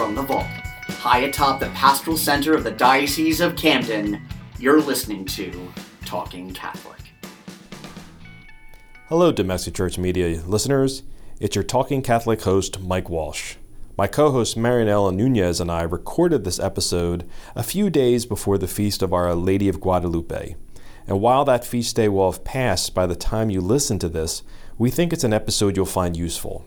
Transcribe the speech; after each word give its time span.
from 0.00 0.14
the 0.14 0.22
vault, 0.22 0.46
high 0.88 1.18
atop 1.18 1.60
the 1.60 1.68
pastoral 1.74 2.16
center 2.16 2.54
of 2.54 2.64
the 2.64 2.70
Diocese 2.70 3.42
of 3.42 3.54
Camden, 3.54 4.26
you're 4.58 4.80
listening 4.80 5.26
to 5.26 5.70
Talking 6.06 6.54
Catholic. 6.54 7.12
Hello, 9.10 9.30
Domestic 9.30 9.74
Church 9.74 9.98
Media 9.98 10.40
listeners. 10.46 11.02
It's 11.38 11.54
your 11.54 11.64
Talking 11.64 12.00
Catholic 12.00 12.40
host, 12.40 12.80
Mike 12.80 13.10
Walsh. 13.10 13.56
My 13.98 14.06
co 14.06 14.30
host 14.30 14.56
Marianela 14.56 15.14
Nunez 15.14 15.60
and 15.60 15.70
I 15.70 15.82
recorded 15.82 16.44
this 16.44 16.58
episode 16.58 17.28
a 17.54 17.62
few 17.62 17.90
days 17.90 18.24
before 18.24 18.56
the 18.56 18.66
feast 18.66 19.02
of 19.02 19.12
Our 19.12 19.34
Lady 19.34 19.68
of 19.68 19.82
Guadalupe. 19.82 20.56
And 21.06 21.20
while 21.20 21.44
that 21.44 21.66
feast 21.66 21.96
day 21.96 22.08
will 22.08 22.32
have 22.32 22.42
passed 22.42 22.94
by 22.94 23.06
the 23.06 23.14
time 23.14 23.50
you 23.50 23.60
listen 23.60 23.98
to 23.98 24.08
this, 24.08 24.42
we 24.78 24.90
think 24.90 25.12
it's 25.12 25.24
an 25.24 25.34
episode 25.34 25.76
you'll 25.76 25.84
find 25.84 26.16
useful. 26.16 26.64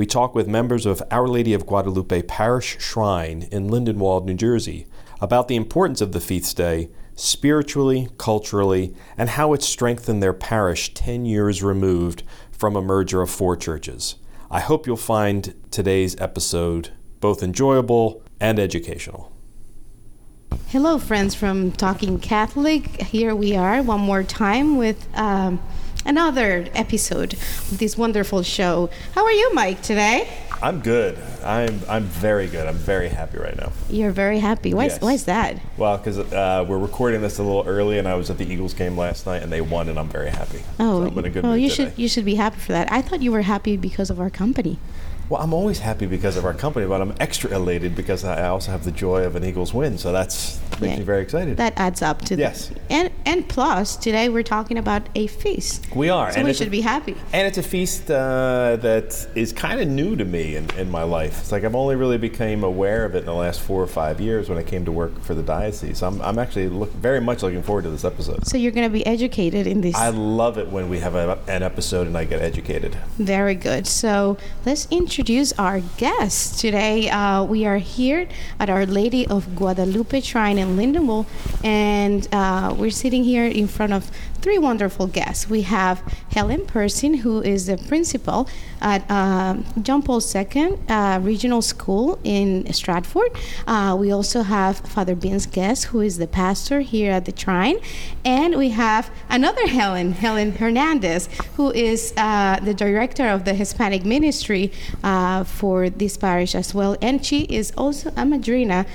We 0.00 0.06
talk 0.06 0.34
with 0.34 0.48
members 0.48 0.86
of 0.86 1.02
Our 1.10 1.28
Lady 1.28 1.52
of 1.52 1.66
Guadalupe 1.66 2.22
Parish 2.22 2.80
Shrine 2.80 3.46
in 3.52 3.68
Lindenwold, 3.68 4.24
New 4.24 4.32
Jersey, 4.32 4.86
about 5.20 5.46
the 5.46 5.56
importance 5.56 6.00
of 6.00 6.12
the 6.12 6.22
feast 6.22 6.56
day 6.56 6.88
spiritually, 7.16 8.08
culturally, 8.16 8.94
and 9.18 9.28
how 9.28 9.52
it 9.52 9.62
strengthened 9.62 10.22
their 10.22 10.32
parish 10.32 10.94
10 10.94 11.26
years 11.26 11.62
removed 11.62 12.22
from 12.50 12.76
a 12.76 12.80
merger 12.80 13.20
of 13.20 13.28
four 13.28 13.58
churches. 13.58 14.14
I 14.50 14.60
hope 14.60 14.86
you'll 14.86 14.96
find 14.96 15.54
today's 15.70 16.18
episode 16.18 16.92
both 17.20 17.42
enjoyable 17.42 18.22
and 18.40 18.58
educational. 18.58 19.30
Hello, 20.68 20.96
friends 20.96 21.34
from 21.34 21.72
Talking 21.72 22.18
Catholic. 22.18 23.02
Here 23.02 23.34
we 23.34 23.54
are 23.54 23.82
one 23.82 24.00
more 24.00 24.22
time 24.22 24.78
with 24.78 25.06
um, 25.14 25.60
another 26.04 26.66
episode 26.74 27.34
of 27.34 27.78
this 27.78 27.96
wonderful 27.96 28.42
show. 28.42 28.90
How 29.14 29.24
are 29.24 29.32
you, 29.32 29.52
Mike, 29.54 29.82
today? 29.82 30.28
I'm 30.62 30.80
good. 30.80 31.18
I'm 31.42 31.80
I'm 31.88 32.04
very 32.04 32.46
good. 32.46 32.66
I'm 32.66 32.74
very 32.76 33.08
happy 33.08 33.38
right 33.38 33.56
now. 33.56 33.72
You're 33.88 34.10
very 34.10 34.40
happy. 34.40 34.74
Why, 34.74 34.84
Yes. 34.84 34.96
is, 34.96 35.00
why 35.00 35.12
is 35.14 35.24
that? 35.24 35.58
Well, 35.78 35.96
because 35.96 36.18
uh, 36.18 36.66
we're 36.68 36.78
recording 36.78 37.22
this 37.22 37.38
a 37.38 37.42
little 37.42 37.64
early, 37.66 37.98
and 37.98 38.06
I 38.06 38.14
was 38.14 38.28
at 38.28 38.36
the 38.36 38.44
Eagles 38.44 38.74
game 38.74 38.96
last 38.96 39.24
night, 39.26 39.42
and 39.42 39.50
they 39.50 39.62
won, 39.62 39.88
and 39.88 39.98
I'm 39.98 40.08
very 40.10 40.28
happy. 40.28 40.60
Oh, 40.78 41.02
so 41.04 41.10
I'm 41.10 41.18
in 41.18 41.24
a 41.24 41.30
good 41.30 41.44
oh, 41.46 41.52
mood 41.52 41.62
you 41.62 41.70
today. 41.70 41.90
should 41.90 41.98
you 41.98 42.08
should 42.08 42.24
be 42.26 42.34
happy 42.34 42.58
for 42.58 42.72
that. 42.72 42.92
I 42.92 43.00
thought 43.00 43.22
you 43.22 43.32
were 43.32 43.42
happy 43.42 43.78
because 43.78 44.10
of 44.10 44.20
our 44.20 44.28
company. 44.28 44.78
Well, 45.30 45.40
I'm 45.40 45.54
always 45.54 45.78
happy 45.78 46.06
because 46.06 46.36
of 46.36 46.44
our 46.44 46.52
company, 46.54 46.86
but 46.86 47.00
I'm 47.00 47.14
extra 47.20 47.54
elated 47.54 47.94
because 47.94 48.24
I 48.24 48.48
also 48.48 48.72
have 48.72 48.82
the 48.84 48.90
joy 48.90 49.22
of 49.22 49.36
an 49.36 49.44
Eagles 49.44 49.72
win. 49.72 49.96
So 49.96 50.10
that's 50.10 50.58
makes 50.80 50.92
Yeah. 50.94 50.98
me 50.98 51.04
very 51.04 51.22
excited. 51.22 51.56
That 51.58 51.74
adds 51.76 52.02
up 52.02 52.22
to 52.22 52.34
the- 52.36 52.42
Yes. 52.42 52.70
and 52.88 53.10
and 53.26 53.46
plus 53.48 53.94
today 53.96 54.28
we're 54.28 54.42
talking 54.42 54.76
about 54.78 55.02
a 55.14 55.28
feast. 55.28 55.86
we 55.94 56.08
are, 56.08 56.32
So 56.32 56.38
and 56.38 56.48
we 56.48 56.54
should 56.54 56.66
a, 56.66 56.70
be 56.70 56.80
happy. 56.80 57.14
And 57.32 57.46
it's 57.46 57.58
a 57.58 57.62
feast 57.62 58.10
uh, 58.10 58.76
that 58.80 59.26
is 59.36 59.52
kind 59.52 59.80
of 59.80 59.86
new 59.86 60.16
to 60.16 60.24
me 60.24 60.56
in, 60.56 60.68
in 60.78 60.90
my 60.90 61.04
life. 61.04 61.38
It's 61.40 61.52
like 61.52 61.62
I've 61.62 61.76
only 61.76 61.94
really 61.94 62.18
became 62.18 62.64
aware 62.64 63.04
of 63.04 63.14
it 63.14 63.18
in 63.18 63.26
the 63.26 63.34
last 63.34 63.60
four 63.60 63.80
or 63.80 63.86
five 63.86 64.20
years 64.20 64.48
when 64.48 64.58
I 64.58 64.64
came 64.64 64.84
to 64.86 64.90
work 64.92 65.22
for 65.22 65.34
the 65.34 65.42
diocese. 65.42 66.02
I'm, 66.02 66.20
I'm 66.22 66.40
actually 66.40 66.68
look, 66.70 66.92
very 66.94 67.20
much 67.20 67.42
looking 67.44 67.62
forward 67.62 67.82
to 67.82 67.90
this 67.90 68.04
episode. 68.04 68.46
So 68.48 68.56
you're 68.56 68.72
going 68.72 68.88
to 68.88 68.92
be 68.92 69.06
educated 69.06 69.66
in 69.68 69.80
this. 69.82 69.94
I 69.94 70.08
love 70.08 70.58
it 70.58 70.68
when 70.68 70.88
we 70.88 70.98
have 71.00 71.14
a, 71.14 71.38
an 71.46 71.62
episode 71.62 72.06
and 72.08 72.16
I 72.18 72.24
get 72.24 72.40
educated. 72.42 72.96
Very 73.18 73.54
good. 73.54 73.86
So 73.86 74.38
let's 74.66 74.88
introduce 74.90 75.19
our 75.58 75.80
guests 75.98 76.62
today. 76.62 77.10
Uh, 77.10 77.44
we 77.44 77.66
are 77.66 77.76
here 77.76 78.26
at 78.58 78.70
Our 78.70 78.86
Lady 78.86 79.26
of 79.26 79.54
Guadalupe 79.54 80.18
Shrine 80.22 80.56
in 80.56 80.78
Lindenwold, 80.78 81.26
and 81.62 82.26
uh, 82.32 82.74
we're 82.74 82.90
sitting 82.90 83.22
here 83.22 83.44
in 83.44 83.68
front 83.68 83.92
of 83.92 84.10
three 84.40 84.58
wonderful 84.58 85.06
guests. 85.06 85.48
We 85.48 85.62
have 85.62 86.02
Helen 86.32 86.62
Persin, 86.66 87.18
who 87.18 87.42
is 87.42 87.66
the 87.66 87.76
principal 87.76 88.48
at 88.80 89.04
uh, 89.10 89.56
John 89.82 90.02
Paul 90.02 90.22
II 90.34 90.78
uh, 90.88 91.20
Regional 91.22 91.62
School 91.62 92.18
in 92.24 92.70
Stratford. 92.72 93.30
Uh, 93.66 93.96
we 93.98 94.10
also 94.10 94.42
have 94.42 94.78
Father 94.78 95.14
Vince 95.14 95.46
Guest, 95.46 95.86
who 95.86 96.00
is 96.00 96.18
the 96.18 96.26
pastor 96.26 96.80
here 96.80 97.12
at 97.12 97.26
the 97.26 97.36
Shrine, 97.36 97.78
and 98.24 98.56
we 98.56 98.70
have 98.70 99.10
another 99.28 99.66
Helen, 99.66 100.12
Helen 100.12 100.52
Hernandez, 100.52 101.28
who 101.56 101.70
is 101.72 102.12
uh, 102.16 102.58
the 102.62 102.74
director 102.74 103.28
of 103.28 103.44
the 103.44 103.54
Hispanic 103.54 104.04
ministry 104.04 104.72
uh, 105.04 105.44
for 105.44 105.90
this 105.90 106.16
parish 106.16 106.54
as 106.54 106.74
well, 106.74 106.96
and 107.02 107.24
she 107.24 107.42
is 107.42 107.72
also 107.76 108.12
a 108.16 108.24
madrina 108.24 108.86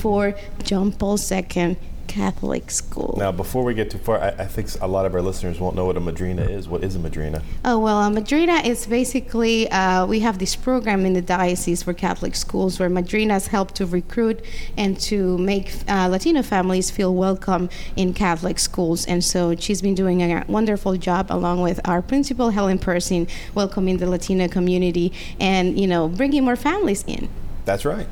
for 0.00 0.34
John 0.62 0.92
Paul 0.92 1.18
II 1.18 1.76
Catholic 2.06 2.70
School. 2.70 3.14
Now, 3.18 3.32
before 3.32 3.64
we 3.64 3.74
get 3.74 3.90
too 3.90 3.98
far, 3.98 4.20
I, 4.20 4.28
I 4.28 4.46
think 4.46 4.68
a 4.80 4.86
lot 4.86 5.06
of 5.06 5.14
our 5.14 5.22
listeners 5.22 5.60
won't 5.60 5.76
know 5.76 5.84
what 5.84 5.96
a 5.96 6.00
madrina 6.00 6.42
is. 6.42 6.68
What 6.68 6.84
is 6.84 6.96
a 6.96 6.98
madrina? 6.98 7.42
Oh, 7.64 7.78
well, 7.78 8.02
a 8.02 8.10
madrina 8.10 8.56
is 8.64 8.86
basically, 8.86 9.70
uh, 9.70 10.06
we 10.06 10.20
have 10.20 10.38
this 10.38 10.56
program 10.56 11.04
in 11.06 11.12
the 11.12 11.22
diocese 11.22 11.82
for 11.82 11.92
Catholic 11.92 12.34
schools 12.34 12.78
where 12.78 12.88
madrinas 12.88 13.48
help 13.48 13.72
to 13.72 13.86
recruit 13.86 14.44
and 14.76 14.98
to 15.00 15.38
make 15.38 15.72
uh, 15.88 16.08
Latino 16.08 16.42
families 16.42 16.90
feel 16.90 17.14
welcome 17.14 17.68
in 17.96 18.14
Catholic 18.14 18.58
schools. 18.58 19.06
And 19.06 19.24
so 19.24 19.54
she's 19.56 19.82
been 19.82 19.94
doing 19.94 20.22
a 20.22 20.44
wonderful 20.48 20.96
job 20.96 21.26
along 21.30 21.62
with 21.62 21.80
our 21.86 22.02
principal, 22.02 22.50
Helen 22.50 22.78
Persin, 22.78 23.28
welcoming 23.54 23.98
the 23.98 24.08
Latino 24.08 24.48
community 24.48 25.12
and, 25.40 25.78
you 25.78 25.86
know, 25.86 26.08
bringing 26.08 26.44
more 26.44 26.56
families 26.56 27.04
in. 27.06 27.28
That's 27.64 27.84
right. 27.84 28.06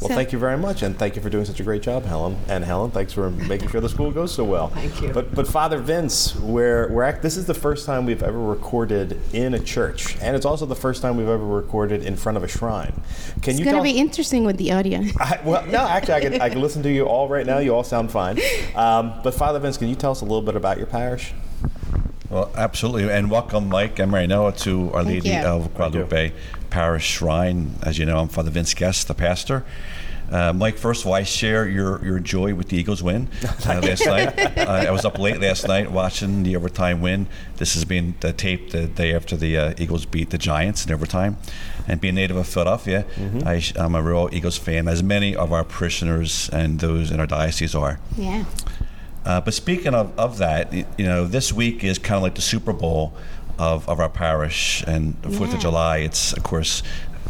Well, 0.00 0.08
So- 0.10 0.14
thank 0.14 0.32
you 0.32 0.38
very 0.38 0.56
much, 0.56 0.82
and 0.82 0.96
thank 0.96 1.16
you 1.16 1.22
for 1.22 1.28
doing 1.28 1.44
such 1.44 1.58
a 1.58 1.64
great 1.64 1.82
job, 1.82 2.04
Helen. 2.04 2.36
And 2.48 2.64
Helen, 2.64 2.92
thanks 2.92 3.12
for 3.12 3.30
making 3.30 3.68
sure 3.68 3.80
the 3.80 3.88
school 3.88 4.12
goes 4.12 4.32
so 4.32 4.44
well. 4.44 4.68
Thank 4.68 5.02
you. 5.02 5.08
But, 5.12 5.34
but 5.34 5.48
Father 5.48 5.78
Vince, 5.78 6.36
we're, 6.36 6.88
we're 6.92 7.02
act, 7.02 7.20
this 7.22 7.36
is 7.36 7.46
the 7.46 7.54
first 7.54 7.84
time 7.84 8.06
we've 8.06 8.22
ever 8.22 8.38
recorded 8.38 9.20
in 9.32 9.54
a 9.54 9.58
church, 9.58 10.16
and 10.20 10.36
it's 10.36 10.46
also 10.46 10.66
the 10.66 10.76
first 10.76 11.02
time 11.02 11.16
we've 11.16 11.28
ever 11.28 11.44
recorded 11.44 12.04
in 12.04 12.14
front 12.16 12.36
of 12.38 12.44
a 12.44 12.48
shrine. 12.48 12.92
Can 13.42 13.50
It's 13.52 13.58
you 13.58 13.64
going 13.64 13.76
to 13.76 13.82
be 13.82 13.98
interesting 13.98 14.44
with 14.44 14.56
the 14.56 14.70
audience. 14.72 15.12
I, 15.20 15.40
well, 15.44 15.66
no, 15.66 15.78
actually, 15.88 16.14
I 16.14 16.20
can, 16.20 16.40
I 16.42 16.48
can 16.48 16.60
listen 16.60 16.82
to 16.84 16.90
you 16.92 17.04
all 17.06 17.28
right 17.28 17.44
now. 17.46 17.58
You 17.58 17.74
all 17.74 17.84
sound 17.84 18.12
fine. 18.12 18.38
Um, 18.76 19.14
but 19.24 19.34
Father 19.34 19.58
Vince, 19.58 19.76
can 19.76 19.88
you 19.88 19.96
tell 19.96 20.12
us 20.12 20.20
a 20.20 20.24
little 20.24 20.42
bit 20.42 20.54
about 20.54 20.78
your 20.78 20.86
parish? 20.86 21.32
Well, 22.30 22.52
absolutely. 22.56 23.10
And 23.10 23.30
welcome, 23.30 23.68
Mike 23.70 23.98
and 23.98 24.12
Marianela, 24.12 24.56
to 24.58 24.92
Our 24.92 25.02
Lady 25.02 25.34
of 25.34 25.74
Guadalupe 25.74 26.32
Parish 26.70 27.04
Shrine. 27.06 27.74
As 27.82 27.98
you 27.98 28.06
know, 28.06 28.18
I'm 28.18 28.28
Father 28.28 28.50
Vince 28.50 28.74
Guest, 28.74 29.08
the 29.08 29.14
pastor. 29.14 29.64
Uh, 30.30 30.52
Mike, 30.52 30.76
first 30.76 31.02
of 31.02 31.06
all, 31.06 31.14
I 31.14 31.22
share 31.22 31.66
your, 31.66 32.04
your 32.04 32.18
joy 32.18 32.54
with 32.54 32.68
the 32.68 32.76
Eagles 32.76 33.02
win 33.02 33.28
uh, 33.66 33.80
last 33.82 34.04
night. 34.04 34.38
Uh, 34.58 34.84
I 34.86 34.90
was 34.90 35.06
up 35.06 35.18
late 35.18 35.40
last 35.40 35.66
night 35.66 35.90
watching 35.90 36.42
the 36.42 36.54
overtime 36.54 37.00
win. 37.00 37.26
This 37.56 37.72
has 37.74 37.86
been 37.86 38.14
the 38.20 38.34
tape 38.34 38.70
the 38.70 38.86
day 38.86 39.14
after 39.14 39.36
the 39.36 39.56
uh, 39.56 39.74
Eagles 39.78 40.04
beat 40.04 40.28
the 40.28 40.36
Giants 40.36 40.84
in 40.84 40.92
overtime. 40.92 41.38
And 41.86 41.98
being 41.98 42.16
native 42.16 42.36
of 42.36 42.46
Philadelphia, 42.46 43.06
I, 43.46 43.60
sh- 43.60 43.72
I'm 43.74 43.94
a 43.94 44.02
real 44.02 44.28
Eagles 44.30 44.58
fan, 44.58 44.86
as 44.88 45.02
many 45.02 45.34
of 45.34 45.50
our 45.50 45.64
parishioners 45.64 46.50
and 46.50 46.78
those 46.80 47.10
in 47.10 47.20
our 47.20 47.26
diocese 47.26 47.74
are. 47.74 47.98
Yeah. 48.14 48.44
Uh, 49.24 49.40
but 49.40 49.54
speaking 49.54 49.94
of, 49.94 50.18
of 50.18 50.36
that, 50.38 50.72
you 50.72 50.84
know, 51.06 51.26
this 51.26 51.52
week 51.52 51.82
is 51.84 51.98
kind 51.98 52.16
of 52.16 52.22
like 52.22 52.34
the 52.34 52.42
Super 52.42 52.74
Bowl 52.74 53.14
of, 53.58 53.88
of 53.88 54.00
our 54.00 54.08
parish. 54.08 54.82
And 54.86 55.20
the 55.22 55.28
4th 55.28 55.48
Yeah. 55.48 55.54
of 55.54 55.60
July, 55.60 55.96
it's, 55.98 56.32
of 56.32 56.42
course, 56.42 56.82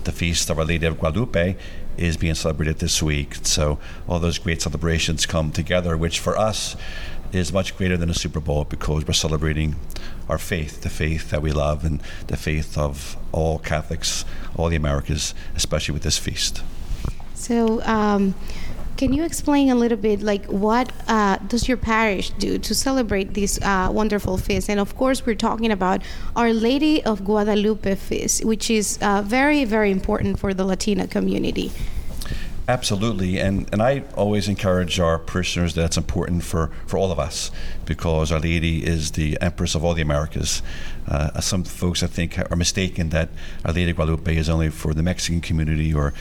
the 0.04 0.12
feast 0.12 0.50
of 0.50 0.58
Our 0.58 0.64
Lady 0.64 0.86
of 0.86 0.98
Guadalupe 0.98 1.56
is 1.96 2.16
being 2.16 2.34
celebrated 2.34 2.78
this 2.78 3.02
week. 3.02 3.36
So 3.42 3.78
all 4.08 4.18
those 4.18 4.38
great 4.38 4.62
celebrations 4.62 5.26
come 5.26 5.50
together, 5.50 5.96
which 5.96 6.20
for 6.20 6.38
us 6.38 6.76
is 7.32 7.52
much 7.52 7.76
greater 7.76 7.96
than 7.96 8.08
a 8.08 8.14
Super 8.14 8.40
Bowl 8.40 8.64
because 8.64 9.06
we're 9.06 9.12
celebrating 9.12 9.76
our 10.28 10.38
faith, 10.38 10.82
the 10.82 10.88
faith 10.88 11.30
that 11.30 11.42
we 11.42 11.52
love, 11.52 11.84
and 11.84 12.00
the 12.28 12.36
faith 12.36 12.78
of 12.78 13.16
all 13.32 13.58
Catholics, 13.58 14.24
all 14.56 14.68
the 14.68 14.76
Americas, 14.76 15.34
especially 15.56 15.92
with 15.92 16.02
this 16.04 16.18
feast. 16.18 16.62
So, 17.34 17.82
um, 17.84 18.34
can 18.98 19.12
you 19.12 19.24
explain 19.24 19.70
a 19.70 19.76
little 19.76 19.96
bit, 19.96 20.22
like, 20.22 20.44
what 20.46 20.92
uh, 21.06 21.36
does 21.46 21.68
your 21.68 21.76
parish 21.76 22.30
do 22.30 22.58
to 22.58 22.74
celebrate 22.74 23.32
this 23.32 23.58
uh, 23.62 23.88
wonderful 23.92 24.36
feast? 24.36 24.68
And 24.68 24.80
of 24.80 24.96
course, 24.96 25.24
we're 25.24 25.36
talking 25.36 25.70
about 25.70 26.02
Our 26.34 26.52
Lady 26.52 27.02
of 27.04 27.24
Guadalupe 27.24 27.94
feast, 27.94 28.44
which 28.44 28.68
is 28.68 28.98
uh, 29.00 29.22
very, 29.22 29.64
very 29.64 29.92
important 29.92 30.40
for 30.40 30.52
the 30.52 30.64
Latina 30.64 31.06
community. 31.06 31.70
Absolutely, 32.66 33.38
and 33.38 33.66
and 33.72 33.80
I 33.80 34.02
always 34.14 34.46
encourage 34.46 35.00
our 35.00 35.18
parishioners 35.18 35.74
that 35.74 35.86
it's 35.86 35.96
important 35.96 36.44
for, 36.44 36.70
for 36.86 36.98
all 36.98 37.10
of 37.10 37.18
us 37.18 37.50
because 37.86 38.30
Our 38.30 38.40
Lady 38.40 38.84
is 38.84 39.12
the 39.12 39.38
Empress 39.40 39.74
of 39.74 39.82
all 39.82 39.94
the 39.94 40.02
Americas. 40.02 40.60
Uh, 41.06 41.40
some 41.40 41.64
folks 41.64 42.02
I 42.02 42.08
think 42.08 42.38
are 42.38 42.56
mistaken 42.56 43.08
that 43.08 43.30
Our 43.64 43.72
Lady 43.72 43.92
of 43.92 43.96
Guadalupe 43.96 44.36
is 44.36 44.50
only 44.50 44.68
for 44.68 44.92
the 44.92 45.02
Mexican 45.02 45.40
community 45.40 45.94
or 45.94 46.12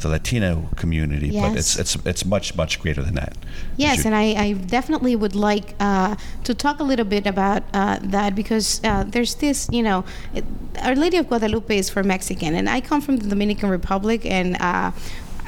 the 0.00 0.08
Latino 0.08 0.68
community, 0.76 1.30
but 1.30 1.56
it's 1.56 1.78
it's 1.78 1.96
it's 2.04 2.24
much 2.24 2.54
much 2.56 2.80
greater 2.80 3.02
than 3.02 3.14
that. 3.14 3.36
Yes, 3.76 4.04
and 4.04 4.14
I, 4.14 4.34
I 4.44 4.52
definitely 4.52 5.16
would 5.16 5.34
like 5.34 5.74
uh, 5.80 6.16
to 6.44 6.54
talk 6.54 6.80
a 6.80 6.84
little 6.84 7.04
bit 7.04 7.26
about 7.26 7.62
uh, 7.72 7.98
that 8.02 8.34
because 8.34 8.80
uh, 8.84 9.04
there's 9.04 9.34
this, 9.36 9.68
you 9.72 9.82
know, 9.82 10.04
Our 10.82 10.94
Lady 10.94 11.16
of 11.16 11.28
Guadalupe 11.28 11.76
is 11.76 11.88
for 11.90 12.02
Mexican, 12.02 12.54
and 12.54 12.68
I 12.68 12.80
come 12.80 13.00
from 13.00 13.16
the 13.16 13.28
Dominican 13.28 13.70
Republic, 13.70 14.24
and 14.26 14.56
uh, 14.60 14.92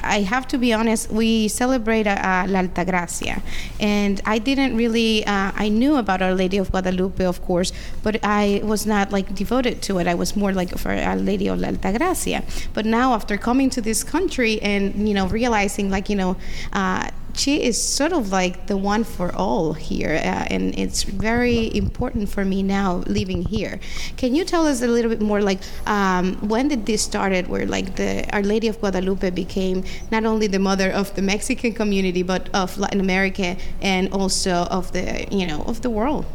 I 0.03 0.21
have 0.21 0.47
to 0.49 0.57
be 0.57 0.73
honest, 0.73 1.11
we 1.11 1.47
celebrate 1.47 2.07
uh, 2.07 2.45
La 2.47 2.61
Altagracia. 2.61 3.41
And 3.79 4.21
I 4.25 4.39
didn't 4.39 4.75
really, 4.75 5.25
uh, 5.25 5.51
I 5.55 5.69
knew 5.69 5.95
about 5.97 6.21
Our 6.21 6.33
Lady 6.33 6.57
of 6.57 6.71
Guadalupe, 6.71 7.23
of 7.23 7.41
course, 7.41 7.71
but 8.03 8.19
I 8.23 8.61
was 8.63 8.85
not 8.85 9.11
like 9.11 9.35
devoted 9.35 9.81
to 9.83 9.99
it. 9.99 10.07
I 10.07 10.15
was 10.15 10.35
more 10.35 10.53
like 10.53 10.77
for 10.77 10.91
Our 10.91 11.15
Lady 11.15 11.47
of 11.47 11.59
La 11.59 11.69
Altagracia. 11.69 12.43
But 12.73 12.85
now, 12.85 13.13
after 13.13 13.37
coming 13.37 13.69
to 13.71 13.81
this 13.81 14.03
country 14.03 14.61
and, 14.61 15.07
you 15.07 15.13
know, 15.13 15.27
realizing 15.27 15.89
like, 15.89 16.09
you 16.09 16.15
know, 16.15 16.37
uh, 16.73 17.09
she 17.33 17.63
is 17.63 17.81
sort 17.81 18.13
of 18.13 18.31
like 18.31 18.67
the 18.67 18.77
one 18.77 19.03
for 19.03 19.33
all 19.35 19.73
here, 19.73 20.15
uh, 20.15 20.53
and 20.53 20.77
it's 20.77 21.03
very 21.03 21.75
important 21.75 22.29
for 22.29 22.43
me 22.43 22.63
now 22.63 23.03
living 23.07 23.43
here. 23.43 23.79
Can 24.17 24.35
you 24.35 24.43
tell 24.45 24.65
us 24.65 24.81
a 24.81 24.87
little 24.87 25.09
bit 25.09 25.21
more, 25.21 25.41
like 25.41 25.59
um, 25.85 26.35
when 26.47 26.67
did 26.67 26.85
this 26.85 27.01
started? 27.01 27.47
Where 27.47 27.65
like 27.65 27.95
the 27.95 28.27
Our 28.33 28.43
Lady 28.43 28.67
of 28.67 28.79
Guadalupe 28.79 29.29
became 29.31 29.83
not 30.11 30.25
only 30.25 30.47
the 30.47 30.59
mother 30.59 30.91
of 30.91 31.13
the 31.15 31.21
Mexican 31.21 31.73
community, 31.73 32.23
but 32.23 32.49
of 32.53 32.77
Latin 32.77 32.99
America 32.99 33.57
and 33.81 34.11
also 34.13 34.51
of 34.51 34.91
the 34.91 35.27
you 35.31 35.45
know 35.47 35.61
of 35.63 35.81
the 35.81 35.89
world. 35.89 36.25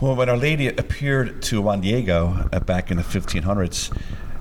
Well, 0.00 0.14
when 0.14 0.28
Our 0.28 0.36
Lady 0.36 0.68
appeared 0.68 1.40
to 1.44 1.62
Juan 1.62 1.80
Diego 1.80 2.48
uh, 2.52 2.60
back 2.60 2.90
in 2.90 2.98
the 2.98 3.02
1500s, 3.02 3.90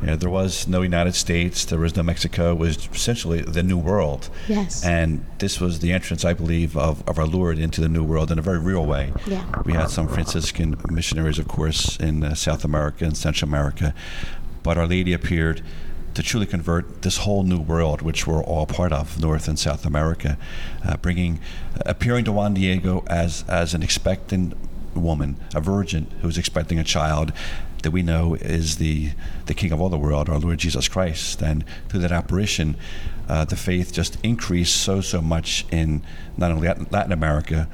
you 0.05 0.11
know, 0.11 0.17
there 0.17 0.29
was 0.29 0.67
no 0.67 0.83
United 0.83 1.15
States, 1.15 1.65
there 1.65 1.79
was 1.79 1.95
no 1.95 2.03
Mexico. 2.03 2.51
It 2.51 2.59
was 2.59 2.87
essentially 2.93 3.41
the 3.41 3.63
New 3.63 3.79
World. 3.79 4.29
Yes. 4.47 4.85
And 4.85 5.25
this 5.39 5.59
was 5.59 5.79
the 5.79 5.91
entrance, 5.93 6.23
I 6.23 6.33
believe, 6.33 6.77
of, 6.77 7.01
of 7.09 7.17
our 7.17 7.25
Lord 7.25 7.57
into 7.57 7.81
the 7.81 7.89
New 7.89 8.03
World 8.03 8.31
in 8.31 8.37
a 8.37 8.41
very 8.43 8.59
real 8.59 8.85
way. 8.85 9.11
Yeah. 9.25 9.43
We 9.65 9.73
had 9.73 9.89
some 9.89 10.07
Franciscan 10.07 10.79
missionaries, 10.91 11.39
of 11.39 11.47
course, 11.47 11.97
in 11.97 12.23
uh, 12.23 12.35
South 12.35 12.63
America 12.63 13.03
and 13.03 13.17
Central 13.17 13.49
America, 13.49 13.95
but 14.61 14.77
Our 14.77 14.85
Lady 14.85 15.11
appeared 15.11 15.63
to 16.13 16.21
truly 16.21 16.45
convert 16.45 17.01
this 17.01 17.17
whole 17.17 17.41
new 17.41 17.59
world, 17.59 18.03
which 18.03 18.27
we're 18.27 18.43
all 18.43 18.67
part 18.67 18.93
of, 18.93 19.19
North 19.19 19.47
and 19.47 19.57
South 19.57 19.87
America, 19.87 20.37
uh, 20.87 20.97
bringing, 20.97 21.39
appearing 21.83 22.25
to 22.25 22.31
Juan 22.31 22.53
Diego 22.53 23.03
as 23.07 23.43
as 23.47 23.73
an 23.73 23.81
expectant 23.81 24.53
woman, 24.95 25.37
a 25.55 25.59
virgin 25.59 26.07
who's 26.21 26.37
expecting 26.37 26.79
a 26.79 26.83
child 26.83 27.33
that 27.85 27.91
we 27.91 28.01
know 28.01 28.33
is 28.33 28.77
the 28.77 29.11
the 29.45 29.53
King 29.53 29.71
of 29.71 29.79
all 29.79 29.89
the 29.89 29.97
world, 29.97 30.27
our 30.27 30.39
Lord 30.39 30.57
Jesus 30.57 30.87
Christ. 30.87 31.41
And 31.41 31.63
through 31.87 31.99
that 32.01 32.11
apparition, 32.11 32.75
uh, 33.29 33.45
the 33.45 33.55
faith 33.55 33.93
just 33.93 34.17
increased 34.23 34.75
so 34.75 35.01
so 35.01 35.21
much 35.21 35.65
in 35.71 36.01
not 36.35 36.51
only 36.51 36.67
Latin- 36.67 37.11
America. 37.11 37.69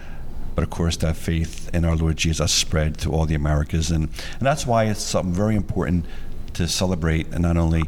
But 0.54 0.66
of 0.66 0.70
course, 0.70 0.98
that 0.98 1.16
faith 1.16 1.74
in 1.74 1.86
our 1.86 1.96
Lord 1.96 2.18
Jesus 2.18 2.52
spread 2.52 2.98
to 3.00 3.12
all 3.14 3.26
the 3.26 3.36
Americas, 3.36 3.90
and, 3.90 4.04
and 4.04 4.42
that's 4.42 4.68
why 4.68 4.84
it's 4.84 5.02
something 5.02 5.34
very 5.34 5.56
important 5.56 6.06
to 6.56 6.68
celebrate, 6.68 7.32
not 7.40 7.56
only 7.56 7.84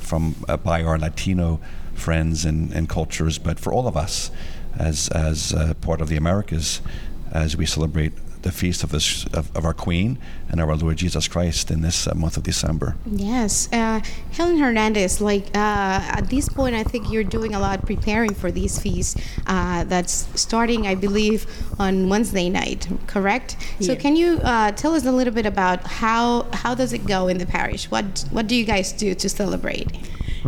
from 0.00 0.34
uh, 0.48 0.56
by 0.56 0.82
our 0.82 0.98
Latino 0.98 1.60
friends 1.94 2.44
and, 2.44 2.72
and 2.72 2.88
cultures, 2.88 3.38
but 3.38 3.60
for 3.60 3.72
all 3.72 3.86
of 3.86 3.96
us 3.96 4.32
as 4.76 5.08
as 5.10 5.54
uh, 5.54 5.74
part 5.80 6.00
of 6.00 6.08
the 6.08 6.16
Americas, 6.16 6.82
as 7.30 7.56
we 7.56 7.66
celebrate 7.66 8.12
the 8.48 8.52
feast 8.52 8.82
of 8.82 8.90
this 8.90 9.26
of, 9.38 9.44
of 9.58 9.62
our 9.68 9.74
Queen 9.74 10.18
and 10.50 10.56
our 10.60 10.74
Lord 10.74 10.96
Jesus 10.96 11.28
Christ 11.28 11.70
in 11.70 11.80
this 11.82 11.98
uh, 12.06 12.14
month 12.14 12.36
of 12.38 12.44
December. 12.52 12.96
Yes, 13.04 13.68
uh, 13.72 14.00
Helen 14.36 14.58
Hernandez. 14.64 15.20
Like 15.20 15.46
uh, 15.54 16.18
at 16.18 16.24
this 16.34 16.48
point, 16.48 16.74
I 16.74 16.84
think 16.90 17.02
you're 17.12 17.30
doing 17.38 17.52
a 17.54 17.60
lot 17.66 17.84
preparing 17.92 18.32
for 18.42 18.50
these 18.50 18.74
feasts. 18.84 19.14
Uh, 19.46 19.84
that's 19.92 20.14
starting, 20.34 20.86
I 20.86 20.94
believe, 20.94 21.40
on 21.78 22.08
Wednesday 22.08 22.48
night. 22.48 22.88
Correct. 23.06 23.56
So, 23.80 23.94
can 24.04 24.16
you 24.16 24.40
uh, 24.42 24.72
tell 24.72 24.92
us 24.98 25.04
a 25.04 25.12
little 25.12 25.34
bit 25.34 25.46
about 25.54 25.78
how 26.00 26.46
how 26.62 26.72
does 26.74 26.92
it 26.92 27.04
go 27.14 27.28
in 27.28 27.36
the 27.36 27.46
parish? 27.58 27.90
What 27.90 28.24
what 28.30 28.46
do 28.50 28.54
you 28.60 28.64
guys 28.64 28.92
do 29.04 29.14
to 29.22 29.28
celebrate? 29.28 29.88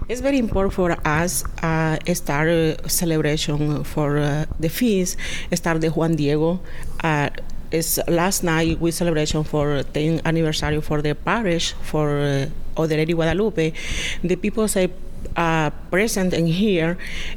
It's 0.09 0.23
very 0.29 0.39
important 0.39 0.73
for 0.75 0.91
us 1.07 1.45
uh, 1.63 1.99
start 2.15 2.49
uh, 2.49 2.89
celebration 2.89 3.85
for 3.85 4.19
uh, 4.19 4.47
the 4.59 4.69
feast. 4.69 5.17
Start 5.53 5.81
the 5.81 5.91
Juan 5.91 6.17
Diego. 6.17 6.61
Uh, 7.03 7.31
is 7.71 8.01
last 8.09 8.43
night 8.43 8.81
we 8.81 8.91
celebration 8.91 9.45
for 9.45 9.83
10th 9.95 10.25
anniversary 10.25 10.81
for 10.81 11.03
the 11.03 11.15
parish 11.15 11.73
for 11.83 12.19
uh, 12.19 12.47
of 12.77 12.89
the 12.89 12.97
Lady 12.97 13.13
Guadalupe. 13.13 13.73
The 14.23 14.37
people 14.37 14.69
say 14.69 14.91
uh, 15.37 15.71
present 15.91 16.33
in 16.33 16.47
here 16.47 16.97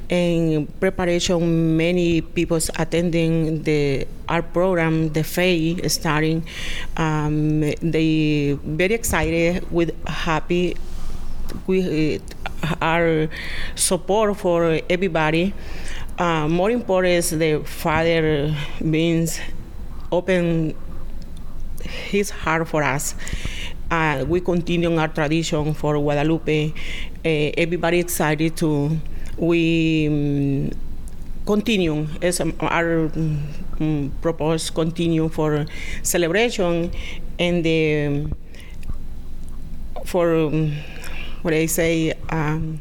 in 0.10 0.68
preparation 0.80 1.78
many 1.78 2.22
people 2.22 2.60
attending 2.78 3.64
the 3.64 4.08
art 4.28 4.54
program 4.54 5.12
the 5.12 5.24
FAY 5.24 5.76
starting 5.88 6.48
um, 6.98 7.60
they 7.82 8.58
very 8.64 8.94
excited 8.94 9.70
with 9.72 9.92
happy 10.08 10.76
we 11.68 12.20
uh, 12.64 12.76
are 12.82 13.30
support 13.76 14.38
for 14.38 14.80
everybody. 14.90 15.54
Uh, 16.18 16.48
more 16.48 16.70
important 16.72 17.14
is 17.14 17.30
the 17.32 17.60
father 17.66 18.56
means 18.80 19.40
open 20.14 20.76
his 21.84 22.30
heart 22.30 22.68
for 22.68 22.84
us. 22.84 23.16
Uh, 23.92 24.26
we 24.28 24.40
continue 24.42 24.96
our 24.98 25.08
tradition 25.08 25.74
for 25.74 25.98
Guadalupe. 25.98 26.72
Uh, 27.26 27.30
everybody 27.58 28.00
excited 28.00 28.56
to 28.58 28.98
we 29.38 30.08
um, 30.08 30.72
continue 31.46 32.08
as 32.22 32.40
um, 32.40 32.54
our 32.62 33.10
um, 33.80 34.12
propose 34.22 34.70
continue 34.70 35.28
for 35.30 35.66
celebration 36.04 36.92
and 37.40 37.66
the 37.66 38.06
um, 38.08 38.34
for 40.06 40.36
um, 40.36 40.72
what 41.42 41.54
I 41.54 41.66
say 41.66 42.14
um, 42.30 42.80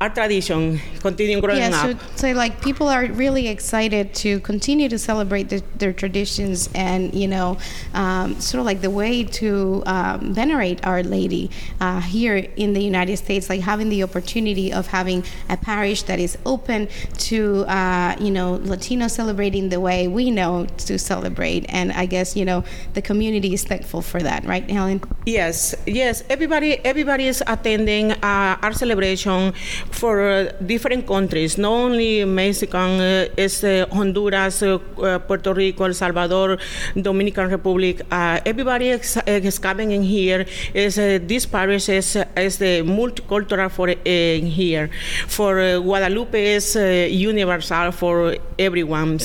our 0.00 0.10
tradition 0.10 0.80
continue 1.00 1.40
growing 1.40 1.58
yeah, 1.58 1.82
up. 1.82 2.00
so, 2.00 2.06
so 2.16 2.32
like 2.32 2.60
people 2.60 2.88
are 2.88 3.06
really 3.06 3.48
excited 3.48 4.14
to 4.14 4.40
continue 4.40 4.88
to 4.88 4.98
celebrate 4.98 5.48
the, 5.48 5.62
their 5.76 5.92
traditions 5.92 6.68
and 6.74 7.14
you 7.14 7.28
know 7.28 7.56
um, 7.94 8.38
sort 8.40 8.60
of 8.60 8.66
like 8.66 8.80
the 8.80 8.90
way 8.90 9.24
to 9.24 9.82
um, 9.86 10.32
venerate 10.32 10.84
Our 10.86 11.02
Lady 11.02 11.50
uh, 11.80 12.00
here 12.00 12.36
in 12.36 12.72
the 12.72 12.82
United 12.82 13.16
States, 13.16 13.48
like 13.48 13.60
having 13.60 13.88
the 13.88 14.02
opportunity 14.02 14.72
of 14.72 14.86
having 14.86 15.24
a 15.48 15.56
parish 15.56 16.02
that 16.04 16.18
is 16.18 16.38
open 16.44 16.88
to 17.18 17.64
uh, 17.66 18.16
you 18.20 18.30
know 18.30 18.54
Latino 18.62 19.08
celebrating 19.08 19.68
the 19.68 19.80
way 19.80 20.08
we 20.08 20.30
know 20.30 20.66
to 20.88 20.98
celebrate, 20.98 21.66
and 21.68 21.92
I 21.92 22.06
guess 22.06 22.36
you 22.36 22.44
know 22.44 22.64
the 22.94 23.02
community 23.02 23.54
is 23.54 23.64
thankful 23.64 24.02
for 24.02 24.20
that, 24.20 24.44
right, 24.44 24.68
Helen? 24.68 25.00
Yes, 25.26 25.74
yes. 25.86 26.22
Everybody, 26.30 26.78
everybody 26.84 27.26
is 27.26 27.42
attending 27.46 28.12
uh, 28.12 28.58
our 28.62 28.72
celebration 28.72 29.52
for 29.90 30.20
uh, 30.20 30.52
different 30.64 31.06
countries. 31.06 31.58
Not 31.58 31.72
only 31.72 32.24
Mexican, 32.24 33.00
uh, 33.00 33.26
is 33.36 33.64
uh, 33.64 33.86
Honduras, 33.90 34.62
uh, 34.62 34.78
uh, 35.02 35.18
Puerto 35.18 35.54
Rico, 35.54 35.84
El 35.84 35.94
Salvador, 35.94 36.58
Dominican 37.00 37.50
Republic. 37.50 38.02
Uh, 38.10 38.40
everybody 38.44 38.88
is, 38.90 39.58
coming 39.58 39.92
in 39.92 40.02
here. 40.02 40.46
Is 40.74 40.96
this 40.96 41.46
parish 41.46 41.88
is, 41.88 42.16
is 42.36 42.58
the 42.58 42.82
multicultural 42.82 43.70
for 43.70 43.88
in 43.88 44.46
here. 44.46 44.90
For 45.26 45.80
Guadalupe 45.80 46.54
is 46.54 46.76
uh, 46.76 47.08
universal 47.10 47.92
for 47.92 48.36
everyone. 48.58 49.18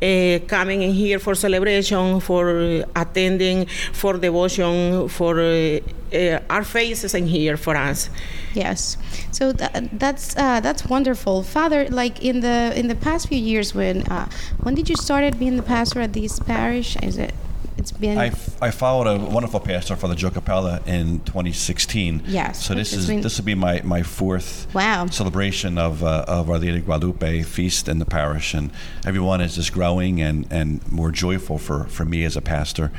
Coming 0.00 0.82
in 0.82 0.92
here 0.92 1.18
for 1.18 1.34
celebration, 1.34 2.20
for 2.20 2.84
attending, 2.94 3.66
for 3.92 4.18
devotion, 4.18 5.08
for 5.08 5.80
uh, 6.14 6.40
our 6.50 6.64
faces 6.64 7.14
in 7.14 7.26
here 7.26 7.56
for 7.56 7.76
us. 7.76 8.10
Yes, 8.54 8.96
so 9.30 9.52
tha- 9.52 9.88
that's 9.92 10.36
uh, 10.36 10.60
that's 10.60 10.84
wonderful, 10.86 11.42
Father. 11.42 11.88
Like 11.88 12.22
in 12.24 12.40
the 12.40 12.72
in 12.76 12.88
the 12.88 12.94
past 12.96 13.28
few 13.28 13.38
years, 13.38 13.74
when 13.74 14.02
uh, 14.10 14.28
when 14.62 14.74
did 14.74 14.88
you 14.88 14.96
started 14.96 15.38
being 15.38 15.56
the 15.56 15.62
pastor 15.62 16.00
at 16.00 16.12
this 16.12 16.38
parish? 16.40 16.96
Is 17.02 17.16
it? 17.18 17.32
It's 17.78 17.92
been. 17.92 18.18
I, 18.18 18.26
f- 18.26 18.62
I 18.62 18.70
followed 18.72 19.06
a 19.06 19.16
wonderful 19.18 19.58
pastor, 19.60 19.96
Father 19.96 20.14
Joe 20.14 20.28
Capella, 20.28 20.82
in 20.84 21.20
2016. 21.20 22.24
Yes, 22.26 22.62
So 22.66 22.74
this 22.74 22.92
is 22.92 23.06
been- 23.06 23.22
this 23.22 23.38
will 23.38 23.46
be 23.46 23.54
my, 23.54 23.80
my 23.84 24.02
fourth 24.02 24.66
Wow. 24.74 25.06
celebration 25.06 25.78
of 25.78 26.02
uh, 26.04 26.24
of 26.28 26.50
Our 26.50 26.58
Lady 26.58 26.76
of 26.78 26.84
Guadalupe 26.84 27.42
feast 27.42 27.88
in 27.88 27.98
the 27.98 28.04
parish, 28.04 28.52
and 28.52 28.70
everyone 29.06 29.40
is 29.40 29.54
just 29.54 29.72
growing 29.72 30.20
and, 30.20 30.46
and 30.50 30.80
more 30.92 31.10
joyful 31.10 31.56
for, 31.56 31.84
for 31.84 32.04
me 32.04 32.24
as 32.24 32.36
a 32.36 32.42
pastor. 32.42 32.90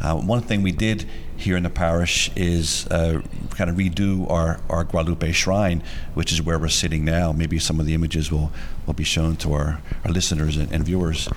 Uh, 0.00 0.16
one 0.16 0.40
thing 0.42 0.62
we 0.62 0.72
did 0.72 1.08
here 1.36 1.56
in 1.56 1.62
the 1.62 1.70
parish 1.70 2.30
is 2.36 2.86
uh, 2.88 3.20
kind 3.50 3.70
of 3.70 3.76
redo 3.76 4.30
our, 4.30 4.60
our 4.68 4.84
Guadalupe 4.84 5.32
shrine, 5.32 5.82
which 6.14 6.32
is 6.32 6.42
where 6.42 6.58
we're 6.58 6.68
sitting 6.68 7.04
now. 7.04 7.32
Maybe 7.32 7.58
some 7.58 7.80
of 7.80 7.86
the 7.86 7.94
images 7.94 8.30
will, 8.30 8.52
will 8.86 8.94
be 8.94 9.04
shown 9.04 9.36
to 9.36 9.52
our, 9.52 9.80
our 10.04 10.10
listeners 10.10 10.56
and, 10.56 10.70
and 10.72 10.84
viewers. 10.84 11.28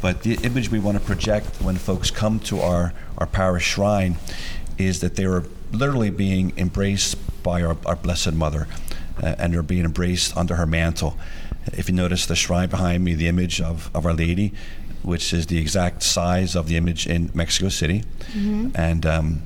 But 0.00 0.22
the 0.22 0.34
image 0.42 0.70
we 0.70 0.78
want 0.78 0.98
to 0.98 1.04
project 1.04 1.60
when 1.60 1.76
folks 1.76 2.10
come 2.10 2.40
to 2.40 2.60
our, 2.60 2.92
our 3.18 3.26
parish 3.26 3.64
shrine 3.64 4.16
is 4.78 5.00
that 5.00 5.16
they 5.16 5.24
are 5.24 5.44
literally 5.72 6.10
being 6.10 6.52
embraced 6.56 7.16
by 7.42 7.62
our, 7.62 7.76
our 7.86 7.96
Blessed 7.96 8.32
Mother 8.32 8.66
uh, 9.22 9.34
and 9.38 9.54
they're 9.54 9.62
being 9.62 9.84
embraced 9.84 10.36
under 10.36 10.56
her 10.56 10.66
mantle. 10.66 11.16
If 11.72 11.88
you 11.88 11.94
notice 11.94 12.26
the 12.26 12.34
shrine 12.34 12.68
behind 12.68 13.04
me, 13.04 13.14
the 13.14 13.28
image 13.28 13.60
of, 13.60 13.90
of 13.94 14.04
Our 14.04 14.14
Lady, 14.14 14.52
which 15.02 15.32
is 15.32 15.46
the 15.46 15.58
exact 15.58 16.02
size 16.02 16.54
of 16.54 16.68
the 16.68 16.76
image 16.76 17.06
in 17.06 17.30
Mexico 17.34 17.68
City, 17.68 18.04
and 18.74 19.04
um, 19.06 19.42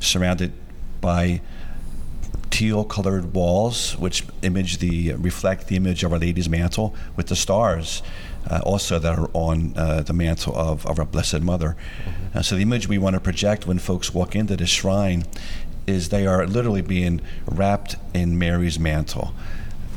surrounded 0.00 0.52
by 1.00 1.40
teal 2.50 2.84
colored 2.84 3.34
walls, 3.34 3.96
which 3.98 4.24
image 4.42 4.78
the 4.78 5.12
reflect 5.14 5.68
the 5.68 5.76
image 5.76 6.02
of 6.02 6.12
Our 6.12 6.18
Lady's 6.18 6.48
mantle 6.48 6.94
with 7.16 7.26
the 7.26 7.36
stars. 7.36 8.02
Uh, 8.48 8.60
also, 8.64 9.00
that 9.00 9.18
are 9.18 9.28
on 9.32 9.76
uh, 9.76 10.02
the 10.02 10.12
mantle 10.12 10.54
of, 10.54 10.86
of 10.86 11.00
our 11.00 11.04
Blessed 11.04 11.40
Mother. 11.40 11.76
Uh, 12.32 12.42
so, 12.42 12.54
the 12.54 12.62
image 12.62 12.86
we 12.86 12.96
want 12.96 13.14
to 13.14 13.20
project 13.20 13.66
when 13.66 13.80
folks 13.80 14.14
walk 14.14 14.36
into 14.36 14.56
the 14.56 14.66
shrine 14.66 15.24
is 15.86 16.10
they 16.10 16.26
are 16.26 16.46
literally 16.46 16.82
being 16.82 17.20
wrapped 17.46 17.96
in 18.14 18.38
Mary's 18.38 18.78
mantle. 18.78 19.34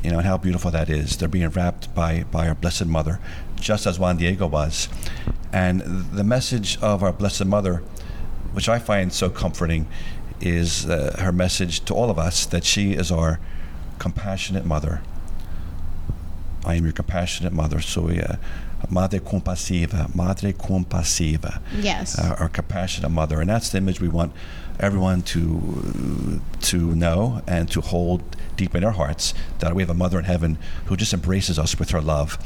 You 0.04 0.12
know, 0.12 0.18
and 0.18 0.26
how 0.26 0.38
beautiful 0.38 0.72
that 0.72 0.90
is. 0.90 1.18
They're 1.18 1.28
being 1.28 1.50
wrapped 1.50 1.94
by, 1.94 2.24
by 2.32 2.48
our 2.48 2.56
Blessed 2.56 2.86
Mother, 2.88 3.20
just 3.60 3.86
as 3.86 4.00
Juan 4.00 4.18
Diego 4.18 4.48
was. 4.48 4.90
And 5.52 5.82
the 6.12 6.24
message 6.24 6.78
of 6.82 7.04
our 7.04 7.12
Blessed 7.12 7.46
Mother, 7.46 7.78
which 8.54 8.70
I 8.70 8.80
find 8.80 9.12
so 9.12 9.30
comforting, 9.30 9.88
is 10.42 10.86
uh, 10.86 11.16
her 11.20 11.32
message 11.32 11.84
to 11.86 11.94
all 11.94 12.10
of 12.10 12.18
us 12.18 12.46
that 12.46 12.64
she 12.64 12.94
is 12.94 13.12
our 13.12 13.40
compassionate 13.98 14.66
mother. 14.66 15.02
I 16.66 16.76
am 16.76 16.84
your 16.84 16.94
compassionate 16.94 17.54
mother. 17.54 17.82
So, 17.82 18.10
uh, 18.10 18.36
Madre 18.90 19.20
compasiva, 19.20 20.14
Madre 20.16 20.54
compasiva. 20.54 21.62
Yes. 21.80 22.18
Uh, 22.18 22.36
our 22.40 22.50
compassionate 22.50 23.12
mother, 23.12 23.42
and 23.42 23.50
that's 23.50 23.70
the 23.70 23.78
image 23.78 24.00
we 24.00 24.08
want 24.08 24.32
everyone 24.80 25.22
to 25.22 26.42
to 26.62 26.96
know 26.96 27.42
and 27.46 27.70
to 27.70 27.82
hold 27.82 28.24
deep 28.56 28.76
in 28.76 28.84
our 28.84 28.92
hearts 28.92 29.34
that 29.60 29.76
we 29.76 29.82
have 29.84 29.90
a 29.90 29.94
mother 29.94 30.18
in 30.18 30.26
heaven 30.26 30.58
who 30.86 30.96
just 30.96 31.14
embraces 31.14 31.60
us 31.60 31.78
with 31.78 31.90
her 31.92 32.02
love. 32.02 32.38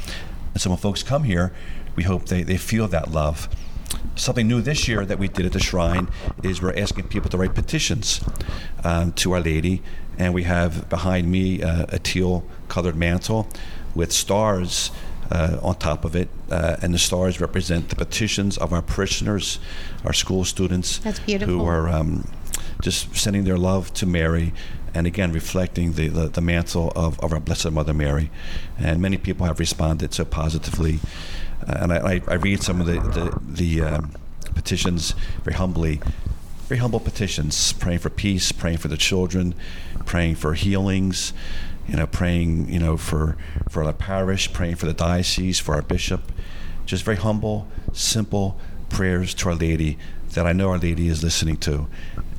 And 0.54 0.62
so 0.62 0.70
when 0.70 0.78
folks 0.78 1.04
come 1.04 1.24
here, 1.24 1.52
we 1.96 2.04
hope 2.04 2.26
they, 2.26 2.44
they 2.44 2.58
feel 2.58 2.88
that 2.90 3.12
love. 3.12 3.50
Something 4.16 4.48
new 4.48 4.62
this 4.62 4.88
year 4.88 5.06
that 5.06 5.20
we 5.20 5.28
did 5.28 5.46
at 5.46 5.54
the 5.54 5.60
shrine 5.60 6.10
is 6.44 6.62
we're 6.62 6.78
asking 6.78 7.08
people 7.08 7.30
to 7.30 7.38
write 7.38 7.56
petitions 7.56 8.22
um, 8.84 9.12
to 9.14 9.34
Our 9.34 9.42
Lady, 9.42 9.82
and 10.18 10.34
we 10.34 10.44
have 10.44 10.90
behind 10.90 11.32
me 11.32 11.62
uh, 11.62 11.86
a 11.90 12.00
teal 12.00 12.44
colored 12.68 12.96
mantle 12.96 13.48
with 13.96 14.12
stars 14.12 14.92
uh, 15.32 15.58
on 15.62 15.76
top 15.76 16.06
of 16.06 16.16
it, 16.16 16.30
uh, 16.52 16.78
and 16.82 16.94
the 16.94 17.00
stars 17.00 17.40
represent 17.40 17.90
the 17.90 17.96
petitions 17.96 18.58
of 18.58 18.74
our 18.74 18.82
parishioners, 18.82 19.60
our 20.04 20.14
school 20.14 20.44
students, 20.44 21.00
That's 21.00 21.20
beautiful. 21.20 21.56
who 21.56 21.66
are 21.66 21.90
um, 21.90 22.28
just 22.82 23.16
sending 23.16 23.44
their 23.44 23.58
love 23.58 23.94
to 23.96 24.06
Mary, 24.06 24.54
and 24.94 25.08
again 25.08 25.32
reflecting 25.32 25.94
the, 25.94 26.08
the, 26.08 26.28
the 26.28 26.42
mantle 26.42 26.92
of, 26.96 27.20
of 27.20 27.34
our 27.34 27.40
Blessed 27.40 27.72
Mother 27.72 27.94
Mary. 27.94 28.30
And 28.78 29.02
many 29.02 29.18
people 29.18 29.46
have 29.46 29.60
responded 29.60 30.14
so 30.14 30.26
positively. 30.26 31.00
Uh, 31.68 31.78
and 31.82 31.94
I, 31.94 32.22
I, 32.28 32.36
read 32.36 32.62
some 32.62 32.82
of 32.82 32.88
the 32.88 33.00
the, 33.00 33.40
the 33.42 33.82
um, 33.82 34.12
petitions 34.54 35.16
very 35.44 35.56
humbly. 35.56 36.02
Very 36.68 36.80
humble 36.80 37.00
petitions, 37.00 37.74
praying 37.74 38.00
for 38.00 38.10
peace, 38.10 38.52
praying 38.52 38.78
for 38.78 38.88
the 38.88 38.98
children, 38.98 39.54
praying 40.06 40.36
for 40.36 40.54
healings, 40.54 41.34
you 41.88 41.98
know, 41.98 42.08
praying, 42.08 42.70
you 42.70 42.80
know, 42.80 42.96
for 42.98 43.38
for 43.70 43.86
the 43.86 43.94
parish, 43.94 44.52
praying 44.54 44.76
for 44.76 44.86
the 44.86 44.94
diocese, 44.94 45.60
for 45.60 45.76
our 45.76 45.82
bishop. 45.82 46.32
Just 46.86 47.04
very 47.04 47.18
humble, 47.18 47.68
simple 47.94 48.58
prayers 48.90 49.34
to 49.34 49.50
Our 49.50 49.56
Lady 49.56 49.98
that 50.34 50.46
I 50.46 50.54
know 50.54 50.70
Our 50.70 50.78
Lady 50.78 51.08
is 51.08 51.24
listening 51.24 51.58
to. 51.58 51.88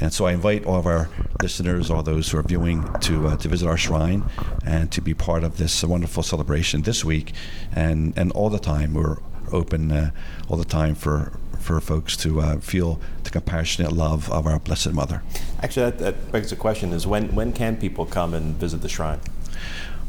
And 0.00 0.12
so 0.12 0.26
I 0.26 0.32
invite 0.32 0.64
all 0.66 0.76
of 0.76 0.86
our 0.86 1.08
listeners, 1.42 1.90
all 1.90 2.02
those 2.02 2.30
who 2.30 2.38
are 2.38 2.42
viewing, 2.42 2.82
to 3.00 3.28
uh, 3.28 3.36
to 3.36 3.48
visit 3.48 3.68
our 3.68 3.76
shrine 3.76 4.24
and 4.64 4.90
to 4.92 5.00
be 5.00 5.14
part 5.14 5.44
of 5.44 5.56
this 5.58 5.82
wonderful 5.84 6.22
celebration 6.22 6.82
this 6.82 7.04
week, 7.04 7.32
and 7.72 8.12
and 8.16 8.32
all 8.32 8.50
the 8.50 8.58
time 8.58 8.94
we're 8.94 9.18
open 9.52 9.92
uh, 9.92 10.10
all 10.48 10.56
the 10.56 10.64
time 10.64 10.94
for 10.94 11.32
for 11.60 11.80
folks 11.80 12.16
to 12.18 12.40
uh, 12.40 12.58
feel 12.58 13.00
the 13.22 13.30
compassionate 13.30 13.92
love 13.92 14.30
of 14.30 14.46
our 14.46 14.58
Blessed 14.58 14.92
Mother. 14.92 15.22
Actually, 15.62 15.90
that, 15.90 15.98
that 15.98 16.32
begs 16.32 16.50
the 16.50 16.56
question: 16.56 16.92
Is 16.92 17.06
when 17.06 17.34
when 17.34 17.52
can 17.52 17.76
people 17.76 18.06
come 18.06 18.34
and 18.34 18.56
visit 18.56 18.82
the 18.82 18.88
shrine? 18.88 19.20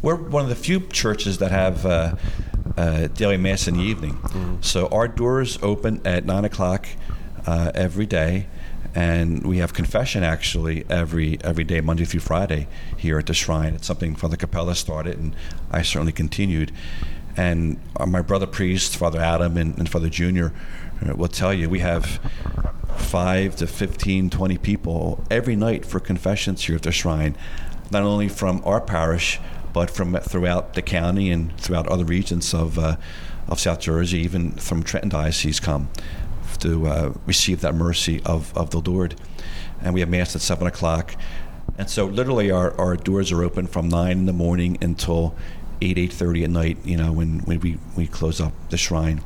We're 0.02 0.16
one 0.16 0.44
of 0.44 0.50
the 0.50 0.56
few 0.56 0.82
churches 0.82 1.38
that 1.40 1.52
have 1.52 1.86
uh, 1.86 2.16
uh, 2.78 3.08
daily 3.08 3.38
mass 3.38 3.68
in 3.68 3.78
the 3.78 3.84
evening. 3.84 4.60
So 4.62 4.88
our 4.88 5.08
doors 5.08 5.58
open 5.64 6.02
at 6.06 6.26
nine 6.26 6.46
o'clock 6.46 6.88
uh, 7.48 7.72
every 7.74 8.06
day, 8.06 8.48
and 8.96 9.46
we 9.46 9.58
have 9.58 9.74
confession 9.74 10.24
actually 10.24 10.86
every 10.90 11.38
every 11.44 11.66
day, 11.66 11.82
Monday 11.82 12.06
through 12.06 12.22
Friday, 12.22 12.68
here 12.96 13.20
at 13.20 13.26
the 13.26 13.34
shrine. 13.34 13.76
It's 13.76 13.88
something 13.88 14.16
Father 14.16 14.38
Capella 14.38 14.74
started, 14.74 15.20
and 15.20 15.36
I 15.70 15.82
certainly 15.82 16.14
continued. 16.14 16.72
And 17.38 17.78
uh, 17.98 18.06
my 18.06 18.22
brother 18.22 18.48
priest, 18.48 18.96
Father 18.96 19.20
Adam, 19.20 19.58
and, 19.58 19.78
and 19.78 19.90
Father 19.90 20.10
Junior 20.10 20.54
uh, 21.06 21.14
will 21.14 21.28
tell 21.28 21.54
you 21.54 21.70
we 21.70 21.80
have 21.80 22.22
five 22.96 23.58
to 23.58 23.68
15, 23.68 24.30
20 24.30 24.58
people 24.60 25.22
every 25.30 25.58
night 25.58 25.86
for 25.86 26.00
confessions 26.00 26.64
here 26.64 26.78
at 26.78 26.84
the 26.84 26.94
shrine, 26.94 27.36
not 27.92 28.04
only 28.04 28.30
from 28.30 28.62
our 28.64 28.80
parish, 28.80 29.42
but 29.74 29.92
from 29.92 30.16
throughout 30.16 30.76
the 30.76 30.82
county 30.82 31.30
and 31.30 31.58
throughout 31.60 31.86
other 31.90 32.06
regions 32.06 32.54
of, 32.54 32.80
uh, 32.80 32.96
of 33.50 33.60
South 33.60 33.82
Jersey, 33.82 34.20
even 34.20 34.52
from 34.52 34.82
Trenton 34.82 35.10
Diocese 35.10 35.60
come 35.60 35.90
to 36.60 36.88
uh, 36.88 37.14
receive 37.26 37.62
that 37.62 37.76
mercy 37.76 38.22
of, 38.26 38.56
of 38.58 38.72
the 38.72 38.80
Lord. 38.80 39.16
And 39.82 39.94
we 39.94 40.00
have 40.00 40.10
Mass 40.10 40.36
at 40.36 40.42
7 40.42 40.66
o'clock. 40.68 41.16
And 41.78 41.90
so 41.90 42.06
literally 42.06 42.52
our, 42.52 42.80
our 42.80 42.96
doors 42.96 43.32
are 43.32 43.44
open 43.44 43.68
from 43.68 43.90
9 43.90 44.12
in 44.12 44.26
the 44.26 44.34
morning 44.34 44.78
until 44.82 45.36
8, 45.82 45.98
8.30 45.98 46.44
at 46.44 46.50
night, 46.50 46.78
you 46.86 46.98
know, 46.98 47.12
when, 47.12 47.40
when 47.40 47.60
we, 47.60 47.78
we 47.96 48.08
close 48.08 48.40
up 48.40 48.54
the 48.70 48.78
shrine. 48.78 49.22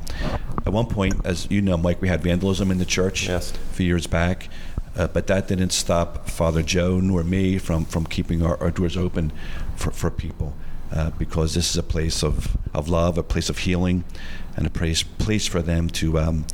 At 0.65 0.73
one 0.73 0.87
point, 0.87 1.25
as 1.25 1.49
you 1.49 1.61
know, 1.61 1.77
Mike, 1.77 2.01
we 2.01 2.07
had 2.07 2.21
vandalism 2.21 2.71
in 2.71 2.79
the 2.79 2.85
church 2.85 3.27
Yes. 3.27 3.51
a 3.51 3.55
few 3.73 3.85
years 3.85 4.07
back. 4.07 4.49
Uh, 4.95 5.07
but 5.07 5.27
that 5.27 5.47
didn't 5.47 5.69
stop 5.69 6.27
Father 6.27 6.63
Joe 6.63 6.99
nor 6.99 7.23
me 7.23 7.57
from, 7.57 7.85
from 7.85 8.05
keeping 8.05 8.43
our, 8.43 8.59
our 8.59 8.71
doors 8.71 8.97
open 8.97 9.31
for, 9.75 9.91
for 9.91 10.09
people 10.09 10.55
uh, 10.91 11.11
because 11.11 11.53
this 11.53 11.69
is 11.69 11.77
a 11.77 11.83
place 11.83 12.23
of, 12.23 12.57
of 12.73 12.89
love, 12.89 13.17
a 13.17 13.23
place 13.23 13.49
of 13.49 13.59
healing, 13.59 14.03
and 14.57 14.65
a 14.65 14.69
place, 14.69 15.03
place 15.03 15.47
for 15.47 15.61
them 15.61 15.89
to, 15.89 16.19
um, 16.19 16.45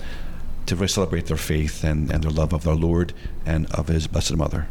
to 0.68 0.88
celebrate 0.88 1.28
their 1.28 1.38
faith 1.38 1.84
and, 1.84 2.12
and 2.12 2.24
their 2.24 2.32
love 2.32 2.54
of 2.54 2.64
their 2.64 2.76
Lord 2.76 3.14
and 3.46 3.66
of 3.74 3.88
His 3.88 4.08
Blessed 4.08 4.36
Mother. 4.36 4.68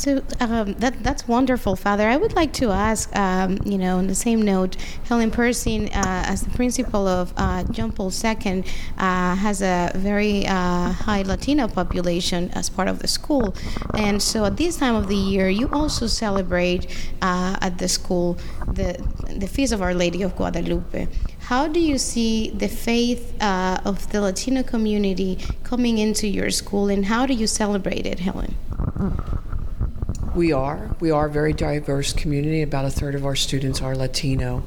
So 0.00 0.22
um, 0.40 0.72
that 0.78 1.02
that's 1.02 1.28
wonderful, 1.28 1.76
Father. 1.76 2.08
I 2.08 2.16
would 2.16 2.32
like 2.32 2.54
to 2.54 2.70
ask, 2.70 3.14
um, 3.14 3.58
you 3.66 3.76
know, 3.76 3.98
on 3.98 4.06
the 4.06 4.14
same 4.14 4.40
note, 4.40 4.76
Helen 5.04 5.30
Persing, 5.30 5.90
uh, 5.90 6.24
as 6.26 6.40
the 6.40 6.48
principal 6.50 7.06
of 7.06 7.34
uh, 7.36 7.64
John 7.64 7.92
Paul 7.92 8.10
II, 8.10 8.64
uh, 8.96 9.34
has 9.34 9.60
a 9.60 9.92
very 9.94 10.46
uh, 10.46 10.92
high 10.92 11.20
Latino 11.20 11.68
population 11.68 12.50
as 12.54 12.70
part 12.70 12.88
of 12.88 13.00
the 13.00 13.08
school, 13.08 13.54
and 13.92 14.22
so 14.22 14.46
at 14.46 14.56
this 14.56 14.78
time 14.78 14.94
of 14.94 15.08
the 15.08 15.16
year, 15.16 15.50
you 15.50 15.68
also 15.70 16.06
celebrate 16.06 16.86
uh, 17.20 17.58
at 17.60 17.76
the 17.76 17.88
school 17.88 18.38
the 18.72 18.96
the 19.36 19.46
feast 19.46 19.70
of 19.70 19.82
Our 19.82 19.92
Lady 19.92 20.22
of 20.22 20.34
Guadalupe. 20.34 21.08
How 21.50 21.66
do 21.66 21.80
you 21.80 21.98
see 21.98 22.50
the 22.50 22.68
faith 22.68 23.34
uh, 23.42 23.80
of 23.84 24.12
the 24.12 24.20
Latino 24.20 24.62
community 24.62 25.36
coming 25.64 25.98
into 25.98 26.28
your 26.28 26.48
school, 26.52 26.88
and 26.88 27.06
how 27.06 27.26
do 27.26 27.34
you 27.34 27.48
celebrate 27.48 28.06
it, 28.06 28.20
Helen? 28.20 28.54
We 30.36 30.52
are. 30.52 30.94
We 31.00 31.10
are 31.10 31.26
a 31.26 31.28
very 31.28 31.52
diverse 31.52 32.12
community. 32.12 32.62
About 32.62 32.84
a 32.84 32.90
third 32.90 33.16
of 33.16 33.26
our 33.26 33.34
students 33.34 33.82
are 33.82 33.96
Latino. 33.96 34.62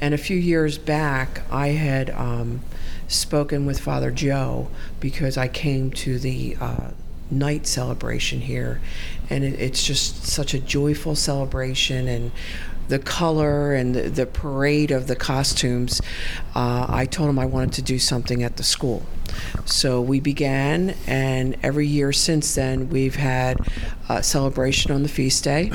And 0.00 0.14
a 0.14 0.16
few 0.16 0.36
years 0.36 0.78
back, 0.78 1.42
I 1.50 1.70
had 1.70 2.08
um, 2.10 2.60
spoken 3.08 3.66
with 3.66 3.80
Father 3.80 4.12
Joe 4.12 4.68
because 5.00 5.36
I 5.36 5.48
came 5.48 5.90
to 5.90 6.20
the 6.20 6.56
uh, 6.60 6.90
night 7.32 7.66
celebration 7.66 8.42
here. 8.42 8.80
And 9.28 9.42
it, 9.42 9.58
it's 9.58 9.84
just 9.84 10.24
such 10.24 10.54
a 10.54 10.60
joyful 10.60 11.16
celebration. 11.16 12.06
And 12.06 12.30
the 12.88 12.98
color 12.98 13.74
and 13.74 13.94
the, 13.94 14.02
the 14.08 14.26
parade 14.26 14.90
of 14.90 15.06
the 15.06 15.16
costumes, 15.16 16.00
uh, 16.54 16.86
I 16.88 17.06
told 17.06 17.28
him 17.28 17.38
I 17.38 17.46
wanted 17.46 17.72
to 17.74 17.82
do 17.82 17.98
something 17.98 18.42
at 18.42 18.56
the 18.56 18.62
school. 18.62 19.02
So 19.64 20.00
we 20.00 20.20
began, 20.20 20.94
and 21.06 21.56
every 21.62 21.86
year 21.86 22.12
since 22.12 22.54
then, 22.54 22.88
we've 22.88 23.16
had 23.16 23.58
a 24.08 24.22
celebration 24.22 24.90
on 24.90 25.02
the 25.02 25.08
feast 25.08 25.44
day. 25.44 25.70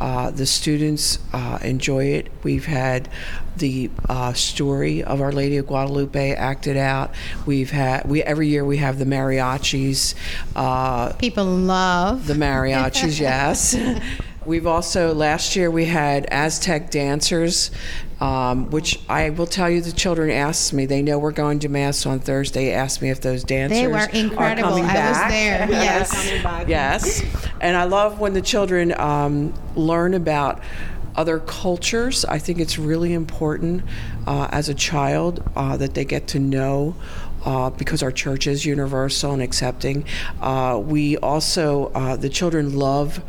Uh, 0.00 0.30
the 0.30 0.46
students 0.46 1.18
uh, 1.34 1.58
enjoy 1.62 2.04
it. 2.04 2.30
We've 2.42 2.64
had 2.64 3.10
the 3.58 3.90
uh, 4.08 4.32
story 4.32 5.02
of 5.02 5.20
Our 5.20 5.30
Lady 5.30 5.58
of 5.58 5.66
Guadalupe 5.66 6.32
acted 6.32 6.78
out. 6.78 7.14
We've 7.44 7.70
had 7.70 8.08
we 8.08 8.22
every 8.22 8.48
year 8.48 8.64
we 8.64 8.78
have 8.78 8.98
the 8.98 9.04
mariachis. 9.04 10.14
Uh, 10.56 11.12
People 11.14 11.44
love 11.44 12.26
the 12.26 12.34
mariachis, 12.34 13.20
yes. 13.20 13.76
We've 14.46 14.66
also, 14.66 15.12
last 15.12 15.54
year, 15.54 15.70
we 15.70 15.84
had 15.84 16.24
Aztec 16.30 16.90
dancers, 16.90 17.70
um, 18.20 18.70
which 18.70 18.98
I 19.06 19.28
will 19.30 19.46
tell 19.46 19.68
you, 19.68 19.82
the 19.82 19.92
children 19.92 20.30
asked 20.30 20.72
me, 20.72 20.86
they 20.86 21.02
know 21.02 21.18
we're 21.18 21.30
going 21.30 21.58
to 21.58 21.68
Mass 21.68 22.06
on 22.06 22.20
Thursday, 22.20 22.72
asked 22.72 23.02
me 23.02 23.10
if 23.10 23.20
those 23.20 23.44
dancers 23.44 23.78
They 23.78 23.86
were 23.86 23.98
are 23.98 24.08
incredible. 24.10 24.70
coming 24.70 24.84
I 24.84 25.08
was 25.10 25.32
there, 25.32 25.68
yes. 25.70 26.66
Yes. 26.66 27.22
And 27.60 27.76
I 27.76 27.84
love 27.84 28.18
when 28.18 28.32
the 28.32 28.40
children 28.40 28.98
um, 28.98 29.52
learn 29.76 30.14
about 30.14 30.62
other 31.16 31.40
cultures. 31.40 32.24
I 32.24 32.38
think 32.38 32.60
it's 32.60 32.78
really 32.78 33.12
important 33.12 33.82
uh, 34.26 34.48
as 34.50 34.70
a 34.70 34.74
child 34.74 35.42
uh, 35.54 35.76
that 35.76 35.92
they 35.92 36.06
get 36.06 36.28
to 36.28 36.38
know 36.38 36.94
uh, 37.44 37.70
because 37.70 38.02
our 38.02 38.12
church 38.12 38.46
is 38.46 38.64
universal 38.64 39.32
and 39.32 39.42
accepting. 39.42 40.04
Uh, 40.40 40.80
we 40.82 41.16
also, 41.18 41.86
uh, 41.94 42.16
the 42.16 42.28
children 42.28 42.76
love 42.76 43.22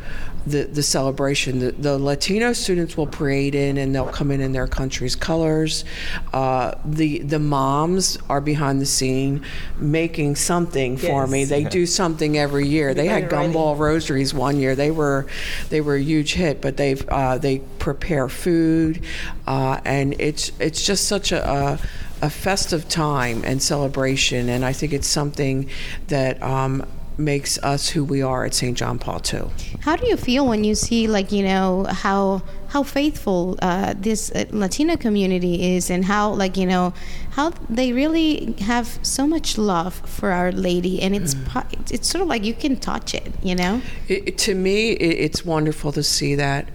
the, 0.46 0.64
the 0.64 0.82
celebration. 0.82 1.58
The, 1.58 1.72
the 1.72 1.98
Latino 1.98 2.52
students 2.52 2.96
will 2.96 3.06
parade 3.06 3.54
in 3.54 3.78
and 3.78 3.94
they'll 3.94 4.06
come 4.06 4.30
in 4.30 4.40
in 4.40 4.52
their 4.52 4.66
country's 4.66 5.14
colors. 5.14 5.84
Uh, 6.32 6.74
the 6.84 7.20
the 7.20 7.38
moms 7.38 8.18
are 8.28 8.40
behind 8.40 8.80
the 8.80 8.86
scene 8.86 9.44
making 9.78 10.36
something 10.36 10.96
for 10.96 11.26
me. 11.26 11.44
They 11.44 11.64
do 11.64 11.86
something 11.86 12.36
every 12.38 12.66
year. 12.66 12.94
They 12.94 13.06
had 13.06 13.30
gumball 13.30 13.78
rosaries 13.78 14.34
one 14.34 14.58
year. 14.58 14.74
They 14.74 14.90
were 14.90 15.26
they 15.70 15.80
were 15.80 15.96
a 15.96 16.02
huge 16.02 16.34
hit, 16.34 16.60
but 16.60 16.76
they've 16.76 17.06
uh, 17.08 17.38
they 17.38 17.60
prepare 17.78 18.28
food, 18.28 19.02
uh, 19.46 19.80
and 19.84 20.14
it's 20.20 20.52
it's 20.58 20.84
just 20.84 21.06
such 21.06 21.32
a, 21.32 21.48
a 21.48 21.78
a 22.22 22.30
festive 22.30 22.88
time 22.88 23.42
and 23.44 23.60
celebration, 23.62 24.48
and 24.48 24.64
I 24.64 24.72
think 24.72 24.92
it's 24.92 25.08
something 25.08 25.68
that. 26.08 26.42
Um, 26.42 26.86
makes 27.18 27.58
us 27.58 27.88
who 27.90 28.04
we 28.04 28.22
are 28.22 28.44
at 28.44 28.54
St. 28.54 28.76
John 28.76 28.98
Paul 28.98 29.20
II. 29.32 29.50
How 29.80 29.96
do 29.96 30.06
you 30.06 30.16
feel 30.16 30.46
when 30.46 30.64
you 30.64 30.74
see, 30.74 31.06
like, 31.06 31.32
you 31.32 31.42
know, 31.44 31.84
how 31.88 32.42
how 32.68 32.82
faithful 32.82 33.58
uh, 33.60 33.92
this 33.98 34.32
uh, 34.32 34.46
Latino 34.50 34.96
community 34.96 35.74
is, 35.76 35.90
and 35.90 36.06
how, 36.06 36.32
like, 36.32 36.56
you 36.56 36.64
know, 36.64 36.94
how 37.32 37.50
they 37.68 37.92
really 37.92 38.54
have 38.60 38.98
so 39.02 39.26
much 39.26 39.58
love 39.58 39.92
for 40.06 40.30
Our 40.30 40.52
Lady, 40.52 41.02
and 41.02 41.14
it's 41.14 41.34
po- 41.34 41.64
it's 41.90 42.08
sort 42.08 42.22
of 42.22 42.28
like 42.28 42.44
you 42.44 42.54
can 42.54 42.76
touch 42.76 43.12
it, 43.14 43.30
you 43.42 43.54
know? 43.54 43.82
It- 44.08 44.38
to 44.38 44.54
me, 44.54 44.92
it, 44.92 45.18
it's 45.24 45.44
wonderful 45.44 45.92
to 45.92 46.02
see 46.02 46.34
that. 46.36 46.68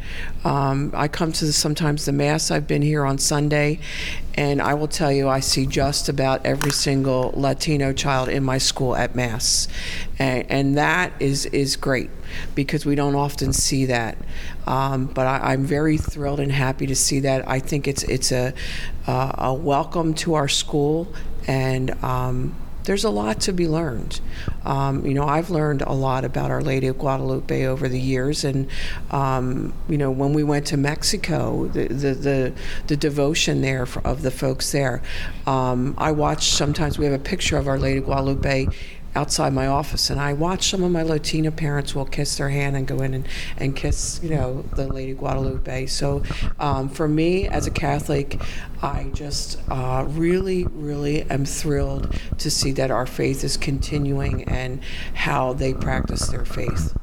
Um, 0.44 0.92
I 0.96 1.08
come 1.08 1.32
to 1.32 1.46
the, 1.46 1.52
sometimes 1.54 2.06
the 2.06 2.12
mass. 2.12 2.52
I've 2.52 2.68
been 2.68 2.84
here 2.84 3.04
on 3.04 3.18
Sunday, 3.18 3.80
and 4.38 4.62
I 4.62 4.76
will 4.76 4.88
tell 4.88 5.12
you, 5.12 5.28
I 5.28 5.40
see 5.40 5.66
just 5.66 6.08
about 6.08 6.46
every 6.46 6.72
single 6.72 7.34
Latino 7.36 7.92
child 7.92 8.30
in 8.30 8.44
my 8.44 8.60
school 8.60 8.96
at 8.96 9.16
mass, 9.16 9.68
and, 10.20 10.50
and 10.50 10.78
that 10.78 11.12
is 11.20 11.48
is 11.48 11.76
great 11.76 12.12
because 12.54 12.86
we 12.86 12.94
don't 12.94 13.16
often 13.16 13.52
see 13.52 13.86
that. 13.88 14.16
Um, 14.68 15.08
but 15.08 15.26
I, 15.26 15.54
I'm 15.54 15.66
very 15.66 15.98
thrilled 15.98 16.40
and 16.40 16.52
happy 16.52 16.86
to 16.86 16.96
see 16.96 17.20
that. 17.22 17.50
I 17.50 17.60
think 17.60 17.88
it's 17.88 18.04
it's 18.04 18.32
a 18.32 18.54
uh, 19.08 19.32
a 19.40 19.54
welcome 19.54 20.14
to 20.16 20.36
our 20.36 20.48
school 20.48 21.12
and. 21.48 21.92
Um, 22.04 22.56
there's 22.88 23.04
a 23.04 23.10
lot 23.10 23.42
to 23.42 23.52
be 23.52 23.68
learned. 23.68 24.22
Um, 24.64 25.06
you 25.06 25.14
know, 25.14 25.26
I've 25.26 25.50
learned 25.50 25.82
a 25.82 25.92
lot 25.92 26.24
about 26.24 26.52
Our 26.52 26.62
Lady 26.62 26.88
of 26.88 26.98
Guadalupe 26.98 27.66
over 27.66 27.90
the 27.90 28.00
years, 28.00 28.46
and 28.46 28.70
um, 29.12 29.74
you 29.90 29.98
know, 29.98 30.10
when 30.10 30.32
we 30.32 30.42
went 30.42 30.66
to 30.68 30.78
Mexico, 30.78 31.68
the 31.68 31.90
the 31.90 32.14
the, 32.14 32.54
the 32.88 32.96
devotion 32.96 33.62
there 33.62 33.86
for, 33.86 34.00
of 34.08 34.22
the 34.22 34.32
folks 34.32 34.72
there. 34.72 35.02
Um, 35.46 35.96
I 35.98 36.14
watched. 36.14 36.54
Sometimes 36.54 36.98
we 36.98 37.04
have 37.04 37.14
a 37.14 37.20
picture 37.20 37.58
of 37.58 37.68
Our 37.68 37.78
Lady 37.78 38.00
of 38.00 38.06
Guadalupe 38.06 38.68
outside 39.18 39.52
my 39.52 39.66
office 39.66 40.12
and 40.12 40.22
I 40.22 40.34
watch 40.34 40.70
some 40.70 40.84
of 40.84 40.92
my 40.92 41.02
Latina 41.02 41.52
parents 41.52 41.96
will 41.96 42.06
kiss 42.06 42.38
their 42.38 42.50
hand 42.50 42.76
and 42.78 42.86
go 42.86 43.02
in 43.02 43.16
and, 43.16 43.28
and 43.58 43.76
kiss, 43.76 44.20
you 44.22 44.30
know, 44.30 44.62
the 44.76 44.88
Lady 44.88 45.14
Guadalupe. 45.14 45.88
So 45.88 46.22
um, 46.60 46.88
for 46.88 47.08
me 47.08 47.48
as 47.48 47.66
a 47.66 47.72
Catholic, 47.72 48.40
I 48.84 49.10
just 49.14 49.58
uh, 49.70 50.06
really, 50.08 50.66
really 50.66 51.24
am 51.24 51.46
thrilled 51.46 52.16
to 52.38 52.52
see 52.52 52.72
that 52.74 52.92
our 52.92 53.08
faith 53.08 53.44
is 53.44 53.58
continuing 53.58 54.44
and 54.44 54.82
how 55.16 55.54
they 55.54 55.74
practice 55.74 56.28
their 56.28 56.46
faith. 56.46 56.96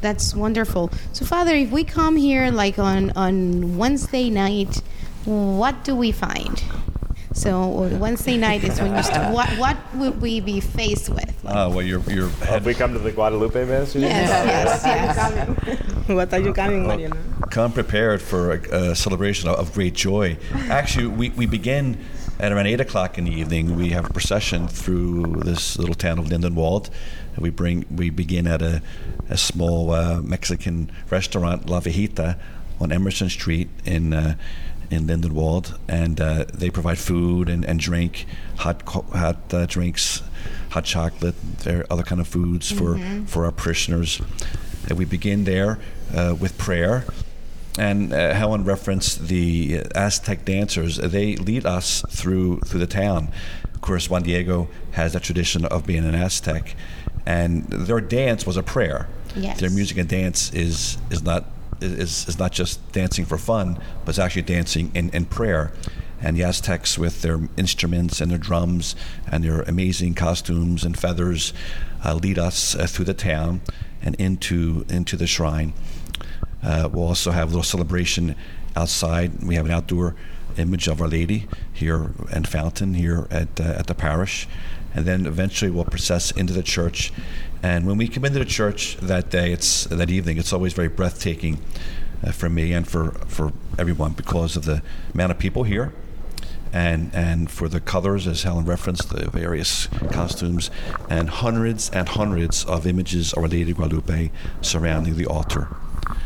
That's 0.00 0.34
wonderful. 0.34 0.90
So, 1.12 1.26
Father, 1.26 1.54
if 1.54 1.70
we 1.70 1.84
come 1.84 2.16
here 2.16 2.50
like 2.50 2.78
on 2.78 3.10
on 3.10 3.76
Wednesday 3.76 4.30
night, 4.30 4.80
what 5.26 5.84
do 5.84 5.94
we 5.94 6.12
find? 6.12 6.62
So 7.36 7.68
Wednesday 8.00 8.38
night 8.38 8.64
is 8.64 8.80
when 8.80 8.96
you 8.96 9.02
start. 9.02 9.32
What 9.36 9.48
what 9.58 9.76
would 9.96 10.22
we 10.22 10.40
be 10.40 10.58
faced 10.60 11.10
with? 11.10 11.34
Uh, 11.44 11.68
well, 11.70 11.82
you're, 11.82 12.00
you're 12.08 12.30
If 12.40 12.64
we 12.64 12.72
come 12.72 12.94
to 12.94 12.98
the 12.98 13.12
Guadalupe 13.12 13.62
Mass, 13.66 13.94
you 13.94 14.00
mean? 14.00 14.10
Yes, 14.10 14.82
yes, 14.84 15.16
yes. 15.66 16.08
What 16.08 16.32
are 16.32 16.40
you 16.40 16.54
coming, 16.54 16.86
Mariana? 16.86 17.16
come 17.50 17.72
prepared 17.72 18.22
for 18.22 18.52
a, 18.52 18.90
a 18.90 18.96
celebration 18.96 19.48
of, 19.48 19.56
of 19.56 19.72
great 19.74 19.94
joy. 19.94 20.36
Actually, 20.68 21.08
we, 21.08 21.30
we 21.30 21.46
begin 21.46 21.98
at 22.38 22.52
around 22.52 22.66
8 22.66 22.80
o'clock 22.80 23.18
in 23.18 23.24
the 23.24 23.32
evening. 23.32 23.76
We 23.76 23.90
have 23.90 24.06
a 24.06 24.12
procession 24.12 24.68
through 24.68 25.42
this 25.44 25.78
little 25.78 25.94
town 25.94 26.18
of 26.18 26.26
Lindenwold. 26.26 26.90
We 27.38 27.50
bring 27.50 27.84
we 27.90 28.08
begin 28.10 28.46
at 28.46 28.62
a, 28.62 28.82
a 29.28 29.36
small 29.36 29.90
uh, 29.90 30.22
Mexican 30.22 30.90
restaurant, 31.10 31.68
La 31.68 31.80
Vejita, 31.80 32.38
on 32.80 32.92
Emerson 32.92 33.28
Street 33.28 33.68
in 33.84 34.14
uh, 34.14 34.36
in 34.90 35.06
Lindenwold, 35.06 35.78
and 35.88 36.20
uh, 36.20 36.44
they 36.52 36.70
provide 36.70 36.98
food 36.98 37.48
and, 37.48 37.64
and 37.64 37.80
drink, 37.80 38.26
hot 38.58 38.84
co- 38.84 39.06
hot 39.12 39.52
uh, 39.52 39.66
drinks, 39.66 40.22
hot 40.70 40.84
chocolate, 40.84 41.34
there 41.64 41.84
other 41.90 42.02
kind 42.02 42.20
of 42.20 42.28
foods 42.28 42.70
for 42.70 42.98
for 43.26 43.44
our 43.44 43.52
parishioners. 43.52 44.20
And 44.88 44.98
we 44.98 45.04
begin 45.04 45.44
there 45.44 45.78
uh, 46.14 46.34
with 46.38 46.56
prayer. 46.58 47.04
And 47.78 48.12
uh, 48.12 48.32
Helen 48.32 48.64
referenced 48.64 49.28
the 49.28 49.82
Aztec 49.94 50.44
dancers. 50.44 50.96
They 50.96 51.36
lead 51.36 51.66
us 51.66 52.02
through 52.08 52.60
through 52.60 52.80
the 52.80 52.86
town. 52.86 53.28
Of 53.74 53.80
course, 53.82 54.08
Juan 54.08 54.22
Diego 54.22 54.68
has 54.92 55.12
that 55.12 55.22
tradition 55.22 55.66
of 55.66 55.86
being 55.86 56.04
an 56.04 56.14
Aztec, 56.14 56.74
and 57.26 57.64
their 57.64 58.00
dance 58.00 58.46
was 58.46 58.56
a 58.56 58.62
prayer. 58.62 59.08
Yes. 59.34 59.60
Their 59.60 59.70
music 59.70 59.98
and 59.98 60.08
dance 60.08 60.52
is 60.54 60.96
is 61.10 61.22
not 61.22 61.44
is, 61.80 62.28
is 62.28 62.38
not 62.38 62.52
just 62.52 62.92
dancing 62.92 63.24
for 63.24 63.38
fun, 63.38 63.78
but 64.04 64.10
it's 64.10 64.18
actually 64.18 64.42
dancing 64.42 64.90
in, 64.94 65.10
in 65.10 65.24
prayer. 65.24 65.72
And 66.20 66.36
the 66.36 66.44
Aztecs, 66.44 66.98
with 66.98 67.22
their 67.22 67.40
instruments 67.56 68.20
and 68.20 68.30
their 68.30 68.38
drums 68.38 68.96
and 69.30 69.44
their 69.44 69.62
amazing 69.62 70.14
costumes 70.14 70.84
and 70.84 70.98
feathers, 70.98 71.52
uh, 72.04 72.14
lead 72.14 72.38
us 72.38 72.74
uh, 72.74 72.86
through 72.86 73.04
the 73.04 73.14
town 73.14 73.60
and 74.02 74.14
into 74.16 74.84
into 74.88 75.16
the 75.16 75.26
shrine. 75.26 75.72
Uh, 76.62 76.88
we'll 76.90 77.06
also 77.06 77.32
have 77.32 77.48
a 77.48 77.50
little 77.50 77.62
celebration 77.62 78.34
outside. 78.74 79.42
We 79.42 79.56
have 79.56 79.66
an 79.66 79.72
outdoor 79.72 80.14
image 80.56 80.88
of 80.88 81.02
Our 81.02 81.08
Lady 81.08 81.46
here 81.72 82.12
and 82.32 82.48
fountain 82.48 82.94
here 82.94 83.26
at 83.30 83.60
uh, 83.60 83.64
at 83.64 83.86
the 83.86 83.94
parish, 83.94 84.48
and 84.94 85.04
then 85.04 85.26
eventually 85.26 85.70
we'll 85.70 85.84
process 85.84 86.30
into 86.30 86.52
the 86.52 86.62
church. 86.62 87.12
And 87.62 87.86
when 87.86 87.96
we 87.96 88.08
come 88.08 88.24
into 88.24 88.38
the 88.38 88.44
church 88.44 88.96
that 88.98 89.30
day, 89.30 89.52
it's 89.52 89.84
that 89.84 90.10
evening. 90.10 90.38
It's 90.38 90.52
always 90.52 90.72
very 90.72 90.88
breathtaking 90.88 91.60
uh, 92.24 92.32
for 92.32 92.48
me 92.48 92.72
and 92.72 92.86
for 92.86 93.12
for 93.26 93.52
everyone 93.78 94.12
because 94.12 94.56
of 94.56 94.64
the 94.64 94.82
amount 95.14 95.32
of 95.32 95.38
people 95.38 95.64
here. 95.64 95.92
And, 96.72 97.10
and 97.14 97.50
for 97.50 97.68
the 97.68 97.80
colors, 97.80 98.26
as 98.26 98.42
Helen 98.42 98.66
referenced, 98.66 99.08
the 99.08 99.30
various 99.30 99.86
costumes, 100.10 100.70
and 101.08 101.30
hundreds 101.30 101.88
and 101.90 102.06
hundreds 102.06 102.64
of 102.64 102.86
images 102.86 103.32
of 103.32 103.50
Lady 103.50 103.72
Guadalupe 103.72 104.30
surrounding 104.60 105.16
the 105.16 105.26
altar 105.26 105.68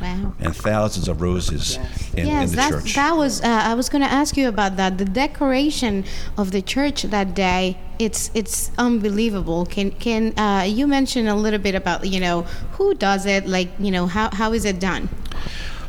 Wow. 0.00 0.34
and 0.40 0.56
thousands 0.56 1.08
of 1.08 1.20
roses 1.20 1.76
in, 2.14 2.26
yes, 2.26 2.44
in 2.44 2.50
the 2.50 2.56
that, 2.56 2.70
church. 2.70 2.94
that 2.94 3.16
was. 3.16 3.42
Uh, 3.42 3.46
I 3.48 3.74
was 3.74 3.88
going 3.88 4.02
to 4.02 4.10
ask 4.10 4.36
you 4.36 4.48
about 4.48 4.76
that. 4.76 4.98
The 4.98 5.04
decoration 5.04 6.04
of 6.36 6.52
the 6.52 6.62
church 6.62 7.02
that 7.02 7.34
day. 7.34 7.78
It's 7.98 8.30
it's 8.32 8.70
unbelievable. 8.78 9.66
Can 9.66 9.90
can 9.90 10.38
uh, 10.38 10.62
you 10.62 10.86
mention 10.86 11.28
a 11.28 11.36
little 11.36 11.58
bit 11.58 11.74
about 11.74 12.06
you 12.06 12.20
know 12.20 12.42
who 12.72 12.94
does 12.94 13.26
it? 13.26 13.46
Like 13.46 13.68
you 13.78 13.90
know 13.90 14.06
how 14.06 14.30
how 14.32 14.52
is 14.52 14.64
it 14.64 14.80
done? 14.80 15.08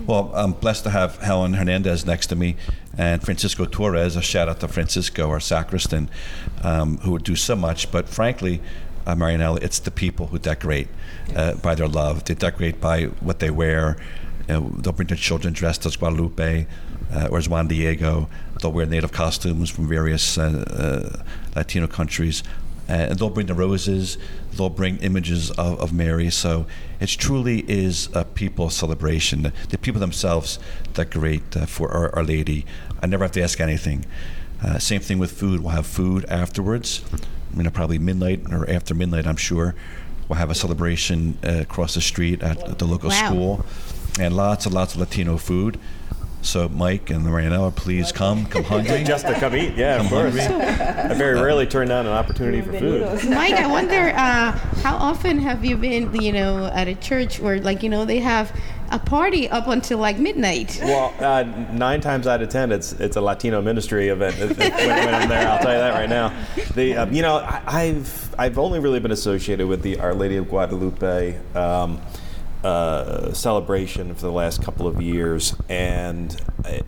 well, 0.05 0.31
I'm 0.33 0.53
blessed 0.53 0.83
to 0.83 0.89
have 0.89 1.17
Helen 1.17 1.53
Hernandez 1.53 2.05
next 2.05 2.27
to 2.27 2.35
me 2.35 2.55
and 2.97 3.23
Francisco 3.23 3.65
Torres. 3.65 4.15
A 4.15 4.21
shout 4.21 4.49
out 4.49 4.59
to 4.61 4.67
Francisco, 4.67 5.29
our 5.29 5.39
sacristan, 5.39 6.09
um, 6.63 6.97
who 6.99 7.11
would 7.11 7.23
do 7.23 7.35
so 7.35 7.55
much. 7.55 7.91
But 7.91 8.09
frankly, 8.09 8.61
uh, 9.05 9.15
Marianela, 9.15 9.61
it's 9.61 9.79
the 9.79 9.91
people 9.91 10.27
who 10.27 10.39
decorate 10.39 10.87
uh, 11.35 11.55
by 11.55 11.75
their 11.75 11.87
love. 11.87 12.25
They 12.25 12.33
decorate 12.33 12.79
by 12.79 13.05
what 13.19 13.39
they 13.39 13.49
wear. 13.49 13.97
Uh, 14.49 14.61
they'll 14.77 14.93
bring 14.93 15.07
their 15.07 15.17
children 15.17 15.53
dressed 15.53 15.85
as 15.85 15.95
Guadalupe 15.95 16.67
uh, 17.13 17.27
or 17.31 17.37
as 17.37 17.47
Juan 17.47 17.67
Diego. 17.67 18.29
They'll 18.61 18.71
wear 18.71 18.85
native 18.85 19.11
costumes 19.11 19.69
from 19.69 19.87
various 19.87 20.37
uh, 20.37 21.23
Latino 21.55 21.87
countries. 21.87 22.43
And 22.87 23.17
they'll 23.17 23.29
bring 23.29 23.47
the 23.47 23.53
roses, 23.53 24.17
they'll 24.53 24.69
bring 24.69 24.97
images 24.97 25.49
of, 25.51 25.79
of 25.79 25.93
Mary. 25.93 26.29
So 26.29 26.65
it 26.99 27.07
truly 27.07 27.63
is 27.67 28.09
a 28.13 28.25
people 28.25 28.69
celebration. 28.69 29.43
The, 29.43 29.53
the 29.69 29.77
people 29.77 30.01
themselves 30.01 30.59
decorate 30.93 31.55
uh, 31.55 31.67
for 31.67 31.89
Our, 31.89 32.13
Our 32.15 32.23
Lady. 32.23 32.65
I 33.01 33.07
never 33.07 33.23
have 33.23 33.31
to 33.33 33.41
ask 33.41 33.61
anything. 33.61 34.05
Uh, 34.61 34.77
same 34.77 34.99
thing 34.99 35.19
with 35.19 35.31
food. 35.31 35.61
We'll 35.61 35.71
have 35.71 35.87
food 35.87 36.25
afterwards, 36.25 37.01
you 37.55 37.63
know, 37.63 37.69
probably 37.69 37.99
midnight 37.99 38.41
or 38.51 38.69
after 38.69 38.93
midnight, 38.93 39.27
I'm 39.27 39.35
sure. 39.37 39.75
We'll 40.27 40.37
have 40.39 40.49
a 40.49 40.55
celebration 40.55 41.37
uh, 41.45 41.59
across 41.61 41.95
the 41.95 42.01
street 42.01 42.41
at 42.41 42.79
the 42.79 42.85
local 42.85 43.09
Wow. 43.09 43.25
school, 43.27 43.65
and 44.19 44.35
lots 44.35 44.65
and 44.65 44.73
lots 44.73 44.93
of 44.93 45.01
Latino 45.01 45.37
food. 45.37 45.77
So, 46.43 46.67
Mike 46.69 47.11
and 47.11 47.23
Marianela, 47.23 47.75
please 47.75 48.11
come, 48.11 48.45
come 48.47 48.63
hungry. 48.73 49.03
Just 49.03 49.27
to 49.27 49.33
come 49.35 49.55
eat, 49.55 49.75
yeah, 49.75 50.01
of 50.01 50.07
course. 50.09 50.35
I 50.39 51.13
very 51.13 51.39
rarely 51.39 51.67
turn 51.67 51.89
down 51.89 52.07
an 52.07 52.13
opportunity 52.13 52.61
for 52.61 52.71
food. 52.79 53.01
Mike, 53.29 53.53
I 53.53 53.67
wonder 53.67 54.09
uh, 54.15 54.51
how 54.81 54.95
often 54.95 55.37
have 55.39 55.63
you 55.63 55.77
been, 55.77 56.15
you 56.19 56.31
know, 56.31 56.65
at 56.73 56.87
a 56.87 56.95
church 56.95 57.39
where, 57.39 57.59
like, 57.59 57.83
you 57.83 57.89
know, 57.89 58.05
they 58.05 58.19
have 58.19 58.51
a 58.91 58.99
party 58.99 59.49
up 59.49 59.67
until 59.67 59.97
like 59.97 60.19
midnight. 60.19 60.79
Well, 60.83 61.13
uh, 61.19 61.43
nine 61.71 62.01
times 62.01 62.27
out 62.27 62.41
of 62.41 62.49
ten, 62.49 62.71
it's 62.71 62.93
it's 62.93 63.15
a 63.15 63.21
Latino 63.21 63.61
ministry 63.61 64.09
event 64.09 64.37
when, 64.39 64.49
when 64.57 65.13
I'm 65.15 65.29
there. 65.29 65.47
I'll 65.47 65.59
tell 65.59 65.71
you 65.73 65.79
that 65.79 65.93
right 65.93 66.09
now. 66.09 66.33
The 66.75 66.97
um, 66.97 67.13
you 67.13 67.21
know 67.21 67.37
I, 67.37 67.61
I've 67.65 68.35
I've 68.37 68.57
only 68.57 68.79
really 68.79 68.99
been 68.99 69.11
associated 69.11 69.67
with 69.67 69.81
the 69.81 69.99
Our 69.99 70.13
Lady 70.13 70.37
of 70.37 70.49
Guadalupe. 70.49 71.39
Um, 71.55 72.01
uh, 72.63 73.33
celebration 73.33 74.13
for 74.13 74.21
the 74.21 74.31
last 74.31 74.61
couple 74.61 74.85
of 74.85 75.01
years, 75.01 75.55
and 75.67 76.39
uh, 76.63 76.77
be- 76.77 76.81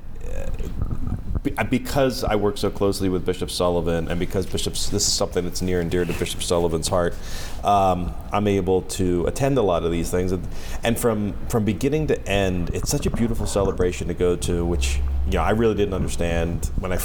because 1.44 2.24
I 2.24 2.36
work 2.36 2.58
so 2.58 2.70
closely 2.70 3.10
with 3.10 3.26
Bishop 3.26 3.52
Sullivan, 3.52 4.08
and 4.08 4.20
because 4.20 4.46
Bishop, 4.46 4.74
this 4.74 4.94
is 4.94 5.14
something 5.14 5.44
that's 5.44 5.62
near 5.62 5.82
and 5.82 5.92
dear 5.92 6.06
to 6.06 6.14
Bishop 6.14 6.42
Sullivan's 6.42 6.88
heart, 6.88 7.16
um, 7.64 8.14
I'm 8.32 8.48
able 8.48 8.84
to 8.84 9.26
attend 9.28 9.58
a 9.58 9.62
lot 9.62 9.84
of 9.84 9.92
these 9.92 10.10
things, 10.10 10.32
and, 10.32 10.48
and 10.84 10.98
from 10.98 11.34
from 11.50 11.66
beginning 11.66 12.08
to 12.08 12.28
end, 12.28 12.70
it's 12.74 12.90
such 12.90 13.06
a 13.06 13.10
beautiful 13.10 13.46
celebration 13.46 14.08
to 14.08 14.14
go 14.14 14.36
to, 14.38 14.66
which 14.66 15.00
you 15.26 15.34
know 15.34 15.42
I 15.42 15.52
really 15.52 15.76
didn't 15.76 15.94
understand 15.94 16.72
when 16.80 16.94
I 16.94 16.98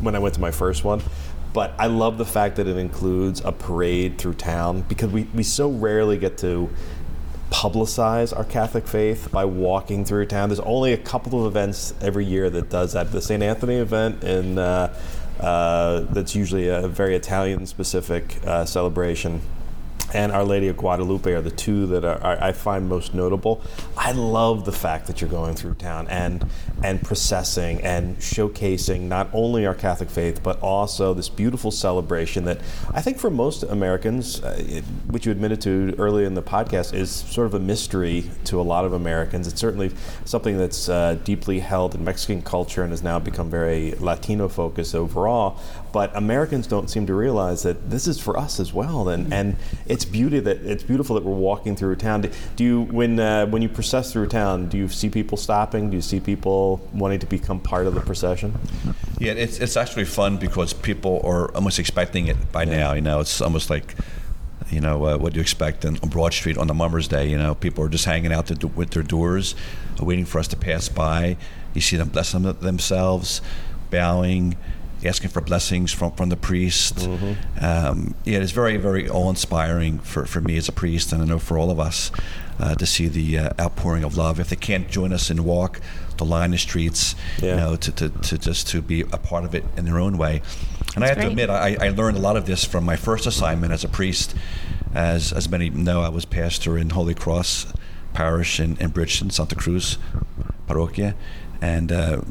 when 0.00 0.14
I 0.14 0.18
went 0.18 0.34
to 0.34 0.40
my 0.40 0.50
first 0.50 0.84
one. 0.84 1.02
But 1.52 1.72
I 1.78 1.86
love 1.86 2.18
the 2.18 2.26
fact 2.26 2.56
that 2.56 2.66
it 2.66 2.76
includes 2.76 3.40
a 3.42 3.50
parade 3.50 4.18
through 4.18 4.34
town 4.34 4.82
because 4.82 5.10
we, 5.10 5.22
we 5.34 5.42
so 5.42 5.70
rarely 5.70 6.18
get 6.18 6.36
to 6.38 6.68
publicize 7.50 8.36
our 8.36 8.44
Catholic 8.44 8.86
faith 8.86 9.30
by 9.30 9.44
walking 9.44 10.04
through 10.04 10.26
town. 10.26 10.48
There's 10.48 10.60
only 10.60 10.92
a 10.92 10.98
couple 10.98 11.40
of 11.40 11.46
events 11.46 11.94
every 12.00 12.24
year 12.24 12.50
that 12.50 12.70
does 12.70 12.92
that. 12.94 13.12
The 13.12 13.20
St. 13.20 13.42
Anthony 13.42 13.76
event, 13.76 14.24
and 14.24 14.58
uh, 14.58 14.92
uh, 15.40 16.00
that's 16.10 16.34
usually 16.34 16.68
a 16.68 16.88
very 16.88 17.14
Italian 17.14 17.66
specific 17.66 18.44
uh, 18.46 18.64
celebration. 18.64 19.40
And 20.16 20.32
Our 20.32 20.44
Lady 20.44 20.68
of 20.68 20.78
Guadalupe 20.78 21.30
are 21.30 21.42
the 21.42 21.50
two 21.50 21.86
that 21.88 22.02
are, 22.02 22.18
are, 22.22 22.42
I 22.42 22.52
find 22.52 22.88
most 22.88 23.12
notable. 23.12 23.60
I 23.98 24.12
love 24.12 24.64
the 24.64 24.72
fact 24.72 25.08
that 25.08 25.20
you're 25.20 25.28
going 25.28 25.54
through 25.54 25.74
town 25.74 26.08
and 26.08 26.42
and 26.82 27.02
processing 27.02 27.82
and 27.82 28.16
showcasing 28.18 29.02
not 29.02 29.28
only 29.32 29.66
our 29.66 29.74
Catholic 29.74 30.10
faith 30.10 30.42
but 30.42 30.60
also 30.60 31.14
this 31.14 31.28
beautiful 31.28 31.70
celebration 31.70 32.44
that 32.44 32.60
I 32.92 33.02
think 33.02 33.18
for 33.18 33.30
most 33.30 33.62
Americans, 33.62 34.42
uh, 34.42 34.56
it, 34.58 34.84
which 35.08 35.26
you 35.26 35.32
admitted 35.32 35.60
to 35.62 35.94
early 35.98 36.24
in 36.24 36.34
the 36.34 36.42
podcast, 36.42 36.94
is 36.94 37.10
sort 37.10 37.46
of 37.46 37.54
a 37.54 37.60
mystery 37.60 38.30
to 38.44 38.58
a 38.58 38.62
lot 38.62 38.86
of 38.86 38.94
Americans. 38.94 39.46
It's 39.46 39.60
certainly 39.60 39.90
something 40.24 40.56
that's 40.56 40.88
uh, 40.88 41.18
deeply 41.24 41.60
held 41.60 41.94
in 41.94 42.04
Mexican 42.04 42.40
culture 42.40 42.82
and 42.82 42.90
has 42.90 43.02
now 43.02 43.18
become 43.18 43.50
very 43.50 43.92
Latino 44.00 44.48
focused 44.48 44.94
overall. 44.94 45.58
But 45.92 46.14
Americans 46.16 46.66
don't 46.66 46.88
seem 46.88 47.06
to 47.06 47.14
realize 47.14 47.62
that 47.62 47.90
this 47.90 48.06
is 48.06 48.20
for 48.20 48.36
us 48.36 48.60
as 48.60 48.72
well, 48.72 49.08
and 49.08 49.32
and 49.32 49.56
it's 49.86 50.04
beauty 50.04 50.40
that 50.40 50.58
it's 50.58 50.82
beautiful 50.82 51.14
that 51.14 51.24
we're 51.24 51.34
walking 51.34 51.76
through 51.76 51.96
town. 51.96 52.22
Do, 52.22 52.30
do 52.56 52.64
you 52.64 52.82
when 52.82 53.18
uh, 53.18 53.46
when 53.46 53.62
you 53.62 53.68
process 53.68 54.12
through 54.12 54.28
town, 54.28 54.68
do 54.68 54.76
you 54.76 54.88
see 54.88 55.08
people 55.08 55.38
stopping? 55.38 55.90
Do 55.90 55.96
you 55.96 56.02
see 56.02 56.20
people 56.20 56.80
wanting 56.92 57.18
to 57.20 57.26
become 57.26 57.60
part 57.60 57.86
of 57.86 57.94
the 57.94 58.00
procession? 58.00 58.54
Yeah, 59.18 59.32
it's, 59.32 59.58
it's 59.60 59.76
actually 59.76 60.04
fun 60.04 60.36
because 60.36 60.74
people 60.74 61.22
are 61.24 61.50
almost 61.54 61.78
expecting 61.78 62.26
it 62.26 62.52
by 62.52 62.64
now. 62.64 62.92
You 62.92 63.00
know, 63.00 63.20
it's 63.20 63.40
almost 63.40 63.70
like, 63.70 63.94
you 64.70 64.80
know, 64.80 65.06
uh, 65.06 65.16
what 65.16 65.34
you 65.34 65.40
expect 65.40 65.84
on 65.86 65.94
Broad 65.94 66.34
Street 66.34 66.58
on 66.58 66.66
the 66.66 66.74
Mummers 66.74 67.08
Day. 67.08 67.28
You 67.28 67.38
know, 67.38 67.54
people 67.54 67.82
are 67.84 67.88
just 67.88 68.04
hanging 68.04 68.32
out 68.32 68.46
the, 68.46 68.66
with 68.66 68.90
their 68.90 69.02
doors, 69.02 69.54
waiting 70.00 70.26
for 70.26 70.38
us 70.38 70.48
to 70.48 70.56
pass 70.56 70.88
by. 70.88 71.38
You 71.72 71.80
see 71.80 71.96
them 71.96 72.10
blessing 72.10 72.42
themselves, 72.42 73.40
bowing, 73.90 74.56
asking 75.08 75.30
for 75.30 75.40
blessings 75.40 75.92
from, 75.92 76.12
from 76.12 76.28
the 76.28 76.36
priest. 76.36 76.96
Mm-hmm. 76.96 77.64
Um, 77.64 78.14
yeah, 78.24 78.38
it's 78.38 78.52
very, 78.52 78.76
very 78.76 79.08
awe 79.08 79.30
inspiring 79.30 79.98
for, 79.98 80.26
for 80.26 80.40
me 80.40 80.56
as 80.56 80.68
a 80.68 80.72
priest, 80.72 81.12
and 81.12 81.22
I 81.22 81.24
know 81.24 81.38
for 81.38 81.58
all 81.58 81.70
of 81.70 81.80
us 81.80 82.10
uh, 82.58 82.74
to 82.74 82.86
see 82.86 83.08
the 83.08 83.38
uh, 83.38 83.50
outpouring 83.60 84.04
of 84.04 84.16
love. 84.16 84.40
If 84.40 84.48
they 84.48 84.56
can't 84.56 84.88
join 84.88 85.12
us 85.12 85.30
in 85.30 85.44
walk, 85.44 85.80
to 86.16 86.24
line 86.24 86.50
the 86.50 86.58
streets, 86.58 87.14
yeah. 87.42 87.50
you 87.50 87.56
know, 87.56 87.76
to, 87.76 87.92
to, 87.92 88.08
to 88.08 88.38
just 88.38 88.68
to 88.68 88.80
be 88.80 89.02
a 89.02 89.18
part 89.18 89.44
of 89.44 89.54
it 89.54 89.64
in 89.76 89.84
their 89.84 89.98
own 89.98 90.16
way. 90.16 90.42
And 90.94 91.02
That's 91.02 91.04
I 91.04 91.06
have 91.08 91.16
great. 91.16 91.24
to 91.24 91.30
admit, 91.30 91.50
I, 91.50 91.76
I 91.80 91.88
learned 91.90 92.16
a 92.16 92.20
lot 92.20 92.36
of 92.36 92.46
this 92.46 92.64
from 92.64 92.84
my 92.84 92.96
first 92.96 93.26
assignment 93.26 93.72
as 93.72 93.84
a 93.84 93.88
priest. 93.88 94.34
As, 94.94 95.32
as 95.32 95.48
many 95.48 95.68
know, 95.68 96.00
I 96.00 96.08
was 96.08 96.24
pastor 96.24 96.78
in 96.78 96.90
Holy 96.90 97.14
Cross 97.14 97.66
Parish 98.14 98.58
in, 98.60 98.78
in 98.78 98.90
Bridgeton, 98.90 99.28
Santa 99.30 99.54
Cruz, 99.54 99.98
Parroquia. 100.66 101.14
And 101.60 101.92
uh, 101.92 102.22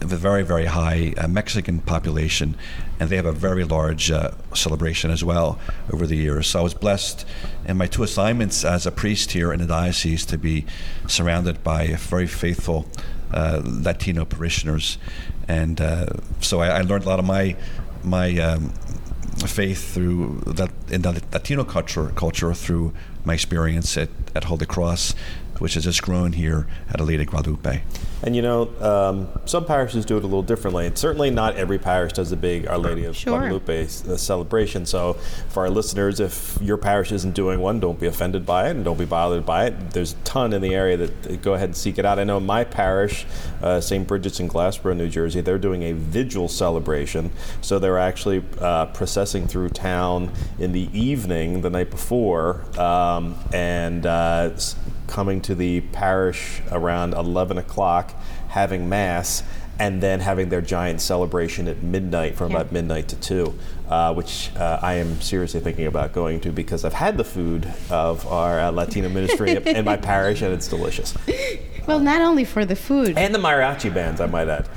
a 0.00 0.06
very, 0.06 0.42
very 0.42 0.66
high 0.66 1.14
uh, 1.16 1.28
Mexican 1.28 1.80
population, 1.80 2.56
and 3.00 3.08
they 3.08 3.16
have 3.16 3.26
a 3.26 3.32
very 3.32 3.64
large 3.64 4.10
uh, 4.10 4.32
celebration 4.54 5.10
as 5.10 5.24
well 5.24 5.58
over 5.92 6.06
the 6.06 6.16
years. 6.16 6.48
So 6.48 6.60
I 6.60 6.62
was 6.62 6.74
blessed 6.74 7.26
in 7.66 7.76
my 7.76 7.86
two 7.86 8.02
assignments 8.02 8.64
as 8.64 8.86
a 8.86 8.92
priest 8.92 9.32
here 9.32 9.52
in 9.52 9.60
the 9.60 9.66
diocese 9.66 10.24
to 10.26 10.38
be 10.38 10.66
surrounded 11.06 11.62
by 11.62 11.94
very 11.94 12.26
faithful 12.26 12.86
uh, 13.32 13.62
Latino 13.64 14.24
parishioners, 14.24 14.98
and 15.48 15.80
uh, 15.80 16.06
so 16.40 16.60
I, 16.60 16.78
I, 16.78 16.80
learned 16.82 17.04
a 17.04 17.08
lot 17.08 17.18
of 17.18 17.24
my 17.24 17.56
my 18.04 18.38
um, 18.38 18.70
faith 19.46 19.94
through 19.94 20.42
that 20.46 20.70
in 20.90 21.02
the 21.02 21.22
Latino 21.32 21.64
culture 21.64 22.10
culture 22.14 22.54
through 22.54 22.92
my 23.24 23.34
experience 23.34 23.96
at, 23.96 24.10
at 24.34 24.44
Holy 24.44 24.66
Cross, 24.66 25.14
which 25.58 25.74
has 25.74 25.84
just 25.84 26.02
grown 26.02 26.32
here 26.32 26.66
at 26.90 27.00
Our 27.00 27.06
Lady 27.06 27.24
Guadalupe. 27.24 27.82
And 28.22 28.34
you 28.34 28.40
know, 28.40 28.70
um, 28.80 29.28
some 29.44 29.66
parishes 29.66 30.06
do 30.06 30.16
it 30.16 30.24
a 30.24 30.26
little 30.26 30.42
differently. 30.42 30.86
And 30.86 30.96
certainly 30.96 31.30
not 31.30 31.56
every 31.56 31.78
parish 31.78 32.14
does 32.14 32.32
a 32.32 32.36
big 32.36 32.66
Our 32.66 32.78
Lady 32.78 33.04
of 33.04 33.14
sure. 33.14 33.38
Guadalupe 33.38 33.84
uh, 33.84 33.86
celebration. 34.16 34.86
So 34.86 35.14
for 35.50 35.64
our 35.64 35.70
listeners, 35.70 36.20
if 36.20 36.58
your 36.62 36.78
parish 36.78 37.12
isn't 37.12 37.34
doing 37.34 37.60
one, 37.60 37.80
don't 37.80 38.00
be 38.00 38.06
offended 38.06 38.46
by 38.46 38.68
it 38.68 38.76
and 38.76 38.84
don't 38.84 38.98
be 38.98 39.04
bothered 39.04 39.44
by 39.44 39.66
it. 39.66 39.90
There's 39.90 40.12
a 40.12 40.16
ton 40.24 40.54
in 40.54 40.62
the 40.62 40.74
area 40.74 40.96
that 40.96 41.42
go 41.42 41.52
ahead 41.52 41.68
and 41.68 41.76
seek 41.76 41.98
it 41.98 42.06
out. 42.06 42.18
I 42.18 42.24
know 42.24 42.40
my 42.40 42.64
parish, 42.64 43.26
uh, 43.62 43.80
St. 43.80 44.08
Bridget's 44.08 44.40
in 44.40 44.48
Glassboro, 44.48 44.96
New 44.96 45.08
Jersey, 45.08 45.42
they're 45.42 45.58
doing 45.58 45.82
a 45.82 45.92
vigil 45.92 46.48
celebration. 46.48 47.30
So 47.60 47.78
they're 47.78 47.98
actually 47.98 48.42
uh, 48.58 48.86
processing 48.86 49.46
through 49.46 49.68
town 49.70 50.32
in 50.58 50.72
the 50.72 50.88
evening 50.98 51.60
the 51.60 51.70
night 51.70 51.90
before 51.90 52.64
um, 52.80 53.36
and 53.52 54.06
uh, 54.06 54.50
coming 55.06 55.40
to 55.42 55.54
the 55.54 55.80
parish 55.80 56.60
around 56.70 57.14
11 57.14 57.58
o'clock 57.58 58.14
having 58.48 58.88
mass 58.88 59.42
and 59.78 60.00
then 60.00 60.20
having 60.20 60.48
their 60.48 60.60
giant 60.60 61.00
celebration 61.00 61.66
at 61.66 61.82
midnight 61.82 62.36
from 62.36 62.50
yeah. 62.50 62.58
about 62.58 62.72
midnight 62.72 63.08
to 63.08 63.16
2 63.16 63.58
uh, 63.88 64.14
which 64.14 64.50
uh, 64.56 64.78
i 64.82 64.94
am 64.94 65.20
seriously 65.20 65.60
thinking 65.60 65.86
about 65.86 66.12
going 66.12 66.40
to 66.40 66.50
because 66.50 66.84
i've 66.84 66.94
had 66.94 67.16
the 67.16 67.24
food 67.24 67.66
of 67.90 68.26
our 68.28 68.60
uh, 68.60 68.70
latino 68.70 69.08
ministry 69.08 69.56
in 69.56 69.84
my 69.84 69.96
parish 70.12 70.42
and 70.42 70.52
it's 70.52 70.68
delicious. 70.68 71.14
Well 71.86 72.00
not 72.00 72.22
only 72.22 72.44
for 72.44 72.64
the 72.64 72.76
food. 72.76 73.18
And 73.18 73.34
the 73.34 73.38
mariachi 73.38 73.92
bands 73.92 74.20
i 74.20 74.26
might 74.26 74.48
add 74.48 74.68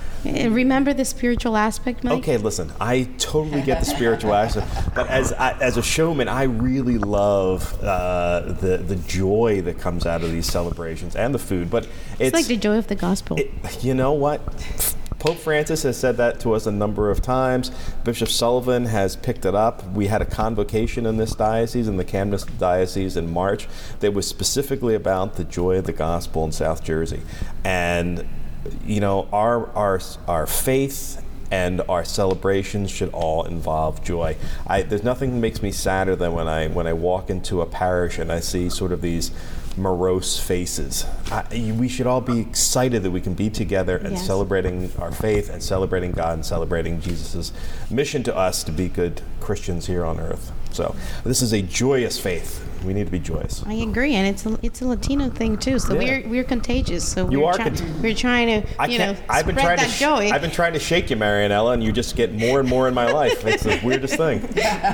remember 0.50 0.94
the 0.94 1.06
spiritual 1.06 1.58
aspect 1.58 2.04
Mike? 2.04 2.20
okay 2.20 2.38
listen 2.38 2.72
i 2.80 3.04
totally 3.18 3.62
get 3.62 3.80
the 3.80 3.86
spiritual 3.86 4.34
aspect 4.34 4.68
but 4.96 5.08
as 5.08 5.32
as 5.32 5.78
a 5.78 5.82
showman 5.84 6.28
i 6.28 6.44
really 6.44 6.98
love 6.98 7.82
uh, 7.84 8.42
the 8.62 8.78
the 8.78 8.96
joy 8.96 9.62
that 9.62 9.80
comes 9.80 10.06
out 10.06 10.24
of 10.24 10.32
these 10.32 10.46
celebrations 10.46 11.16
and 11.16 11.34
the 11.34 11.40
food 11.40 11.70
but 11.70 11.86
it's, 11.86 12.20
it's 12.20 12.34
like 12.34 12.46
the 12.46 12.58
joy 12.58 12.78
of 12.78 12.88
the 12.88 12.96
gospel 12.96 13.38
it, 13.38 13.84
you 13.84 13.94
know 13.94 14.14
what 14.14 14.42
Pope 15.20 15.38
Francis 15.38 15.82
has 15.84 15.98
said 15.98 16.18
that 16.18 16.40
to 16.42 16.54
us 16.54 16.68
a 16.68 16.72
number 16.72 17.10
of 17.10 17.22
times. 17.22 17.72
Bishop 18.04 18.30
Sullivan 18.30 18.86
has 18.86 19.16
picked 19.16 19.46
it 19.46 19.56
up. 19.56 19.84
We 19.94 20.08
had 20.08 20.22
a 20.22 20.26
convocation 20.26 21.08
in 21.08 21.18
this 21.18 21.34
diocese, 21.34 21.88
in 21.88 21.98
the 21.98 22.06
Camden 22.06 22.40
Diocese, 22.60 23.18
in 23.18 23.32
March 23.32 23.68
that 24.00 24.14
was 24.14 24.28
specifically 24.28 24.94
about 24.94 25.36
the 25.36 25.44
joy 25.44 25.78
of 25.78 25.86
the 25.86 25.94
gospel 25.94 26.46
in 26.46 26.52
South 26.52 26.84
Jersey. 26.84 27.22
And, 27.64 28.28
you 28.86 29.00
know, 29.00 29.28
our, 29.32 29.70
our, 29.72 30.00
our 30.28 30.48
faith 30.48 31.24
and 31.52 31.82
our 31.88 32.04
celebrations 32.04 32.92
should 32.92 33.10
all 33.10 33.46
involve 33.46 34.04
joy. 34.04 34.36
I, 34.66 34.82
there's 34.82 35.04
nothing 35.04 35.32
that 35.32 35.40
makes 35.40 35.62
me 35.62 35.72
sadder 35.72 36.16
than 36.16 36.34
when 36.34 36.48
I 36.48 36.68
when 36.68 36.88
I 36.88 36.94
walk 36.94 37.30
into 37.30 37.62
a 37.62 37.66
parish 37.66 38.20
and 38.20 38.32
I 38.32 38.42
see 38.42 38.70
sort 38.70 38.92
of 38.92 39.02
these 39.02 39.32
morose 39.78 40.40
faces. 40.40 41.06
I, 41.32 41.76
we 41.78 41.88
should 41.88 42.08
all 42.08 42.22
be 42.22 42.40
excited 42.40 43.04
that 43.04 43.12
we 43.12 43.22
can 43.22 43.34
be 43.34 43.50
together 43.50 43.98
and 43.98 44.14
yes. 44.14 44.26
celebrating 44.26 44.92
our 45.00 45.12
faith 45.12 45.50
and 45.50 45.62
celebrating 45.62 46.12
God 46.12 46.34
and 46.34 46.46
celebrating 46.46 47.00
Jesus' 47.00 47.54
mission 47.90 48.24
to 48.24 48.36
us 48.36 48.64
to 48.64 48.72
be 48.72 48.90
good 48.90 49.22
Christians 49.40 49.86
here 49.86 50.04
on 50.04 50.20
earth. 50.20 50.52
So 50.72 50.96
this 51.24 51.42
is 51.42 51.54
a 51.54 51.62
joyous 51.62 52.20
faith. 52.20 52.64
We 52.86 52.94
need 52.94 53.06
to 53.06 53.12
be 53.12 53.20
joyous. 53.20 53.64
I 53.66 53.74
agree, 53.74 54.14
and 54.14 54.28
it's 54.28 54.46
a, 54.46 54.60
it's 54.62 54.82
a 54.82 54.88
Latino 54.88 55.30
thing 55.30 55.58
too. 55.58 55.80
So 55.80 55.94
yeah. 55.94 56.22
we're 56.22 56.30
we're 56.30 56.44
contagious. 56.44 57.12
So 57.12 57.30
you 57.30 57.42
we're, 57.42 57.48
are 57.48 57.58
cont- 57.58 57.84
we're 58.02 58.14
trying 58.14 58.62
to 58.62 58.70
I 58.80 58.86
you 58.86 59.00
know 59.00 59.16
I've 59.28 59.46
been 59.46 59.56
trying 59.56 59.78
that 59.78 59.86
to 59.86 59.90
sh- 59.90 60.00
joy. 60.00 60.30
I've 60.30 60.42
been 60.42 60.52
trying 60.52 60.74
to 60.74 60.80
shake 60.80 61.10
you, 61.10 61.16
Marianela, 61.16 61.74
and 61.74 61.84
you 61.84 61.92
just 61.92 62.16
get 62.16 62.34
more 62.34 62.60
and 62.60 62.70
more 62.70 62.88
in 62.88 62.94
my 62.94 63.12
life. 63.12 63.46
It's 63.46 63.64
the 63.64 63.82
weirdest 63.84 64.16
thing. 64.18 64.42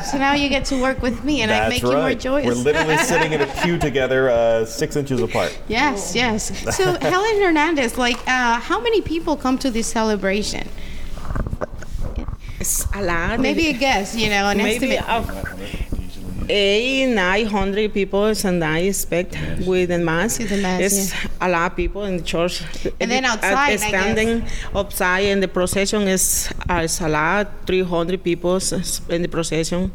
So 0.03 0.17
now 0.17 0.33
you 0.33 0.49
get 0.49 0.65
to 0.65 0.81
work 0.81 1.01
with 1.01 1.23
me, 1.23 1.41
and 1.41 1.51
That's 1.51 1.65
I 1.65 1.69
make 1.69 1.83
right. 1.83 1.91
you 1.91 1.97
more 1.97 2.13
joyous. 2.13 2.47
We're 2.47 2.63
literally 2.63 2.97
sitting 2.97 3.33
in 3.33 3.41
a 3.41 3.47
pew 3.63 3.77
together, 3.77 4.29
uh, 4.29 4.65
six 4.65 4.95
inches 4.95 5.21
apart. 5.21 5.57
Yes, 5.67 6.15
yes. 6.15 6.75
So 6.77 6.97
Helen 7.01 7.41
Hernandez, 7.41 7.97
like, 7.97 8.17
uh, 8.27 8.59
how 8.59 8.79
many 8.79 9.01
people 9.01 9.35
come 9.35 9.57
to 9.59 9.69
this 9.69 9.87
celebration? 9.87 10.67
A 12.95 13.01
lot. 13.01 13.39
Maybe 13.39 13.67
a 13.69 13.73
guess, 13.73 14.15
you 14.15 14.29
know, 14.29 14.49
an 14.49 14.57
maybe 14.57 14.97
estimate. 14.97 15.35
eight, 16.49 17.07
nine 17.07 17.45
hundred 17.47 17.93
people, 17.93 18.25
and 18.25 18.63
I 18.63 18.79
expect 18.79 19.35
with 19.65 19.89
the 19.89 19.97
mass. 19.97 20.37
With 20.37 20.49
the 20.49 20.61
mass, 20.61 20.81
it's 20.81 21.11
yeah. 21.11 21.29
a 21.41 21.49
lot 21.49 21.71
of 21.71 21.77
people 21.77 22.03
in 22.03 22.17
the 22.17 22.23
church. 22.23 22.61
And 22.99 23.09
then 23.09 23.25
outside, 23.25 23.79
standing 23.79 24.43
outside, 24.75 25.25
and 25.31 25.41
the 25.41 25.47
procession 25.47 26.03
is 26.03 26.53
uh, 26.69 26.81
is 26.83 27.01
a 27.01 27.09
lot. 27.09 27.47
Three 27.65 27.81
hundred 27.81 28.23
people 28.23 28.59
in 29.09 29.21
the 29.21 29.29
procession. 29.29 29.91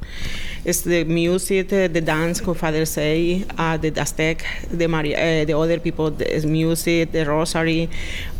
It's 0.64 0.80
the 0.82 1.04
music, 1.04 1.72
uh, 1.72 1.86
the 1.86 2.00
dance, 2.00 2.40
Father 2.40 2.84
say, 2.84 3.44
uh, 3.56 3.76
the 3.76 3.92
Aztec, 3.96 4.44
the 4.70 4.88
Maria, 4.88 5.16
uh, 5.16 5.44
the 5.44 5.56
other 5.56 5.78
people, 5.78 6.10
the 6.10 6.44
music, 6.46 7.12
the 7.12 7.24
rosary. 7.24 7.88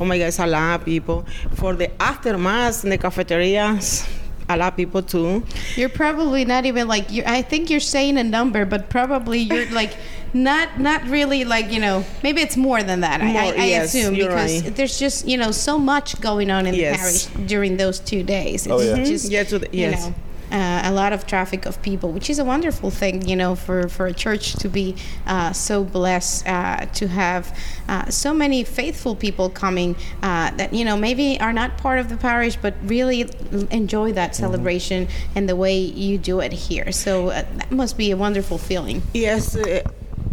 Oh 0.00 0.04
my 0.04 0.18
God, 0.18 0.26
it's 0.26 0.40
a 0.40 0.46
lot 0.46 0.80
of 0.80 0.84
people. 0.84 1.24
For 1.54 1.74
the 1.74 1.90
after 2.02 2.36
mass 2.36 2.82
in 2.84 2.90
the 2.90 2.98
cafeterias, 2.98 4.04
a 4.48 4.56
lot 4.56 4.72
of 4.72 4.76
people 4.76 5.02
too. 5.02 5.42
You're 5.76 5.88
probably 5.88 6.44
not 6.44 6.64
even 6.66 6.88
like 6.88 7.10
you 7.10 7.22
I 7.26 7.42
think 7.42 7.70
you're 7.70 7.80
saying 7.80 8.16
a 8.18 8.24
number, 8.24 8.64
but 8.64 8.88
probably 8.88 9.40
you're 9.40 9.70
like 9.82 9.94
not 10.34 10.78
not 10.80 11.02
really 11.08 11.44
like 11.44 11.70
you 11.72 11.80
know 11.80 12.04
maybe 12.22 12.40
it's 12.40 12.56
more 12.56 12.82
than 12.82 13.00
that. 13.00 13.20
I, 13.20 13.32
More, 13.32 13.42
I, 13.42 13.46
I 13.46 13.64
yes, 13.66 13.94
assume 13.94 14.14
you're 14.14 14.28
because 14.28 14.62
right. 14.62 14.74
there's 14.76 14.98
just 14.98 15.26
you 15.26 15.36
know 15.36 15.50
so 15.52 15.78
much 15.78 16.20
going 16.20 16.50
on 16.50 16.66
in 16.66 16.74
Yes. 16.74 17.26
the 17.26 17.30
parish 17.32 17.48
during 17.48 17.76
those 17.76 17.98
two 18.00 18.22
days. 18.22 18.66
It's 18.66 18.72
Oh, 18.72 18.80
yeah. 18.80 19.02
Just 19.04 19.26
mm-hmm. 19.26 19.32
Yeah, 19.34 19.42
to 19.44 19.58
the- 19.58 19.76
you 19.76 19.90
know. 19.90 20.14
Uh, 20.50 20.80
a 20.84 20.92
lot 20.92 21.12
of 21.12 21.26
traffic 21.26 21.66
of 21.66 21.80
people, 21.82 22.10
which 22.10 22.30
is 22.30 22.38
a 22.38 22.44
wonderful 22.44 22.90
thing, 22.90 23.26
you 23.28 23.36
know, 23.36 23.54
for, 23.54 23.88
for 23.88 24.06
a 24.06 24.14
church 24.14 24.54
to 24.54 24.68
be 24.68 24.96
uh, 25.26 25.52
so 25.52 25.84
blessed 25.84 26.48
uh, 26.48 26.86
to 26.86 27.06
have 27.06 27.54
uh, 27.88 28.08
so 28.08 28.32
many 28.32 28.64
faithful 28.64 29.14
people 29.14 29.50
coming 29.50 29.94
uh, 30.22 30.50
that, 30.52 30.72
you 30.72 30.84
know, 30.84 30.96
maybe 30.96 31.38
are 31.40 31.52
not 31.52 31.76
part 31.76 31.98
of 31.98 32.08
the 32.08 32.16
parish, 32.16 32.56
but 32.56 32.74
really 32.84 33.28
enjoy 33.70 34.12
that 34.12 34.34
celebration 34.34 35.06
and 35.34 35.48
the 35.48 35.56
way 35.56 35.76
you 35.78 36.16
do 36.16 36.40
it 36.40 36.52
here. 36.52 36.92
So 36.92 37.28
uh, 37.28 37.44
that 37.56 37.70
must 37.70 37.98
be 37.98 38.10
a 38.10 38.16
wonderful 38.16 38.56
feeling. 38.56 39.02
Yes, 39.12 39.56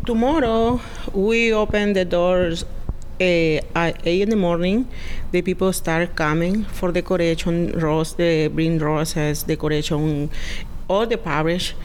tomorrow 0.05 0.79
we 1.13 1.51
open 1.51 1.93
the 1.93 2.05
doors 2.05 2.63
uh, 3.19 3.61
at 3.75 4.05
8 4.05 4.21
in 4.21 4.29
the 4.29 4.35
morning. 4.35 4.87
The 5.31 5.41
people 5.41 5.71
start 5.73 6.15
coming 6.15 6.63
for 6.65 6.91
decoration, 6.91 7.71
rose, 7.79 8.13
they 8.13 8.47
bring 8.47 8.79
roses, 8.79 9.43
decoration, 9.43 10.29
all 10.87 11.05
the 11.05 11.17
parish. 11.17 11.75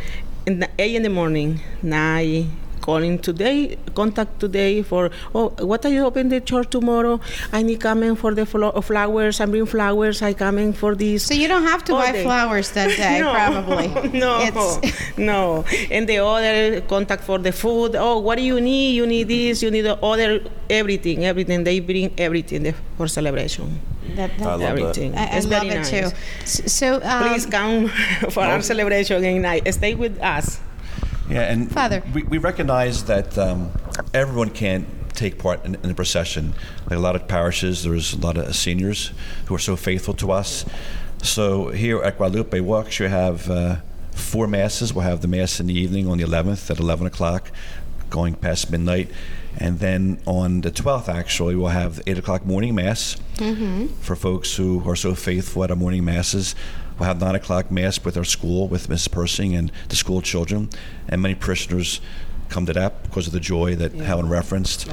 And 0.47 0.69
8 0.79 0.97
in 0.97 1.03
the 1.03 1.11
morning, 1.11 1.61
9 1.83 2.51
calling 2.81 3.19
today, 3.19 3.77
contact 3.95 4.41
today 4.41 4.83
for, 4.83 5.11
oh, 5.35 5.49
what 5.61 5.85
are 5.85 5.91
you 5.91 6.05
open 6.05 6.29
the 6.29 6.41
church 6.41 6.71
tomorrow? 6.71 7.21
I 7.53 7.63
need 7.63 7.81
coming 7.81 8.17
for 8.17 8.35
the 8.35 8.47
flo- 8.47 8.73
flowers, 8.81 9.41
I 9.41 9.47
bring 9.47 9.67
flowers, 9.67 10.23
I 10.23 10.33
coming 10.33 10.73
for 10.73 10.95
this. 10.95 11.27
So 11.27 11.35
you 11.35 11.49
don't 11.49 11.65
have 11.65 11.85
to 11.85 11.93
buy 11.93 12.13
day. 12.13 12.23
flowers 12.23 12.71
that 12.73 12.89
day, 12.97 13.21
no, 13.21 13.33
probably. 13.33 13.89
No, 14.19 14.41
It's- 14.41 15.13
no. 15.19 15.65
And 15.91 16.09
the 16.09 16.19
other 16.19 16.81
contact 16.83 17.25
for 17.25 17.39
the 17.39 17.53
food. 17.53 17.95
Oh, 17.97 18.19
what 18.19 18.37
do 18.37 18.43
you 18.43 18.61
need? 18.61 18.93
You 18.93 19.07
need 19.07 19.29
this. 19.29 19.63
You 19.63 19.71
need 19.71 19.83
the 19.83 19.97
other 20.03 20.41
everything. 20.69 21.25
Everything. 21.25 21.65
They 21.65 21.81
bring 21.81 22.13
everything 22.19 22.63
there 22.63 22.75
for 22.97 23.07
celebration. 23.09 23.81
that, 24.17 24.31
that, 24.39 24.47
I 24.47 24.55
love 24.57 24.77
that. 24.95 24.99
I, 24.99 25.35
I 25.35 25.37
it's 25.37 25.47
love 25.47 25.63
very 25.63 25.69
it 25.69 25.75
nice. 25.77 25.91
too. 25.91 26.17
S- 26.43 26.73
So, 26.73 27.01
um, 27.03 27.23
Please 27.29 27.47
come 27.47 27.89
for 28.31 28.43
our 28.43 28.61
celebration 28.63 29.25
and 29.25 29.43
night. 29.43 29.73
Stay 29.73 29.95
with 29.95 30.19
us. 30.21 30.61
Yeah, 31.31 31.43
and 31.43 31.71
Father. 31.71 32.03
we, 32.13 32.23
we 32.25 32.39
recognize 32.39 33.05
that 33.05 33.39
um, 33.39 33.71
everyone 34.13 34.51
can't 34.51 34.87
take 35.15 35.39
part 35.39 35.65
in, 35.65 35.75
in 35.77 35.89
the 35.89 35.95
procession. 35.95 36.55
Like 36.85 36.99
a 36.99 37.03
lot 37.03 37.15
of 37.17 37.29
parishes, 37.29 37.85
there's 37.85 38.15
a 38.15 38.19
lot 38.19 38.37
of 38.37 38.55
seniors 38.57 39.13
who 39.47 39.55
are 39.55 39.59
so 39.61 39.77
faithful 39.77 40.15
to 40.15 40.33
us. 40.33 40.65
So 41.23 41.69
here 41.69 42.03
at 42.03 42.17
Guadalupe, 42.17 42.59
we'll 42.61 42.81
actually 42.81 43.11
have 43.11 43.51
uh, 43.51 43.77
four 44.13 44.47
masses. 44.47 44.93
We'll 44.95 45.05
have 45.05 45.21
the 45.21 45.29
mass 45.29 45.61
in 45.61 45.67
the 45.67 45.75
evening 45.75 46.09
on 46.09 46.19
the 46.19 46.25
11th 46.25 46.71
at 46.71 46.79
11 46.81 47.07
o'clock, 47.07 47.51
going 48.09 48.35
past 48.35 48.71
midnight. 48.71 49.11
And 49.59 49.79
then 49.81 50.21
on 50.27 50.63
the 50.63 50.71
12th, 50.71 51.09
actually, 51.09 51.57
we'll 51.57 51.69
have 51.69 51.97
the 51.97 52.11
8 52.11 52.19
o'clock 52.19 52.47
morning 52.47 52.75
mass 52.75 53.17
for 54.01 54.17
folks 54.17 54.55
who 54.57 54.89
are 54.89 54.97
so 54.97 55.15
faithful 55.15 55.65
at 55.65 55.71
our 55.71 55.77
morning 55.77 56.05
masses. 56.05 56.55
We'll 57.01 57.07
have 57.07 57.19
9 57.19 57.35
o'clock 57.35 57.71
mass 57.71 58.05
with 58.05 58.19
our 58.19 58.25
school, 58.25 58.69
with 58.69 58.91
Miss 58.91 59.09
Persing 59.09 59.57
and 59.57 59.73
the 59.89 59.97
school 59.97 60.21
children. 60.21 60.69
And 61.09 61.23
many 61.23 61.35
parishioners 61.35 61.99
come 62.51 62.67
to 62.67 62.75
that 62.75 63.05
because 63.05 63.27
of 63.27 63.33
the 63.33 63.41
joy 63.41 63.75
that 63.77 63.95
Helen 63.95 64.29
referenced. 64.29 64.87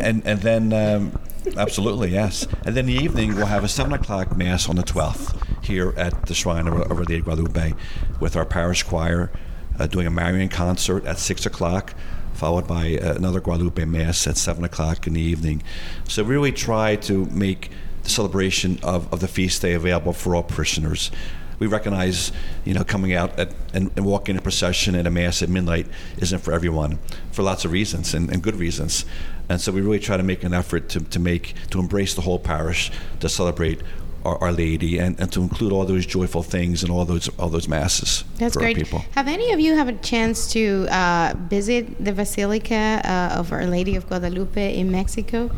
And, 0.00 0.24
and 0.24 0.40
then, 0.42 0.72
um, 0.72 1.18
absolutely, 1.56 2.10
yes. 2.10 2.46
And 2.64 2.76
then 2.76 2.88
in 2.88 2.96
the 2.96 3.02
evening, 3.02 3.34
we'll 3.34 3.46
have 3.46 3.64
a 3.64 3.68
7 3.68 3.92
o'clock 3.92 4.36
Mass 4.36 4.68
on 4.68 4.76
the 4.76 4.84
12th 4.84 5.64
here 5.64 5.92
at 5.96 6.26
the 6.26 6.34
Shrine 6.34 6.68
of, 6.68 6.74
of 6.74 7.00
of 7.00 7.24
Guadalupe 7.24 7.74
with 8.20 8.36
our 8.36 8.44
parish 8.46 8.84
choir 8.84 9.32
uh, 9.80 9.88
doing 9.88 10.06
a 10.06 10.10
Marian 10.10 10.48
concert 10.48 11.04
at 11.04 11.18
6 11.18 11.46
o'clock, 11.46 11.94
followed 12.32 12.68
by 12.68 12.96
uh, 12.96 13.14
another 13.14 13.40
Guadalupe 13.40 13.84
Mass 13.86 14.24
at 14.28 14.36
7 14.36 14.62
o'clock 14.62 15.08
in 15.08 15.14
the 15.14 15.20
evening. 15.20 15.64
So 16.08 16.22
we 16.22 16.30
really 16.30 16.52
try 16.52 16.94
to 16.94 17.24
make 17.26 17.70
the 18.02 18.10
celebration 18.10 18.78
of, 18.82 19.12
of 19.12 19.20
the 19.20 19.28
feast 19.28 19.62
day 19.62 19.74
available 19.74 20.12
for 20.12 20.34
all 20.34 20.42
parishioners. 20.42 21.10
We 21.58 21.68
recognize, 21.68 22.32
you 22.64 22.74
know, 22.74 22.82
coming 22.82 23.14
out 23.14 23.38
at, 23.38 23.54
and, 23.72 23.90
and 23.94 24.04
walking 24.04 24.34
in 24.34 24.38
a 24.40 24.42
procession 24.42 24.96
at 24.96 25.06
a 25.06 25.10
mass 25.10 25.42
at 25.42 25.48
midnight 25.48 25.86
isn't 26.18 26.40
for 26.40 26.52
everyone, 26.52 26.98
for 27.30 27.42
lots 27.42 27.64
of 27.64 27.70
reasons 27.70 28.14
and, 28.14 28.30
and 28.30 28.42
good 28.42 28.56
reasons. 28.56 29.04
And 29.48 29.60
so 29.60 29.70
we 29.70 29.80
really 29.80 30.00
try 30.00 30.16
to 30.16 30.22
make 30.22 30.42
an 30.42 30.54
effort 30.54 30.88
to, 30.90 31.00
to 31.00 31.20
make 31.20 31.54
to 31.70 31.78
embrace 31.78 32.14
the 32.14 32.22
whole 32.22 32.38
parish 32.38 32.90
to 33.20 33.28
celebrate 33.28 33.80
our, 34.24 34.38
our 34.38 34.52
Lady 34.52 34.98
and, 34.98 35.18
and 35.20 35.32
to 35.32 35.42
include 35.42 35.72
all 35.72 35.84
those 35.84 36.06
joyful 36.06 36.42
things 36.42 36.82
and 36.82 36.90
all 36.90 37.04
those 37.04 37.28
all 37.38 37.48
those 37.48 37.68
masses 37.68 38.24
That's 38.38 38.54
for 38.54 38.60
great. 38.60 38.76
our 38.76 38.84
people. 38.84 39.04
Have 39.12 39.28
any 39.28 39.52
of 39.52 39.60
you 39.60 39.74
have 39.74 39.88
a 39.88 39.94
chance 39.94 40.52
to 40.52 40.86
uh, 40.90 41.34
visit 41.48 42.04
the 42.04 42.12
Basilica 42.12 43.00
uh, 43.04 43.38
of 43.38 43.52
Our 43.52 43.66
Lady 43.66 43.96
of 43.96 44.08
Guadalupe 44.08 44.78
in 44.78 44.90
Mexico? 44.90 45.50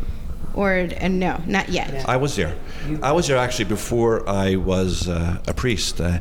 Or 0.53 0.87
uh, 1.01 1.07
no, 1.07 1.41
not 1.45 1.69
yet. 1.69 2.07
I 2.07 2.17
was 2.17 2.35
there. 2.35 2.55
I 3.01 3.11
was 3.11 3.27
there 3.27 3.37
actually 3.37 3.65
before 3.65 4.27
I 4.29 4.55
was 4.55 5.09
uh, 5.09 5.41
a 5.47 5.53
priest. 5.53 5.99
Uh, 5.99 6.19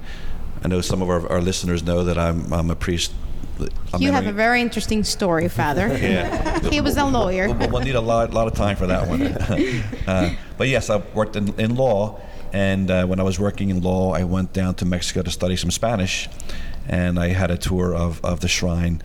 I 0.63 0.69
know 0.69 0.81
some 0.81 1.03
of 1.03 1.11
our, 1.11 1.29
our 1.31 1.41
listeners 1.41 1.83
know 1.83 2.05
that 2.05 2.19
I'm, 2.19 2.53
I'm 2.53 2.71
a 2.71 2.77
priest. 2.77 3.13
I'm 3.93 4.03
You 4.03 4.13
have 4.13 4.27
a 4.27 4.33
very 4.33 4.61
interesting 4.61 5.05
story, 5.05 5.49
Father. 5.49 5.89
Yeah. 6.03 6.59
he 6.71 6.81
was 6.81 6.97
a 6.97 7.05
lawyer. 7.05 7.53
We'll, 7.53 7.71
we'll 7.71 7.83
need 7.83 7.95
a 7.95 8.01
lot, 8.01 8.33
lot 8.33 8.47
of 8.47 8.55
time 8.55 8.77
for 8.77 8.87
that 8.87 9.09
one. 9.09 9.23
uh, 10.09 10.35
but 10.57 10.69
yes, 10.69 10.91
I 10.91 10.97
worked 11.15 11.37
in, 11.37 11.59
in 11.61 11.77
law, 11.77 12.21
and 12.53 12.91
uh, 12.91 13.07
when 13.07 13.21
I 13.21 13.23
was 13.23 13.39
working 13.39 13.71
in 13.71 13.83
law, 13.83 14.13
I 14.13 14.25
went 14.25 14.53
down 14.53 14.75
to 14.77 14.85
Mexico 14.85 15.23
to 15.23 15.31
study 15.31 15.57
some 15.57 15.71
Spanish, 15.71 16.29
and 16.89 17.19
I 17.19 17.29
had 17.29 17.51
a 17.51 17.57
tour 17.57 17.95
of, 17.95 18.25
of 18.25 18.41
the 18.41 18.49
shrine 18.49 19.03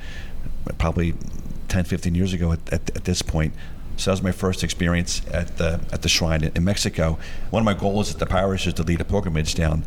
probably 0.78 1.14
10, 1.68 1.86
15 1.86 2.16
years 2.16 2.34
ago 2.34 2.52
at, 2.52 2.74
at, 2.74 2.96
at 2.96 3.04
this 3.06 3.22
point. 3.22 3.54
So 4.00 4.10
that 4.10 4.14
was 4.14 4.24
my 4.24 4.32
first 4.32 4.64
experience 4.64 5.22
at 5.32 5.58
the 5.58 5.82
at 5.92 6.02
the 6.04 6.10
shrine 6.10 6.44
in, 6.44 6.52
in 6.56 6.64
Mexico. 6.64 7.20
One 7.50 7.62
of 7.62 7.66
my 7.66 7.74
goals 7.74 8.12
at 8.14 8.20
the 8.20 8.26
parish 8.26 8.66
is 8.66 8.74
to 8.76 8.84
lead 8.84 9.02
a 9.02 9.04
pilgrimage 9.04 9.56
down 9.56 9.84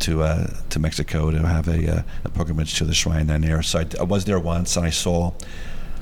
to 0.00 0.22
uh, 0.22 0.48
to 0.68 0.78
Mexico 0.78 1.30
to 1.30 1.46
have 1.46 1.66
a, 1.66 1.98
uh, 1.98 2.02
a 2.24 2.28
pilgrimage 2.28 2.74
to 2.74 2.84
the 2.84 2.92
shrine 2.94 3.26
down 3.26 3.40
there. 3.40 3.62
So 3.62 3.78
I, 3.80 3.86
I 3.98 4.02
was 4.02 4.26
there 4.26 4.38
once, 4.38 4.76
and 4.76 4.84
I 4.84 4.90
saw 4.90 5.32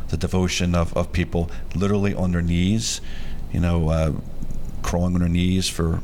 the 0.08 0.16
devotion 0.16 0.74
of, 0.74 0.94
of 0.96 1.12
people 1.12 1.50
literally 1.74 2.14
on 2.14 2.32
their 2.32 2.42
knees, 2.42 3.00
you 3.52 3.60
know, 3.60 3.88
uh, 3.90 4.12
crawling 4.82 5.14
on 5.14 5.20
their 5.20 5.28
knees 5.28 5.68
for 5.68 6.02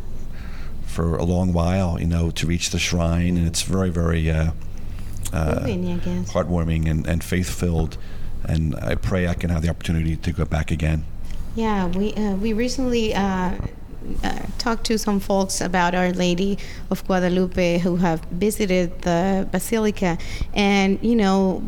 for 0.86 1.16
a 1.16 1.24
long 1.24 1.52
while, 1.52 2.00
you 2.00 2.06
know, 2.06 2.30
to 2.30 2.46
reach 2.46 2.70
the 2.70 2.78
shrine, 2.78 3.36
and 3.36 3.46
it's 3.46 3.62
very, 3.62 3.90
very 3.90 4.30
uh, 4.30 4.52
uh, 5.32 5.58
Moving, 5.60 5.92
I 5.92 5.96
guess. 5.96 6.32
heartwarming 6.32 6.88
and, 6.88 7.06
and 7.06 7.22
faith 7.22 7.50
filled. 7.50 7.98
And 8.44 8.74
I 8.76 8.94
pray 8.94 9.26
I 9.26 9.34
can 9.34 9.50
have 9.50 9.62
the 9.62 9.68
opportunity 9.68 10.16
to 10.16 10.32
go 10.32 10.44
back 10.44 10.70
again. 10.70 11.04
Yeah, 11.58 11.88
we 11.88 12.14
uh, 12.14 12.36
we 12.36 12.52
recently 12.52 13.12
uh, 13.12 13.50
uh, 14.22 14.38
talked 14.58 14.86
to 14.86 14.96
some 14.96 15.18
folks 15.18 15.60
about 15.60 15.92
Our 15.92 16.12
Lady 16.12 16.56
of 16.88 17.04
Guadalupe 17.04 17.78
who 17.78 17.96
have 17.96 18.20
visited 18.30 19.02
the 19.02 19.48
basilica, 19.50 20.18
and 20.54 21.02
you 21.02 21.16
know 21.16 21.58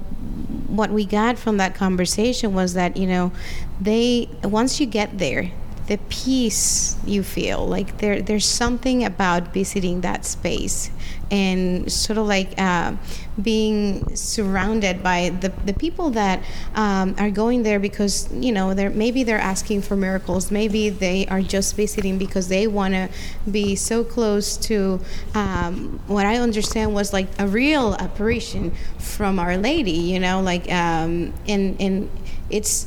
what 0.69 0.91
we 0.91 1.05
got 1.05 1.41
from 1.41 1.57
that 1.57 1.75
conversation 1.75 2.55
was 2.55 2.75
that 2.75 2.97
you 2.97 3.09
know 3.09 3.33
they 3.81 4.29
once 4.45 4.79
you 4.79 4.87
get 4.87 5.19
there 5.19 5.51
the 5.91 5.99
peace 6.09 6.97
you 7.05 7.21
feel 7.21 7.67
like 7.67 7.99
there 7.99 8.23
there's 8.23 8.47
something 8.47 9.05
about 9.05 9.53
visiting 9.53 10.03
that 10.03 10.25
space 10.25 10.89
and 11.33 11.91
sort 11.91 12.17
of 12.17 12.29
like 12.29 12.55
uh, 12.59 12.95
being 13.43 14.15
surrounded 14.15 15.03
by 15.03 15.31
the, 15.41 15.49
the 15.65 15.75
people 15.75 16.11
that 16.11 16.45
um, 16.77 17.13
are 17.19 17.31
going 17.31 17.65
there 17.65 17.81
because 17.81 18.33
you 18.33 18.53
know 18.53 18.73
they're 18.73 18.91
maybe 18.91 19.25
they're 19.25 19.41
asking 19.41 19.83
for 19.83 19.97
miracles 19.97 20.53
maybe 20.53 20.91
they 20.91 21.27
are 21.27 21.43
just 21.43 21.75
visiting 21.75 22.19
because 22.19 22.47
they 22.47 22.69
want 22.69 22.95
to 22.95 23.09
be 23.51 23.75
so 23.75 24.05
close 24.05 24.57
to 24.57 25.01
um, 25.35 25.99
what 26.07 26.25
I 26.25 26.37
understand 26.37 26.95
was 26.95 27.13
like 27.13 27.27
a 27.41 27.49
real 27.49 27.95
apparition 27.95 28.71
from 28.97 29.41
Our 29.41 29.57
Lady 29.57 29.91
you 30.13 30.21
know 30.21 30.41
like 30.41 30.71
um, 30.71 31.35
and 31.49 31.81
and 31.81 32.09
it's 32.49 32.87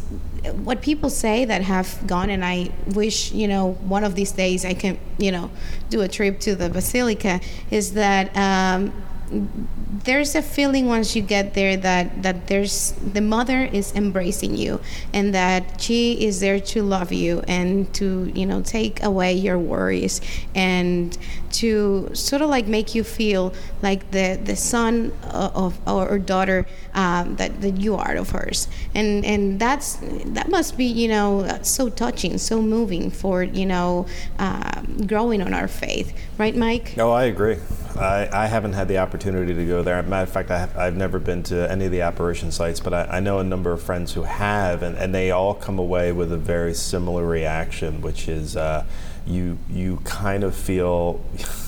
what 0.51 0.81
people 0.81 1.09
say 1.09 1.45
that 1.45 1.61
have 1.61 2.05
gone 2.05 2.29
and 2.29 2.43
i 2.43 2.69
wish 2.87 3.31
you 3.31 3.47
know 3.47 3.73
one 3.73 4.03
of 4.03 4.15
these 4.15 4.31
days 4.31 4.65
i 4.65 4.73
can 4.73 4.97
you 5.17 5.31
know 5.31 5.49
do 5.89 6.01
a 6.01 6.07
trip 6.07 6.39
to 6.39 6.55
the 6.55 6.69
basilica 6.69 7.39
is 7.71 7.93
that 7.93 8.35
um, 8.35 8.91
there's 10.03 10.33
a 10.33 10.41
feeling 10.41 10.87
once 10.87 11.15
you 11.15 11.21
get 11.21 11.53
there 11.53 11.77
that 11.77 12.23
that 12.23 12.47
there's 12.47 12.93
the 13.13 13.21
mother 13.21 13.63
is 13.65 13.93
embracing 13.93 14.55
you 14.55 14.79
and 15.13 15.33
that 15.33 15.79
she 15.79 16.25
is 16.25 16.39
there 16.39 16.59
to 16.59 16.81
love 16.81 17.11
you 17.11 17.43
and 17.47 17.93
to 17.93 18.31
you 18.33 18.45
know 18.45 18.61
take 18.61 19.03
away 19.03 19.33
your 19.33 19.59
worries 19.59 20.19
and 20.55 21.17
to 21.51 22.09
sort 22.13 22.41
of 22.41 22.49
like 22.49 22.67
make 22.67 22.95
you 22.95 23.03
feel 23.03 23.53
like 23.81 24.09
the 24.11 24.39
the 24.43 24.55
son 24.55 25.13
of, 25.29 25.79
of 25.85 25.87
or 25.87 26.17
daughter 26.17 26.65
um, 26.93 27.35
that, 27.37 27.61
that 27.61 27.77
you 27.77 27.95
are 27.95 28.15
of 28.15 28.31
hers. 28.31 28.67
And 28.93 29.23
and 29.23 29.59
that's 29.59 29.97
that 30.25 30.49
must 30.49 30.77
be 30.77 30.85
you 30.85 31.07
know 31.07 31.59
so 31.61 31.89
touching 31.89 32.37
so 32.37 32.61
moving 32.61 33.11
for 33.11 33.43
you 33.43 33.65
know 33.65 34.07
uh, 34.39 34.81
growing 35.05 35.41
on 35.41 35.53
our 35.53 35.67
faith. 35.67 36.17
Right 36.37 36.55
mike? 36.55 36.97
No 36.97 37.11
i 37.11 37.25
agree. 37.25 37.57
I, 37.95 38.27
I 38.33 38.47
haven't 38.47 38.73
had 38.73 38.87
the 38.87 38.97
opportunity 38.97 39.53
to 39.53 39.65
go 39.67 39.82
there. 39.83 40.01
Matter 40.03 40.23
of 40.23 40.29
fact, 40.29 40.49
I 40.51 40.59
have, 40.59 40.77
I've 40.77 40.95
never 40.95 41.19
been 41.19 41.43
to 41.43 41.69
any 41.71 41.85
of 41.85 41.91
the 41.91 42.01
apparition 42.01 42.51
sites, 42.51 42.79
but 42.79 42.93
I, 42.93 43.03
I 43.05 43.19
know 43.19 43.39
a 43.39 43.43
number 43.43 43.71
of 43.71 43.81
friends 43.81 44.13
who 44.13 44.23
have, 44.23 44.81
and, 44.83 44.97
and 44.97 45.13
they 45.13 45.31
all 45.31 45.53
come 45.53 45.77
away 45.79 46.11
with 46.11 46.31
a 46.31 46.37
very 46.37 46.73
similar 46.73 47.25
reaction, 47.25 48.01
which 48.01 48.27
is 48.27 48.55
uh, 48.57 48.85
you 49.25 49.57
you 49.69 49.97
kind 50.03 50.43
of 50.43 50.53
feel 50.53 51.23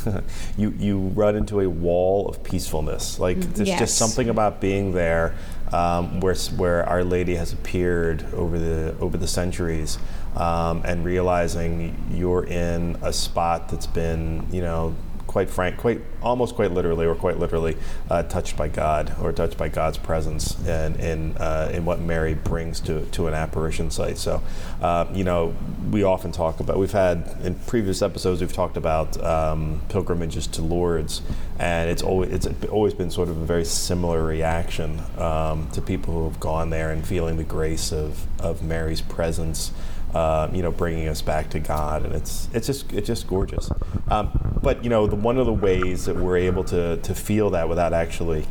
you 0.58 0.72
you 0.78 1.00
run 1.00 1.36
into 1.38 1.62
a 1.62 1.70
wall 1.70 2.28
of 2.28 2.44
peacefulness. 2.44 3.18
Like 3.20 3.40
there's 3.40 3.70
Yes. 3.70 3.80
just 3.80 3.98
something 3.98 4.28
about 4.30 4.60
being 4.60 4.92
there, 4.94 5.36
um, 5.72 6.20
where 6.20 6.36
where 6.58 6.88
Our 6.90 7.04
Lady 7.04 7.36
has 7.36 7.54
appeared 7.54 8.26
over 8.34 8.60
the 8.60 8.96
over 9.00 9.16
the 9.18 9.28
centuries, 9.28 9.98
um, 10.36 10.82
and 10.86 11.06
realizing 11.06 11.96
you're 12.12 12.46
in 12.46 12.98
a 13.02 13.14
spot 13.14 13.70
that's 13.70 13.88
been 13.88 14.46
you 14.52 14.62
know 14.62 14.94
quite 15.36 15.50
frank, 15.50 15.76
quite 15.76 16.00
almost 16.22 16.56
quite 16.56 16.72
literally, 16.72 17.06
or 17.06 17.14
quite 17.14 17.38
literally, 17.38 17.76
uh, 18.10 18.24
touched 18.24 18.56
by 18.56 18.70
God 18.70 19.14
or 19.22 19.34
touched 19.34 19.58
by 19.58 19.68
God's 19.68 19.98
presence 19.98 20.58
and 20.66 20.96
in 20.96 21.36
uh, 21.36 21.70
in 21.74 21.84
what 21.84 22.00
Mary 22.00 22.36
brings 22.36 22.80
to 22.80 23.06
to 23.08 23.28
an 23.28 23.34
apparition 23.34 23.92
site. 23.92 24.18
So, 24.18 24.42
uh, 24.82 25.08
you 25.12 25.26
know, 25.26 25.54
we 25.92 26.04
often 26.04 26.32
talk 26.32 26.62
about. 26.62 26.78
We've 26.78 26.90
had 26.90 27.36
in 27.44 27.56
previous 27.56 28.02
episodes 28.02 28.40
we've 28.40 28.54
talked 28.54 28.78
about 28.78 29.22
um, 29.22 29.82
pilgrimages 29.90 30.48
to 30.48 30.62
Lourdes, 30.62 31.22
and 31.60 31.90
it's 31.90 32.02
always 32.02 32.32
it's 32.32 32.48
always 32.72 32.94
been 32.94 33.12
sort 33.12 33.28
of 33.28 33.36
a 33.36 33.46
very 33.46 33.66
similar 33.66 34.24
reaction 34.24 35.02
um, 35.18 35.70
to 35.72 35.82
people 35.82 36.14
who 36.14 36.24
have 36.30 36.40
gone 36.40 36.70
there 36.70 36.92
and 36.92 37.06
feeling 37.06 37.36
the 37.36 37.44
grace 37.44 37.92
of 37.92 38.26
of 38.40 38.64
Mary's 38.64 39.02
presence 39.02 39.74
uh, 40.14 40.50
you 40.54 40.62
know, 40.62 40.72
bringing 40.72 41.08
us 41.08 41.22
back 41.22 41.50
to 41.52 41.60
God, 41.60 42.06
and 42.06 42.14
it's 42.14 42.48
it's 42.54 42.68
just 42.68 42.92
it's 42.94 43.08
just 43.08 43.28
gorgeous. 43.28 43.70
Um, 44.10 44.60
but 44.62 44.84
you 44.84 44.90
know, 44.90 45.08
the, 45.08 45.16
one 45.16 45.38
of 45.38 45.46
the 45.46 45.54
ways 45.54 46.06
that 46.06 46.16
we're 46.16 46.38
able 46.38 46.64
to 46.66 46.98
to 46.98 47.16
feel 47.16 47.50
that 47.52 47.68
without 47.68 47.94
actually 47.94 48.46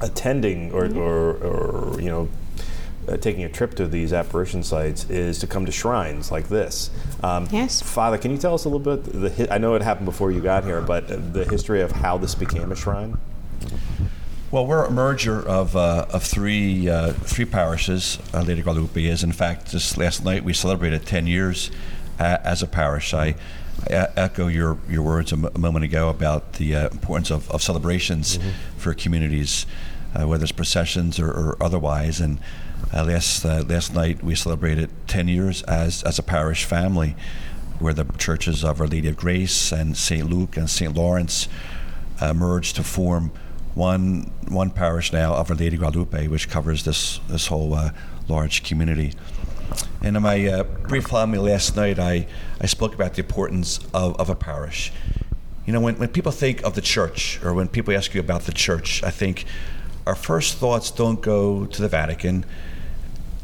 attending 0.00 0.72
or 0.72 0.86
or, 0.96 1.32
or 1.36 2.00
you 2.00 2.10
know. 2.10 2.28
Uh, 3.08 3.16
taking 3.16 3.44
a 3.44 3.48
trip 3.48 3.72
to 3.72 3.86
these 3.86 4.12
apparition 4.12 4.64
sites 4.64 5.08
is 5.08 5.38
to 5.38 5.46
come 5.46 5.64
to 5.64 5.70
shrines 5.70 6.32
like 6.32 6.48
this. 6.48 6.90
Um, 7.22 7.46
Yes. 7.52 7.80
Father, 7.80 8.18
can 8.18 8.32
you 8.32 8.36
tell 8.36 8.52
us 8.52 8.64
a 8.64 8.68
little 8.68 8.80
bit? 8.80 9.04
The 9.04 9.54
I 9.54 9.58
know 9.58 9.76
it 9.76 9.82
happened 9.82 10.06
before 10.06 10.32
you 10.32 10.40
got 10.40 10.64
here, 10.64 10.80
but 10.80 11.06
the 11.32 11.44
history 11.44 11.82
of 11.82 11.92
how 11.92 12.18
this 12.18 12.34
became 12.34 12.72
a 12.72 12.74
shrine. 12.74 13.16
Well, 14.52 14.64
we're 14.64 14.84
a 14.84 14.90
merger 14.90 15.40
of, 15.46 15.74
uh, 15.74 16.06
of 16.10 16.22
three, 16.22 16.88
uh, 16.88 17.12
three 17.12 17.44
parishes. 17.44 18.18
Uh, 18.32 18.42
Lady 18.42 18.62
Guadalupe 18.62 19.04
is. 19.04 19.24
In 19.24 19.32
fact, 19.32 19.72
just 19.72 19.98
last 19.98 20.24
night 20.24 20.44
we 20.44 20.52
celebrated 20.52 21.04
10 21.04 21.26
years 21.26 21.70
uh, 22.20 22.38
as 22.44 22.62
a 22.62 22.68
parish. 22.68 23.12
I 23.12 23.34
echo 23.90 24.46
your, 24.46 24.78
your 24.88 25.02
words 25.02 25.32
a, 25.32 25.36
m- 25.36 25.50
a 25.52 25.58
moment 25.58 25.84
ago 25.84 26.08
about 26.08 26.54
the 26.54 26.76
uh, 26.76 26.88
importance 26.90 27.30
of, 27.30 27.50
of 27.50 27.60
celebrations 27.60 28.38
for 28.78 28.94
communities, 28.94 29.66
uh, 30.14 30.26
whether 30.26 30.44
it's 30.44 30.52
processions 30.52 31.18
or, 31.18 31.28
or 31.28 31.56
otherwise. 31.60 32.20
And 32.20 32.38
uh, 32.94 33.04
last, 33.04 33.44
uh, 33.44 33.64
last 33.68 33.94
night 33.94 34.22
we 34.22 34.36
celebrated 34.36 34.90
10 35.08 35.26
years 35.26 35.62
as, 35.64 36.04
as 36.04 36.20
a 36.20 36.22
parish 36.22 36.64
family, 36.64 37.16
where 37.80 37.92
the 37.92 38.04
churches 38.16 38.64
of 38.64 38.80
Our 38.80 38.86
Lady 38.86 39.08
of 39.08 39.16
Grace 39.16 39.72
and 39.72 39.96
St. 39.96 40.30
Luke 40.30 40.56
and 40.56 40.70
St. 40.70 40.94
Lawrence 40.94 41.48
uh, 42.20 42.32
merged 42.32 42.76
to 42.76 42.84
form 42.84 43.32
one 43.76 44.32
one 44.48 44.70
parish 44.70 45.12
now 45.12 45.34
of 45.34 45.50
Our 45.50 45.56
Lady 45.56 45.76
Guadalupe, 45.76 46.26
which 46.28 46.48
covers 46.48 46.82
this 46.84 47.20
this 47.28 47.46
whole 47.46 47.74
uh, 47.74 47.90
large 48.26 48.64
community. 48.64 49.12
And 50.02 50.16
in 50.16 50.22
my 50.22 50.46
uh, 50.46 50.62
brief 50.62 51.06
homily 51.06 51.50
last 51.50 51.76
night, 51.76 51.98
I, 51.98 52.26
I 52.60 52.66
spoke 52.66 52.94
about 52.94 53.14
the 53.14 53.22
importance 53.22 53.80
of, 53.92 54.18
of 54.20 54.30
a 54.30 54.34
parish. 54.34 54.92
You 55.66 55.72
know, 55.72 55.80
when, 55.80 55.98
when 55.98 56.08
people 56.08 56.32
think 56.32 56.62
of 56.62 56.74
the 56.74 56.80
church, 56.80 57.40
or 57.42 57.52
when 57.52 57.68
people 57.68 57.94
ask 57.94 58.14
you 58.14 58.20
about 58.20 58.42
the 58.42 58.52
church, 58.52 59.02
I 59.02 59.10
think 59.10 59.44
our 60.06 60.14
first 60.14 60.58
thoughts 60.58 60.90
don't 60.90 61.20
go 61.20 61.66
to 61.66 61.82
the 61.82 61.88
Vatican, 61.88 62.44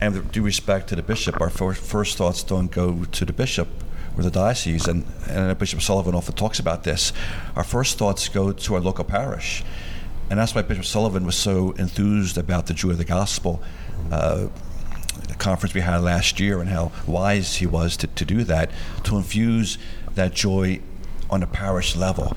and 0.00 0.14
with 0.14 0.32
due 0.32 0.42
respect 0.42 0.88
to 0.88 0.96
the 0.96 1.02
bishop, 1.02 1.40
our 1.40 1.50
fir- 1.50 1.74
first 1.74 2.16
thoughts 2.16 2.44
don't 2.44 2.70
go 2.70 3.04
to 3.04 3.24
the 3.24 3.32
bishop 3.32 3.68
or 4.16 4.22
the 4.22 4.30
diocese, 4.30 4.86
and, 4.86 5.04
and 5.28 5.58
Bishop 5.58 5.82
Sullivan 5.82 6.14
often 6.14 6.34
talks 6.34 6.60
about 6.60 6.84
this. 6.84 7.12
Our 7.56 7.64
first 7.64 7.98
thoughts 7.98 8.28
go 8.28 8.52
to 8.52 8.74
our 8.74 8.80
local 8.80 9.04
parish. 9.04 9.64
And 10.32 10.40
that's 10.40 10.54
why 10.54 10.62
Bishop 10.62 10.86
Sullivan 10.86 11.26
was 11.26 11.36
so 11.36 11.72
enthused 11.72 12.38
about 12.38 12.64
the 12.64 12.72
Joy 12.72 12.92
of 12.92 12.96
the 12.96 13.04
Gospel 13.04 13.62
uh, 14.10 14.46
conference 15.36 15.74
we 15.74 15.82
had 15.82 15.98
last 15.98 16.40
year 16.40 16.58
and 16.58 16.70
how 16.70 16.90
wise 17.06 17.56
he 17.56 17.66
was 17.66 17.98
to, 17.98 18.06
to 18.06 18.24
do 18.24 18.42
that, 18.44 18.70
to 19.04 19.18
infuse 19.18 19.76
that 20.14 20.32
joy 20.32 20.80
on 21.28 21.42
a 21.42 21.46
parish 21.46 21.96
level. 21.96 22.34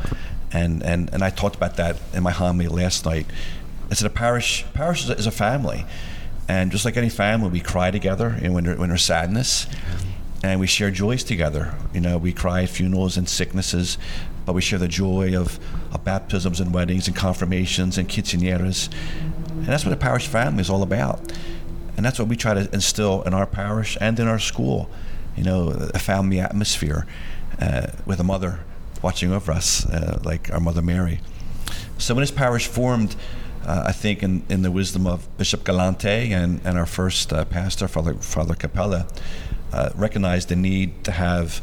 And, 0.51 0.83
and, 0.83 1.09
and 1.13 1.23
I 1.23 1.29
talked 1.29 1.55
about 1.55 1.77
that 1.77 1.95
in 2.13 2.21
my 2.21 2.31
homily 2.31 2.67
last 2.67 3.05
night. 3.05 3.27
It's 3.89 4.01
that 4.01 4.07
a 4.07 4.13
parish, 4.13 4.65
parish 4.73 5.05
is 5.05 5.09
a, 5.09 5.13
is 5.13 5.25
a 5.25 5.31
family. 5.31 5.85
And 6.49 6.73
just 6.73 6.83
like 6.83 6.97
any 6.97 7.07
family, 7.07 7.49
we 7.49 7.61
cry 7.61 7.91
together 7.91 8.37
know, 8.49 8.55
when, 8.55 8.65
there, 8.65 8.75
when 8.75 8.89
there's 8.89 9.05
sadness 9.05 9.67
and 10.43 10.59
we 10.59 10.67
share 10.67 10.91
joys 10.91 11.23
together. 11.23 11.73
You 11.93 12.01
know, 12.01 12.17
we 12.17 12.33
cry 12.33 12.63
at 12.63 12.69
funerals 12.69 13.15
and 13.15 13.29
sicknesses, 13.29 13.97
but 14.45 14.51
we 14.51 14.61
share 14.61 14.79
the 14.79 14.89
joy 14.89 15.33
of, 15.33 15.59
of 15.95 16.03
baptisms 16.03 16.59
and 16.59 16.73
weddings 16.73 17.07
and 17.07 17.15
confirmations 17.15 17.97
and 17.97 18.07
quinceañeras. 18.07 18.89
And 19.49 19.65
that's 19.65 19.85
what 19.85 19.93
a 19.93 19.97
parish 19.97 20.27
family 20.27 20.61
is 20.61 20.69
all 20.69 20.83
about. 20.83 21.19
And 21.97 22.05
that's 22.05 22.19
what 22.19 22.27
we 22.27 22.35
try 22.35 22.53
to 22.53 22.71
instill 22.73 23.23
in 23.23 23.33
our 23.33 23.47
parish 23.47 23.97
and 23.99 24.19
in 24.19 24.27
our 24.27 24.39
school. 24.39 24.89
You 25.35 25.43
know, 25.43 25.69
a 25.93 25.99
family 25.99 26.39
atmosphere 26.39 27.05
uh, 27.59 27.87
with 28.05 28.19
a 28.19 28.23
mother 28.23 28.59
watching 29.01 29.31
over 29.31 29.51
us, 29.51 29.85
uh, 29.85 30.19
like 30.23 30.51
our 30.51 30.59
Mother 30.59 30.81
Mary. 30.81 31.19
So 31.97 32.13
when 32.13 32.21
this 32.21 32.31
parish 32.31 32.67
formed, 32.67 33.15
uh, 33.65 33.83
I 33.87 33.91
think 33.91 34.23
in, 34.23 34.43
in 34.49 34.61
the 34.61 34.71
wisdom 34.71 35.07
of 35.07 35.27
Bishop 35.37 35.63
Galante 35.63 36.31
and, 36.31 36.61
and 36.63 36.77
our 36.77 36.85
first 36.85 37.31
uh, 37.33 37.45
pastor, 37.45 37.87
Father, 37.87 38.13
Father 38.15 38.55
Capella, 38.55 39.07
uh, 39.73 39.89
recognized 39.95 40.49
the 40.49 40.55
need 40.55 41.03
to 41.03 41.11
have 41.11 41.61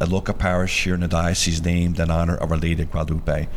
a 0.00 0.06
local 0.06 0.34
parish 0.34 0.84
here 0.84 0.94
in 0.94 1.00
the 1.00 1.08
diocese 1.08 1.62
named 1.62 2.00
in 2.00 2.10
honor 2.10 2.36
of 2.36 2.50
Our 2.50 2.58
Lady 2.58 2.82
of 2.82 2.90
Guadalupe. 2.90 3.48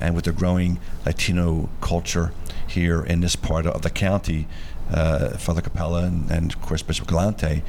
And 0.00 0.14
with 0.14 0.26
the 0.26 0.32
growing 0.32 0.78
Latino 1.04 1.68
culture 1.80 2.32
here 2.66 3.02
in 3.02 3.20
this 3.20 3.34
part 3.34 3.66
of 3.66 3.82
the 3.82 3.90
county, 3.90 4.46
uh, 4.90 5.30
Father 5.30 5.60
Capella 5.60 6.04
and, 6.04 6.30
and, 6.30 6.54
of 6.54 6.62
course, 6.62 6.82
Bishop 6.82 7.08
Galante 7.08 7.62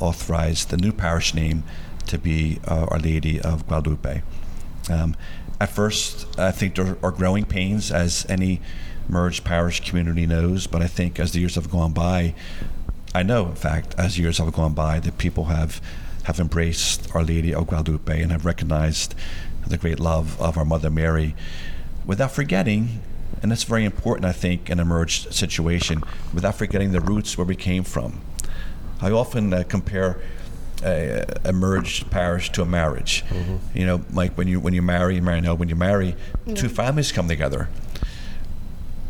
authorized 0.00 0.70
the 0.70 0.76
new 0.76 0.92
parish 0.92 1.32
name 1.32 1.62
to 2.06 2.18
be 2.18 2.60
uh, 2.66 2.86
Our 2.90 2.98
Lady 2.98 3.40
of 3.40 3.66
Guadalupe. 3.66 4.22
Um, 4.90 5.16
at 5.60 5.70
first, 5.70 6.26
I 6.38 6.50
think 6.50 6.74
there 6.74 6.98
are 7.02 7.10
growing 7.10 7.44
pains, 7.44 7.90
as 7.90 8.26
any 8.28 8.60
merged 9.08 9.44
parish 9.44 9.88
community 9.88 10.26
knows, 10.26 10.66
but 10.66 10.82
I 10.82 10.86
think 10.86 11.18
as 11.18 11.32
the 11.32 11.40
years 11.40 11.54
have 11.54 11.70
gone 11.70 11.92
by, 11.92 12.34
I 13.14 13.22
know, 13.22 13.46
in 13.46 13.54
fact, 13.54 13.94
as 13.96 14.18
years 14.18 14.38
have 14.38 14.52
gone 14.52 14.74
by, 14.74 15.00
that 15.00 15.16
people 15.16 15.44
have, 15.44 15.80
have 16.26 16.40
embraced 16.40 17.08
Our 17.14 17.22
Lady 17.22 17.54
of 17.54 17.68
Guadalupe 17.68 18.20
and 18.20 18.32
have 18.32 18.44
recognized 18.44 19.14
the 19.66 19.78
great 19.78 20.00
love 20.00 20.40
of 20.40 20.58
our 20.58 20.64
Mother 20.64 20.90
Mary 20.90 21.34
without 22.04 22.32
forgetting, 22.32 23.00
and 23.42 23.50
that's 23.50 23.62
very 23.64 23.84
important, 23.84 24.24
I 24.26 24.32
think, 24.32 24.68
in 24.68 24.80
a 24.80 24.84
merged 24.84 25.32
situation, 25.32 26.02
without 26.34 26.56
forgetting 26.56 26.90
the 26.92 27.00
roots 27.00 27.38
where 27.38 27.44
we 27.44 27.54
came 27.56 27.84
from. 27.84 28.20
I 29.00 29.10
often 29.12 29.52
uh, 29.54 29.62
compare 29.68 30.18
a, 30.84 31.24
a 31.44 31.52
merged 31.52 32.10
parish 32.10 32.50
to 32.52 32.62
a 32.62 32.66
marriage. 32.66 33.24
You 33.74 33.86
know, 33.86 34.04
like 34.12 34.36
when 34.36 34.48
you 34.48 34.58
when 34.60 34.74
you 34.74 34.82
marry, 34.82 35.20
Marianela, 35.20 35.56
when 35.58 35.68
you 35.68 35.76
marry, 35.76 36.16
two 36.54 36.68
families 36.68 37.12
come 37.12 37.28
together. 37.28 37.68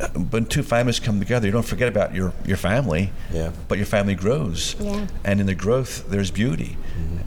Uh, 0.00 0.08
When 0.30 0.44
two 0.46 0.62
families 0.62 1.00
come 1.00 1.18
together, 1.18 1.46
you 1.46 1.52
don't 1.52 1.66
forget 1.66 1.88
about 1.88 2.14
your, 2.14 2.32
your 2.46 2.56
family, 2.56 3.10
Yeah. 3.32 3.50
but 3.68 3.78
your 3.78 3.86
family 3.86 4.14
grows. 4.14 4.76
Yeah. 4.80 5.06
And 5.24 5.40
in 5.40 5.46
the 5.46 5.54
growth, 5.54 6.08
there's 6.10 6.30
beauty 6.30 6.76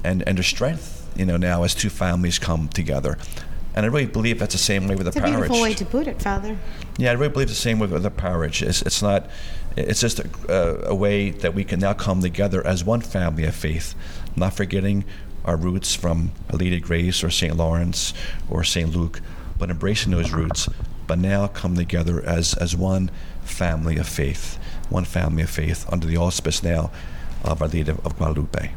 and, 0.03 0.23
and 0.27 0.37
there's 0.37 0.47
strength, 0.47 1.07
you 1.15 1.25
know, 1.25 1.37
now 1.37 1.63
as 1.63 1.73
two 1.75 1.89
families 1.89 2.37
come 2.39 2.67
together. 2.69 3.17
And 3.75 3.85
I 3.85 3.89
really 3.89 4.07
believe 4.07 4.39
that's 4.39 4.53
the 4.55 4.59
same 4.59 4.87
way 4.87 4.95
with 4.95 5.07
It's 5.07 5.15
a 5.15 5.19
a 5.19 5.23
parish. 5.23 5.35
beautiful 5.37 5.61
way 5.61 5.73
to 5.75 5.85
put 5.85 6.07
it, 6.07 6.21
Father. 6.21 6.57
Yeah, 6.97 7.11
I 7.11 7.13
really 7.13 7.29
believe 7.33 7.47
the 7.49 7.55
same 7.55 7.79
way 7.79 7.87
with 7.87 8.03
the 8.03 8.11
parish. 8.11 8.61
It's, 8.61 8.81
it's 8.81 9.01
not. 9.01 9.29
It's 9.77 10.01
just 10.01 10.19
a, 10.19 10.27
uh, 10.49 10.89
a 10.89 10.95
way 10.95 11.29
that 11.29 11.53
we 11.53 11.63
can 11.63 11.79
now 11.79 11.93
come 11.93 12.21
together 12.21 12.65
as 12.65 12.83
one 12.83 13.01
family 13.01 13.45
of 13.45 13.55
faith, 13.55 13.95
not 14.35 14.53
forgetting 14.53 15.05
our 15.45 15.55
roots 15.55 15.95
from 15.95 16.31
Our 16.51 16.57
Lady 16.57 16.79
Grace 16.79 17.23
or 17.23 17.29
St. 17.29 17.55
Lawrence 17.55 18.13
or 18.49 18.63
St. 18.63 18.93
Luke, 18.93 19.21
but 19.57 19.69
embracing 19.69 20.11
those 20.11 20.31
roots 20.31 20.67
but 21.09 21.17
now 21.17 21.47
come 21.47 21.75
together 21.75 22.23
as, 22.23 22.53
as 22.53 22.75
one 22.75 23.09
family 23.43 23.97
of 23.97 24.07
faith, 24.07 24.59
one 24.89 25.03
family 25.03 25.41
of 25.41 25.49
faith 25.49 25.91
under 25.91 26.05
the 26.05 26.15
auspice 26.15 26.61
now 26.61 26.91
of 27.43 27.63
Our 27.63 27.67
Lady 27.67 27.89
of 27.89 28.15
Guadalupe. 28.15 28.71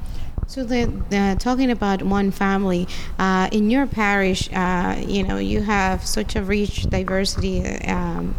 So 0.47 0.65
the, 0.65 1.37
talking 1.39 1.71
about 1.71 2.03
one 2.03 2.31
family 2.31 2.89
uh, 3.19 3.51
in 3.53 3.71
your 3.71 3.87
parish, 3.87 4.51
uh, 4.51 4.97
you 5.07 5.23
know, 5.23 5.37
you 5.37 5.61
have 5.61 6.07
such 6.07 6.35
a 6.35 6.43
rich 6.43 6.85
diversity. 6.85 7.67
Um, 7.85 8.35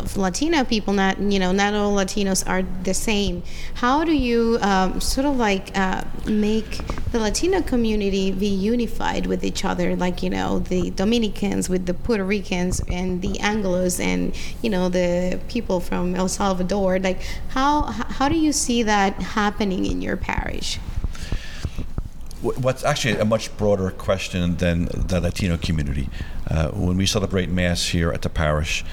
of 0.00 0.16
Latino 0.16 0.64
people, 0.64 0.92
not 0.92 1.18
you 1.20 1.38
know, 1.38 1.52
not 1.52 1.74
all 1.74 1.94
Latinos 1.94 2.46
are 2.48 2.62
the 2.82 2.94
same. 2.94 3.42
How 3.74 4.04
do 4.04 4.12
you 4.12 4.58
um, 4.60 5.00
sort 5.00 5.26
of 5.26 5.36
like 5.36 5.76
uh, 5.78 6.04
make 6.26 6.80
the 7.12 7.20
Latino 7.20 7.62
community 7.62 8.32
be 8.32 8.48
unified 8.48 9.26
with 9.26 9.44
each 9.44 9.64
other? 9.64 9.96
Like 9.96 10.22
you 10.22 10.30
know, 10.30 10.58
the 10.58 10.90
Dominicans 10.90 11.68
with 11.68 11.86
the 11.86 11.94
Puerto 11.94 12.24
Ricans 12.24 12.80
and 12.88 13.22
the 13.22 13.34
Anglos 13.34 14.00
and 14.00 14.34
you 14.62 14.70
know 14.70 14.88
the 14.88 15.38
people 15.48 15.80
from 15.80 16.14
El 16.14 16.28
Salvador. 16.28 16.98
Like 16.98 17.22
how 17.50 17.82
how 17.82 18.28
do 18.28 18.36
you 18.36 18.52
see 18.52 18.82
that 18.82 19.14
happening 19.22 19.86
in 19.86 20.02
your 20.02 20.16
parish? 20.16 20.78
what's 22.42 22.84
actually 22.84 23.18
a 23.18 23.24
much 23.24 23.54
broader 23.58 23.90
question 23.90 24.56
than 24.56 24.86
the 24.86 25.20
Latino 25.20 25.58
community. 25.58 26.08
Uh, 26.48 26.68
when 26.70 26.96
we 26.96 27.06
celebrate 27.06 27.50
Mass 27.50 27.88
here 27.88 28.10
at 28.12 28.22
the 28.22 28.30
parish, 28.30 28.84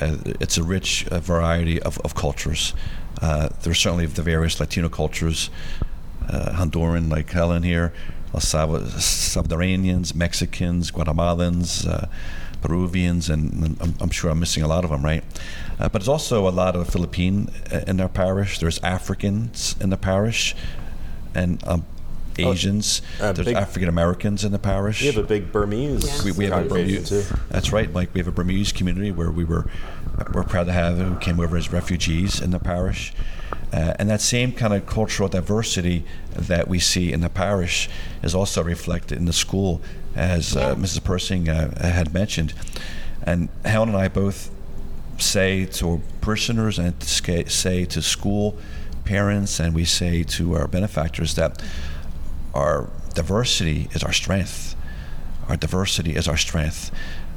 uh, 0.00 0.16
it's 0.40 0.56
a 0.58 0.62
rich 0.62 1.06
uh, 1.08 1.20
variety 1.20 1.80
of, 1.82 1.98
of 1.98 2.14
cultures. 2.14 2.74
Uh, 3.20 3.48
there's 3.62 3.78
certainly 3.78 4.06
the 4.06 4.22
various 4.22 4.58
Latino 4.60 4.88
cultures, 4.88 5.50
uh, 6.28 6.52
Honduran 6.54 7.10
like 7.10 7.30
Helen 7.30 7.62
here, 7.62 7.92
Salvadoranians, 8.34 10.14
Mexicans, 10.14 10.90
Guatemalans, 10.90 11.86
uh, 11.86 12.06
Peruvians, 12.62 13.28
and, 13.28 13.76
I'm, 13.80 13.94
I'm, 14.00 14.10
sure 14.10 14.30
I'm 14.30 14.40
missing 14.40 14.62
a 14.62 14.68
lot 14.68 14.84
of 14.84 14.90
them, 14.90 15.02
right? 15.04 15.24
but 15.78 15.92
there's 15.92 16.08
also 16.08 16.46
a 16.46 16.50
lot 16.50 16.76
of 16.76 16.88
Philippine 16.88 17.48
in 17.86 18.00
our 18.00 18.08
parish. 18.08 18.58
There's 18.58 18.78
Africans 18.80 19.76
in 19.80 19.88
the 19.88 19.96
parish, 19.96 20.54
and 21.34 21.66
um, 21.66 21.86
Asians. 22.38 23.02
Uh, 23.20 23.32
There's 23.32 23.48
African 23.48 23.88
Americans 23.88 24.44
in 24.44 24.52
the 24.52 24.58
parish. 24.58 25.00
We 25.00 25.08
have 25.08 25.18
a 25.18 25.22
big 25.22 25.52
Burmese. 25.52 26.04
Yes. 26.04 26.24
We, 26.24 26.32
we 26.32 26.44
have 26.46 26.66
a 26.66 26.68
Burmese. 26.68 27.08
Too. 27.08 27.22
That's 27.48 27.72
right, 27.72 27.92
Mike. 27.92 28.10
We 28.14 28.20
have 28.20 28.28
a 28.28 28.32
Burmese 28.32 28.72
community 28.72 29.10
where 29.10 29.30
we 29.30 29.44
were 29.44 29.66
we're 30.32 30.44
proud 30.44 30.64
to 30.64 30.72
have 30.72 30.98
who 30.98 31.16
came 31.16 31.40
over 31.40 31.56
as 31.56 31.72
refugees 31.72 32.40
in 32.40 32.50
the 32.50 32.58
parish. 32.58 33.12
Uh, 33.72 33.94
and 33.98 34.10
that 34.10 34.20
same 34.20 34.52
kind 34.52 34.74
of 34.74 34.86
cultural 34.86 35.28
diversity 35.28 36.04
that 36.34 36.68
we 36.68 36.78
see 36.78 37.12
in 37.12 37.20
the 37.20 37.28
parish 37.28 37.88
is 38.22 38.34
also 38.34 38.62
reflected 38.62 39.16
in 39.16 39.24
the 39.24 39.32
school, 39.32 39.80
as 40.14 40.56
uh, 40.56 40.74
Mrs. 40.74 41.02
Persing 41.04 41.48
uh, 41.48 41.80
had 41.80 42.12
mentioned. 42.12 42.52
And 43.22 43.48
Helen 43.64 43.90
and 43.90 43.98
I 43.98 44.08
both 44.08 44.50
say 45.18 45.66
to 45.66 46.00
parishioners 46.20 46.78
and 46.78 47.00
say 47.02 47.84
to 47.84 48.02
school 48.02 48.56
parents, 49.04 49.60
and 49.60 49.74
we 49.74 49.84
say 49.84 50.22
to 50.22 50.54
our 50.54 50.66
benefactors 50.66 51.34
that 51.34 51.62
our 52.54 52.90
diversity 53.14 53.88
is 53.92 54.02
our 54.02 54.12
strength. 54.12 54.76
Our 55.48 55.56
diversity 55.56 56.14
is 56.14 56.28
our 56.28 56.36
strength. 56.36 56.90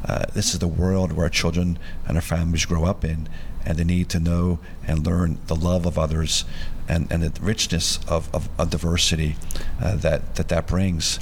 Uh, 0.05 0.25
this 0.33 0.53
is 0.53 0.59
the 0.59 0.67
world 0.67 1.13
where 1.13 1.25
our 1.25 1.29
children 1.29 1.79
and 2.07 2.17
our 2.17 2.21
families 2.21 2.65
grow 2.65 2.85
up 2.85 3.05
in, 3.05 3.29
and 3.65 3.77
they 3.77 3.83
need 3.83 4.09
to 4.09 4.19
know 4.19 4.59
and 4.85 5.05
learn 5.05 5.39
the 5.47 5.55
love 5.55 5.85
of 5.85 5.97
others 5.97 6.43
and, 6.87 7.09
and 7.11 7.23
the 7.23 7.41
richness 7.41 7.99
of, 8.07 8.33
of, 8.35 8.49
of 8.59 8.69
diversity 8.69 9.37
uh, 9.81 9.95
that, 9.95 10.35
that 10.35 10.49
that 10.49 10.67
brings. 10.67 11.19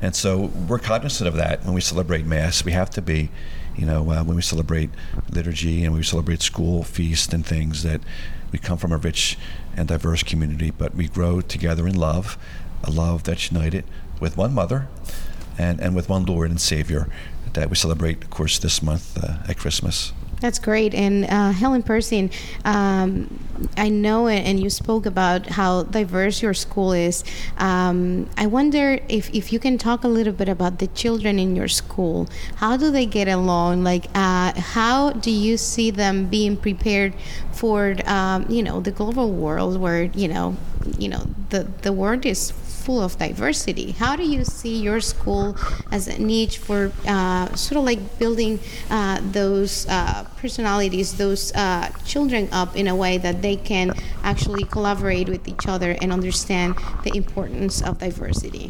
And 0.00 0.16
so 0.16 0.50
we're 0.68 0.80
cognizant 0.80 1.28
of 1.28 1.36
that 1.36 1.64
when 1.64 1.74
we 1.74 1.80
celebrate 1.80 2.26
Mass. 2.26 2.64
We 2.64 2.72
have 2.72 2.90
to 2.90 3.02
be, 3.02 3.30
you 3.76 3.86
know, 3.86 4.10
uh, 4.10 4.24
when 4.24 4.34
we 4.34 4.42
celebrate 4.42 4.90
liturgy 5.30 5.84
and 5.84 5.94
we 5.94 6.02
celebrate 6.02 6.42
school 6.42 6.82
feast 6.82 7.32
and 7.32 7.46
things 7.46 7.84
that 7.84 8.00
we 8.50 8.58
come 8.58 8.78
from 8.78 8.92
a 8.92 8.96
rich 8.96 9.38
and 9.76 9.86
diverse 9.86 10.24
community, 10.24 10.72
but 10.72 10.94
we 10.96 11.06
grow 11.06 11.40
together 11.40 11.86
in 11.86 11.94
love 11.94 12.36
a 12.84 12.90
love 12.90 13.24
that's 13.24 13.50
united 13.50 13.84
with 14.20 14.36
one 14.36 14.54
mother 14.54 14.88
and, 15.58 15.80
and 15.80 15.94
with 15.94 16.08
one 16.08 16.24
Lord 16.24 16.50
and 16.50 16.60
Savior 16.60 17.08
that 17.52 17.68
we 17.68 17.76
celebrate, 17.76 18.22
of 18.24 18.30
course, 18.30 18.58
this 18.58 18.82
month 18.82 19.22
uh, 19.22 19.38
at 19.48 19.58
Christmas. 19.58 20.12
That's 20.40 20.58
great. 20.58 20.92
And 20.92 21.24
uh, 21.26 21.52
Helen 21.52 21.84
Persing, 21.84 22.32
um, 22.64 23.38
I 23.76 23.88
know 23.88 24.26
and 24.26 24.58
you 24.58 24.70
spoke 24.70 25.06
about 25.06 25.46
how 25.46 25.84
diverse 25.84 26.42
your 26.42 26.52
school 26.52 26.92
is. 26.92 27.22
Um, 27.58 28.28
I 28.36 28.46
wonder 28.46 28.98
if, 29.08 29.32
if 29.32 29.52
you 29.52 29.60
can 29.60 29.78
talk 29.78 30.02
a 30.02 30.08
little 30.08 30.32
bit 30.32 30.48
about 30.48 30.80
the 30.80 30.88
children 30.88 31.38
in 31.38 31.54
your 31.54 31.68
school. 31.68 32.28
How 32.56 32.76
do 32.76 32.90
they 32.90 33.06
get 33.06 33.28
along? 33.28 33.84
Like, 33.84 34.06
uh, 34.16 34.52
how 34.60 35.12
do 35.12 35.30
you 35.30 35.56
see 35.56 35.92
them 35.92 36.26
being 36.26 36.56
prepared 36.56 37.14
for, 37.52 37.94
um, 38.06 38.44
you 38.48 38.64
know, 38.64 38.80
the 38.80 38.90
global 38.90 39.30
world 39.30 39.78
where, 39.78 40.02
you 40.02 40.26
know, 40.26 40.56
you 40.98 41.08
know, 41.08 41.24
the, 41.50 41.68
the 41.82 41.92
world 41.92 42.26
is 42.26 42.50
full 42.82 43.00
of 43.00 43.16
diversity. 43.18 43.92
How 43.92 44.16
do 44.16 44.24
you 44.24 44.44
see 44.44 44.76
your 44.80 45.00
school 45.00 45.56
as 45.90 46.08
a 46.08 46.18
niche 46.18 46.58
for 46.58 46.92
uh, 47.06 47.54
sort 47.54 47.78
of 47.78 47.84
like 47.84 48.18
building 48.18 48.58
uh, 48.90 49.20
those 49.32 49.86
uh, 49.88 50.24
personalities, 50.36 51.16
those 51.16 51.52
uh, 51.54 51.88
children 52.04 52.48
up 52.52 52.76
in 52.76 52.88
a 52.88 52.96
way 52.96 53.18
that 53.18 53.42
they 53.42 53.56
can 53.56 53.92
actually 54.22 54.64
collaborate 54.64 55.28
with 55.28 55.46
each 55.46 55.66
other 55.66 55.96
and 56.00 56.12
understand 56.12 56.74
the 57.04 57.16
importance 57.16 57.80
of 57.82 57.98
diversity? 57.98 58.68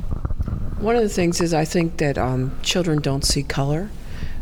One 0.79 0.97
of 0.97 1.03
the 1.03 1.09
things 1.09 1.41
is 1.41 1.55
I 1.55 1.65
think 1.65 1.99
that 1.99 2.19
um, 2.19 2.59
children 2.63 3.01
don't 3.01 3.25
see 3.25 3.43
color. 3.43 3.91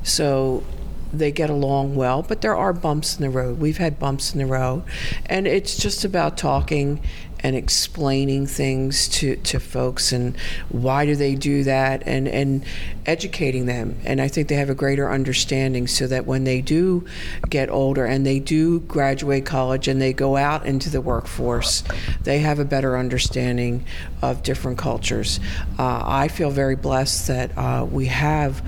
So 0.02 0.64
they 1.12 1.32
get 1.32 1.50
along 1.50 1.96
well, 1.96 2.22
but 2.22 2.40
there 2.40 2.56
are 2.56 2.72
bumps 2.72 3.16
in 3.16 3.22
the 3.22 3.30
road. 3.30 3.58
We've 3.58 3.78
had 3.78 3.98
bumps 3.98 4.32
in 4.32 4.38
the 4.38 4.46
road, 4.46 4.82
and 5.26 5.46
it's 5.46 5.76
just 5.76 6.04
about 6.04 6.38
talking 6.38 7.00
and 7.42 7.56
explaining 7.56 8.46
things 8.46 9.08
to, 9.08 9.36
to 9.36 9.58
folks 9.58 10.12
and 10.12 10.36
why 10.68 11.06
do 11.06 11.16
they 11.16 11.34
do 11.34 11.64
that 11.64 12.02
and, 12.06 12.28
and 12.28 12.64
educating 13.10 13.66
them. 13.66 13.98
And 14.04 14.20
I 14.20 14.28
think 14.28 14.46
they 14.46 14.54
have 14.54 14.70
a 14.70 14.74
greater 14.74 15.10
understanding 15.10 15.88
so 15.88 16.06
that 16.06 16.26
when 16.26 16.44
they 16.44 16.60
do 16.60 17.04
get 17.48 17.68
older 17.68 18.04
and 18.04 18.24
they 18.24 18.38
do 18.38 18.78
graduate 18.80 19.44
college 19.44 19.88
and 19.88 20.00
they 20.00 20.12
go 20.12 20.36
out 20.36 20.64
into 20.64 20.90
the 20.90 21.00
workforce, 21.00 21.82
they 22.22 22.38
have 22.38 22.60
a 22.60 22.64
better 22.64 22.96
understanding 22.96 23.84
of 24.22 24.44
different 24.44 24.78
cultures. 24.78 25.40
Uh, 25.76 26.02
I 26.04 26.28
feel 26.28 26.50
very 26.50 26.76
blessed 26.76 27.26
that 27.26 27.58
uh, 27.58 27.84
we 27.84 28.06
have 28.06 28.62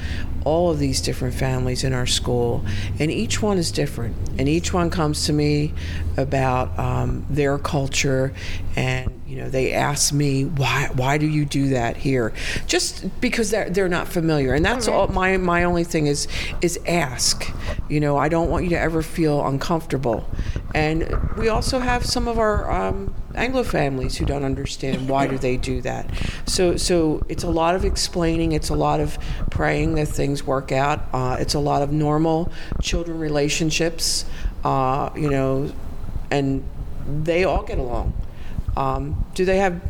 all 0.44 0.72
of 0.72 0.80
these 0.80 1.00
different 1.00 1.34
families 1.34 1.84
in 1.84 1.92
our 1.92 2.06
school, 2.06 2.64
and 2.98 3.12
each 3.12 3.40
one 3.40 3.58
is 3.58 3.70
different. 3.70 4.16
And 4.38 4.48
each 4.48 4.72
one 4.72 4.90
comes 4.90 5.26
to 5.26 5.32
me 5.32 5.72
about 6.16 6.76
um, 6.76 7.24
their 7.30 7.58
culture, 7.58 8.34
and 8.74 9.11
you 9.32 9.38
know 9.38 9.48
they 9.48 9.72
ask 9.72 10.12
me 10.12 10.44
why 10.44 10.90
why 10.92 11.16
do 11.16 11.26
you 11.26 11.46
do 11.46 11.68
that 11.68 11.96
here? 11.96 12.34
Just 12.66 13.18
because 13.22 13.48
they're 13.50 13.70
they're 13.70 13.88
not 13.88 14.06
familiar, 14.06 14.52
and 14.52 14.62
that's 14.62 14.86
all. 14.86 15.08
My 15.08 15.38
my 15.38 15.64
only 15.64 15.84
thing 15.84 16.06
is 16.06 16.28
is 16.60 16.78
ask. 16.86 17.50
You 17.88 17.98
know, 17.98 18.18
I 18.18 18.28
don't 18.28 18.50
want 18.50 18.64
you 18.64 18.70
to 18.70 18.78
ever 18.78 19.00
feel 19.00 19.46
uncomfortable. 19.46 20.28
And 20.74 21.16
we 21.38 21.48
also 21.48 21.78
have 21.78 22.04
some 22.04 22.28
of 22.28 22.38
our 22.38 22.70
um, 22.70 23.14
Anglo 23.34 23.62
families 23.62 24.18
who 24.18 24.26
don't 24.26 24.44
understand 24.44 25.08
why 25.08 25.26
do 25.26 25.38
they 25.38 25.56
do 25.56 25.80
that. 25.80 26.10
So 26.44 26.76
so 26.76 27.24
it's 27.30 27.42
a 27.42 27.50
lot 27.50 27.74
of 27.74 27.86
explaining. 27.86 28.52
It's 28.52 28.68
a 28.68 28.76
lot 28.76 29.00
of 29.00 29.16
praying 29.50 29.94
that 29.94 30.08
things 30.08 30.44
work 30.44 30.72
out. 30.72 31.08
Uh, 31.10 31.38
it's 31.40 31.54
a 31.54 31.60
lot 31.60 31.80
of 31.80 31.90
normal 31.90 32.52
children 32.82 33.18
relationships. 33.18 34.26
Uh, 34.62 35.08
you 35.16 35.30
know, 35.30 35.72
and 36.30 36.62
they 37.24 37.44
all 37.44 37.62
get 37.62 37.78
along. 37.78 38.12
Um, 38.76 39.24
do 39.34 39.44
they 39.44 39.58
have 39.58 39.80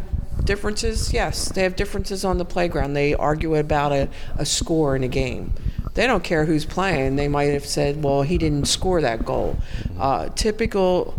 differences? 0.44 1.12
Yes, 1.12 1.48
they 1.50 1.62
have 1.62 1.76
differences 1.76 2.24
on 2.24 2.38
the 2.38 2.44
playground. 2.44 2.94
They 2.94 3.14
argue 3.14 3.54
about 3.54 3.92
a, 3.92 4.08
a 4.36 4.46
score 4.46 4.96
in 4.96 5.04
a 5.04 5.08
game. 5.08 5.52
They 5.94 6.06
don't 6.06 6.24
care 6.24 6.46
who's 6.46 6.64
playing. 6.64 7.16
They 7.16 7.28
might 7.28 7.52
have 7.52 7.66
said, 7.66 8.02
well, 8.02 8.22
he 8.22 8.38
didn't 8.38 8.66
score 8.66 9.00
that 9.02 9.24
goal. 9.24 9.58
Uh, 9.98 10.30
typical 10.30 11.18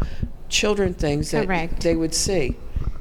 children 0.50 0.94
things 0.94 1.32
that 1.32 1.46
Correct. 1.46 1.82
they 1.82 1.96
would 1.96 2.14
see 2.14 2.56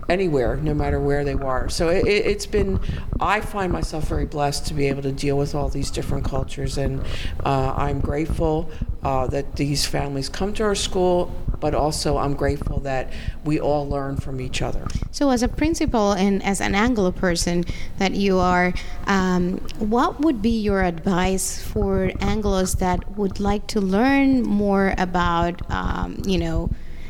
anywhere, 0.09 0.57
no 0.57 0.75
matter 0.75 1.01
where 1.01 1.25
they 1.25 1.35
were. 1.35 1.69
So 1.69 1.89
it, 1.89 2.07
it's 2.07 2.47
been, 2.47 2.81
I 3.21 3.41
find 3.41 3.73
myself 3.73 4.09
very 4.09 4.27
blessed 4.27 4.67
to 4.67 4.75
be 4.75 4.89
able 4.89 5.03
to 5.03 5.13
deal 5.13 5.39
with 5.39 5.55
all 5.55 5.69
these 5.69 5.91
different 5.91 6.25
cultures, 6.25 6.77
and 6.77 7.03
uh, 7.45 7.75
I'm 7.77 8.01
grateful 8.01 8.71
uh, 9.03 9.27
that 9.29 9.57
these 9.57 9.87
families 9.87 10.29
come 10.29 10.53
to 10.55 10.65
our 10.65 10.75
school, 10.75 11.33
but 11.63 11.75
also 11.75 12.19
I'm 12.19 12.35
grateful 12.35 12.81
that 12.81 13.11
we 13.45 13.61
all 13.61 13.89
learn 13.89 14.17
from 14.17 14.41
each 14.41 14.61
other. 14.61 14.85
So, 15.13 15.31
as 15.31 15.43
a 15.43 15.49
principal 15.49 16.13
and 16.13 16.43
as 16.43 16.61
an 16.61 16.75
Anglo 16.75 17.13
person 17.13 17.65
that 17.99 18.13
you 18.13 18.39
are, 18.39 18.75
um, 19.07 19.59
what 19.79 20.21
would 20.21 20.43
be 20.43 20.61
your 20.61 20.83
advice 20.83 21.63
for 21.63 22.11
Anglos 22.19 22.79
that 22.81 23.17
would 23.17 23.39
like 23.39 23.69
to 23.69 23.81
learn 23.81 24.43
more 24.43 24.95
about, 24.99 25.63
um, 25.71 26.21
you 26.27 26.37
know, 26.37 26.69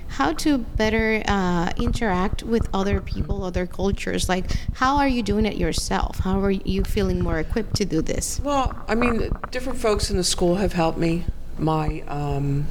how 0.08 0.34
to 0.34 0.58
better 0.58 1.22
uh, 1.26 1.72
interact 1.78 2.42
with 2.42 2.68
other 2.74 3.00
people, 3.00 3.42
other 3.44 3.66
cultures. 3.66 4.28
Like, 4.28 4.52
how 4.74 4.98
are 4.98 5.08
you 5.08 5.22
doing 5.22 5.46
it 5.46 5.56
yourself? 5.56 6.18
How 6.18 6.38
are 6.40 6.50
you 6.50 6.84
feeling 6.84 7.22
more 7.22 7.38
equipped 7.38 7.76
to 7.76 7.86
do 7.86 8.02
this? 8.02 8.38
Well, 8.44 8.78
I 8.86 8.94
mean, 8.94 9.30
different 9.50 9.78
folks 9.78 10.10
in 10.10 10.18
the 10.18 10.24
school 10.24 10.56
have 10.56 10.74
helped 10.74 10.98
me. 10.98 11.24
My 11.58 12.02
um, 12.08 12.66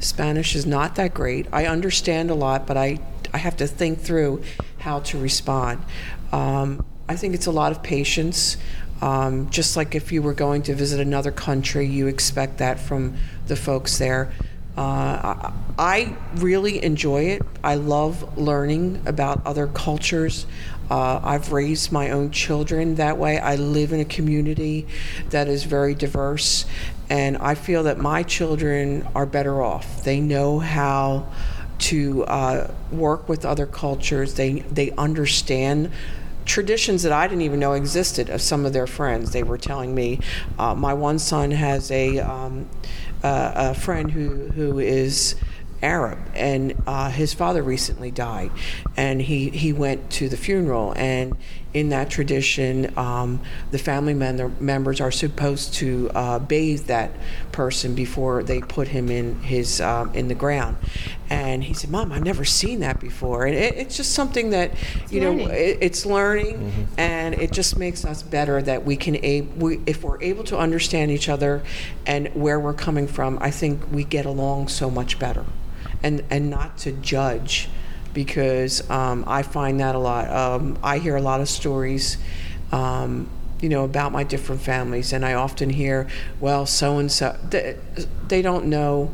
Spanish 0.00 0.54
is 0.56 0.66
not 0.66 0.96
that 0.96 1.14
great. 1.14 1.46
I 1.52 1.66
understand 1.66 2.30
a 2.30 2.34
lot, 2.34 2.66
but 2.66 2.76
I, 2.76 2.98
I 3.32 3.38
have 3.38 3.56
to 3.58 3.66
think 3.66 4.00
through 4.00 4.42
how 4.78 5.00
to 5.00 5.18
respond. 5.18 5.82
Um, 6.32 6.84
I 7.08 7.16
think 7.16 7.34
it's 7.34 7.46
a 7.46 7.50
lot 7.52 7.72
of 7.72 7.82
patience. 7.82 8.56
Um, 9.02 9.48
just 9.50 9.76
like 9.76 9.94
if 9.94 10.12
you 10.12 10.22
were 10.22 10.34
going 10.34 10.62
to 10.62 10.74
visit 10.74 11.00
another 11.00 11.32
country, 11.32 11.86
you 11.86 12.06
expect 12.06 12.58
that 12.58 12.78
from 12.78 13.16
the 13.46 13.56
folks 13.56 13.98
there. 13.98 14.30
Uh, 14.76 15.52
I, 15.78 16.16
really 16.36 16.82
enjoy 16.82 17.24
it. 17.24 17.42
I 17.62 17.74
love 17.74 18.38
learning 18.38 19.02
about 19.06 19.44
other 19.44 19.66
cultures. 19.66 20.46
Uh, 20.90 21.20
I've 21.22 21.52
raised 21.52 21.92
my 21.92 22.10
own 22.10 22.30
children 22.30 22.94
that 22.96 23.18
way. 23.18 23.38
I 23.38 23.56
live 23.56 23.92
in 23.92 24.00
a 24.00 24.04
community 24.04 24.86
that 25.30 25.48
is 25.48 25.64
very 25.64 25.94
diverse, 25.94 26.66
and 27.10 27.36
I 27.38 27.56
feel 27.56 27.82
that 27.82 27.98
my 27.98 28.22
children 28.22 29.06
are 29.16 29.26
better 29.26 29.62
off. 29.62 30.04
They 30.04 30.20
know 30.20 30.60
how 30.60 31.26
to 31.80 32.24
uh, 32.24 32.70
work 32.92 33.28
with 33.28 33.44
other 33.44 33.66
cultures. 33.66 34.34
They 34.34 34.60
they 34.60 34.92
understand 34.92 35.90
traditions 36.46 37.02
that 37.02 37.12
I 37.12 37.26
didn't 37.26 37.42
even 37.42 37.60
know 37.60 37.72
existed 37.72 38.30
of 38.30 38.40
some 38.40 38.64
of 38.64 38.72
their 38.72 38.86
friends. 38.86 39.32
They 39.32 39.42
were 39.42 39.58
telling 39.58 39.94
me. 39.94 40.20
Uh, 40.58 40.74
my 40.74 40.94
one 40.94 41.18
son 41.18 41.50
has 41.50 41.90
a 41.90 42.20
um, 42.20 42.68
uh, 43.24 43.52
a 43.54 43.74
friend 43.74 44.12
who 44.12 44.48
who 44.48 44.78
is 44.78 45.34
Arab, 45.82 46.18
and 46.34 46.74
uh, 46.86 47.10
his 47.10 47.34
father 47.34 47.62
recently 47.62 48.10
died, 48.10 48.52
and 48.96 49.22
he 49.22 49.50
he 49.50 49.72
went 49.72 50.10
to 50.10 50.28
the 50.28 50.36
funeral, 50.36 50.92
and 50.96 51.36
in 51.72 51.90
that 51.90 52.10
tradition, 52.10 52.92
um, 52.98 53.40
the 53.70 53.78
family 53.78 54.14
member, 54.14 54.48
members 54.60 55.00
are 55.00 55.12
supposed 55.12 55.74
to 55.74 56.10
uh, 56.14 56.38
bathe 56.40 56.86
that 56.86 57.12
person 57.52 57.94
before 57.94 58.42
they 58.42 58.60
put 58.60 58.88
him 58.88 59.08
in 59.08 59.40
his 59.42 59.80
um, 59.80 60.12
in 60.14 60.26
the 60.28 60.34
ground, 60.34 60.76
and 61.28 61.62
he 61.62 61.72
said, 61.74 61.90
"Mom, 61.90 62.10
I've 62.10 62.24
never 62.24 62.44
seen 62.44 62.80
that 62.80 62.98
before," 62.98 63.46
and 63.46 63.54
it, 63.54 63.76
it's 63.76 63.96
just 63.96 64.12
something 64.14 64.50
that 64.50 64.72
you 65.10 65.20
know 65.20 65.38
it, 65.46 65.78
it's 65.80 66.04
learning, 66.04 66.88
and 66.98 67.34
it 67.34 67.52
just 67.52 67.76
makes 67.76 68.04
us 68.04 68.22
better 68.22 68.60
that 68.62 68.84
we 68.84 68.96
can 68.96 69.16
a- 69.24 69.42
we, 69.42 69.80
if 69.86 70.02
we're 70.02 70.20
able 70.22 70.42
to 70.44 70.58
understand 70.58 71.10
each 71.12 71.28
other 71.28 71.62
and 72.06 72.28
where 72.34 72.58
we're 72.58 72.74
coming 72.74 73.06
from. 73.06 73.38
I 73.40 73.50
think 73.52 73.92
we 73.92 74.02
get 74.04 74.26
along 74.26 74.68
so 74.68 74.90
much 74.90 75.18
better. 75.20 75.44
And 76.02 76.24
and 76.30 76.48
not 76.50 76.78
to 76.78 76.92
judge 76.92 77.68
because 78.12 78.88
um, 78.90 79.24
I 79.26 79.42
find 79.42 79.80
that 79.80 79.94
a 79.94 79.98
lot. 79.98 80.28
Um, 80.30 80.78
I 80.82 80.98
hear 80.98 81.16
a 81.16 81.22
lot 81.22 81.40
of 81.40 81.48
stories. 81.48 82.18
Um, 82.72 83.28
you 83.60 83.68
know 83.68 83.84
about 83.84 84.12
my 84.12 84.24
different 84.24 84.62
families, 84.62 85.12
and 85.12 85.24
I 85.24 85.34
often 85.34 85.70
hear, 85.70 86.08
"Well, 86.40 86.66
so 86.66 86.98
and 86.98 87.12
so," 87.12 87.36
they 88.28 88.42
don't 88.42 88.66
know 88.66 89.10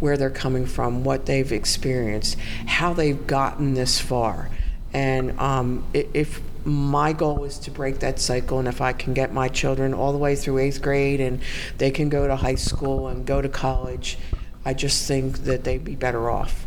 where 0.00 0.16
they're 0.16 0.30
coming 0.30 0.66
from, 0.66 1.04
what 1.04 1.26
they've 1.26 1.52
experienced, 1.52 2.36
how 2.66 2.92
they've 2.92 3.26
gotten 3.26 3.74
this 3.74 4.00
far, 4.00 4.50
and 4.92 5.38
um, 5.38 5.84
if 5.92 6.40
my 6.64 7.12
goal 7.12 7.44
is 7.44 7.58
to 7.58 7.70
break 7.70 8.00
that 8.00 8.18
cycle, 8.18 8.58
and 8.58 8.66
if 8.66 8.80
I 8.80 8.92
can 8.92 9.12
get 9.14 9.32
my 9.32 9.48
children 9.48 9.92
all 9.92 10.12
the 10.12 10.18
way 10.18 10.34
through 10.34 10.58
eighth 10.58 10.82
grade, 10.82 11.20
and 11.20 11.40
they 11.78 11.90
can 11.90 12.08
go 12.08 12.26
to 12.26 12.36
high 12.36 12.54
school 12.54 13.08
and 13.08 13.26
go 13.26 13.42
to 13.42 13.48
college, 13.48 14.18
I 14.64 14.74
just 14.74 15.06
think 15.06 15.40
that 15.40 15.64
they'd 15.64 15.84
be 15.84 15.94
better 15.94 16.30
off. 16.30 16.63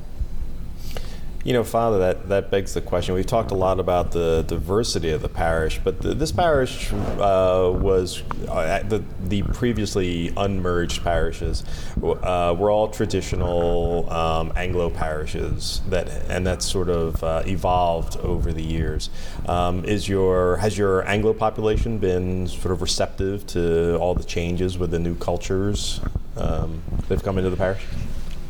You 1.48 1.54
know, 1.54 1.64
Father, 1.64 1.98
that, 2.00 2.28
that 2.28 2.52
begs 2.52 2.74
the 2.74 2.82
question. 2.82 3.16
We've 3.16 3.26
talked 3.26 3.52
a 3.52 3.56
lot 3.56 3.80
about 3.80 4.12
the 4.12 4.44
diversity 4.46 5.12
of 5.12 5.22
the 5.22 5.30
parish, 5.30 5.80
but 5.82 6.02
the, 6.02 6.14
this 6.14 6.30
parish 6.30 6.92
uh, 6.92 7.72
was 7.74 8.22
uh, 8.50 8.84
the, 8.84 9.02
the 9.24 9.44
previously 9.44 10.34
unmerged 10.36 11.06
parishes 11.06 11.64
uh, 12.04 12.54
were 12.60 12.70
all 12.70 12.90
traditional 12.90 14.12
um, 14.12 14.52
Anglo 14.58 14.90
parishes 14.90 15.80
that, 15.88 16.10
and 16.28 16.46
that 16.46 16.62
sort 16.62 16.90
of 16.90 17.24
uh, 17.24 17.44
evolved 17.46 18.18
over 18.18 18.52
the 18.52 18.62
years. 18.62 19.10
Um, 19.48 19.86
is 19.86 20.10
your 20.10 20.58
has 20.58 20.78
your 20.78 21.08
Anglo 21.08 21.32
population 21.32 21.98
been 21.98 22.48
sort 22.48 22.74
of 22.74 22.82
receptive 22.82 23.48
to 23.48 23.96
all 24.00 24.16
the 24.16 24.26
changes 24.26 24.78
with 24.78 24.92
the 24.92 25.00
new 25.00 25.16
cultures 25.16 26.02
um, 26.36 26.84
that've 27.08 27.24
come 27.24 27.38
into 27.38 27.52
the 27.52 27.56
parish? 27.56 27.86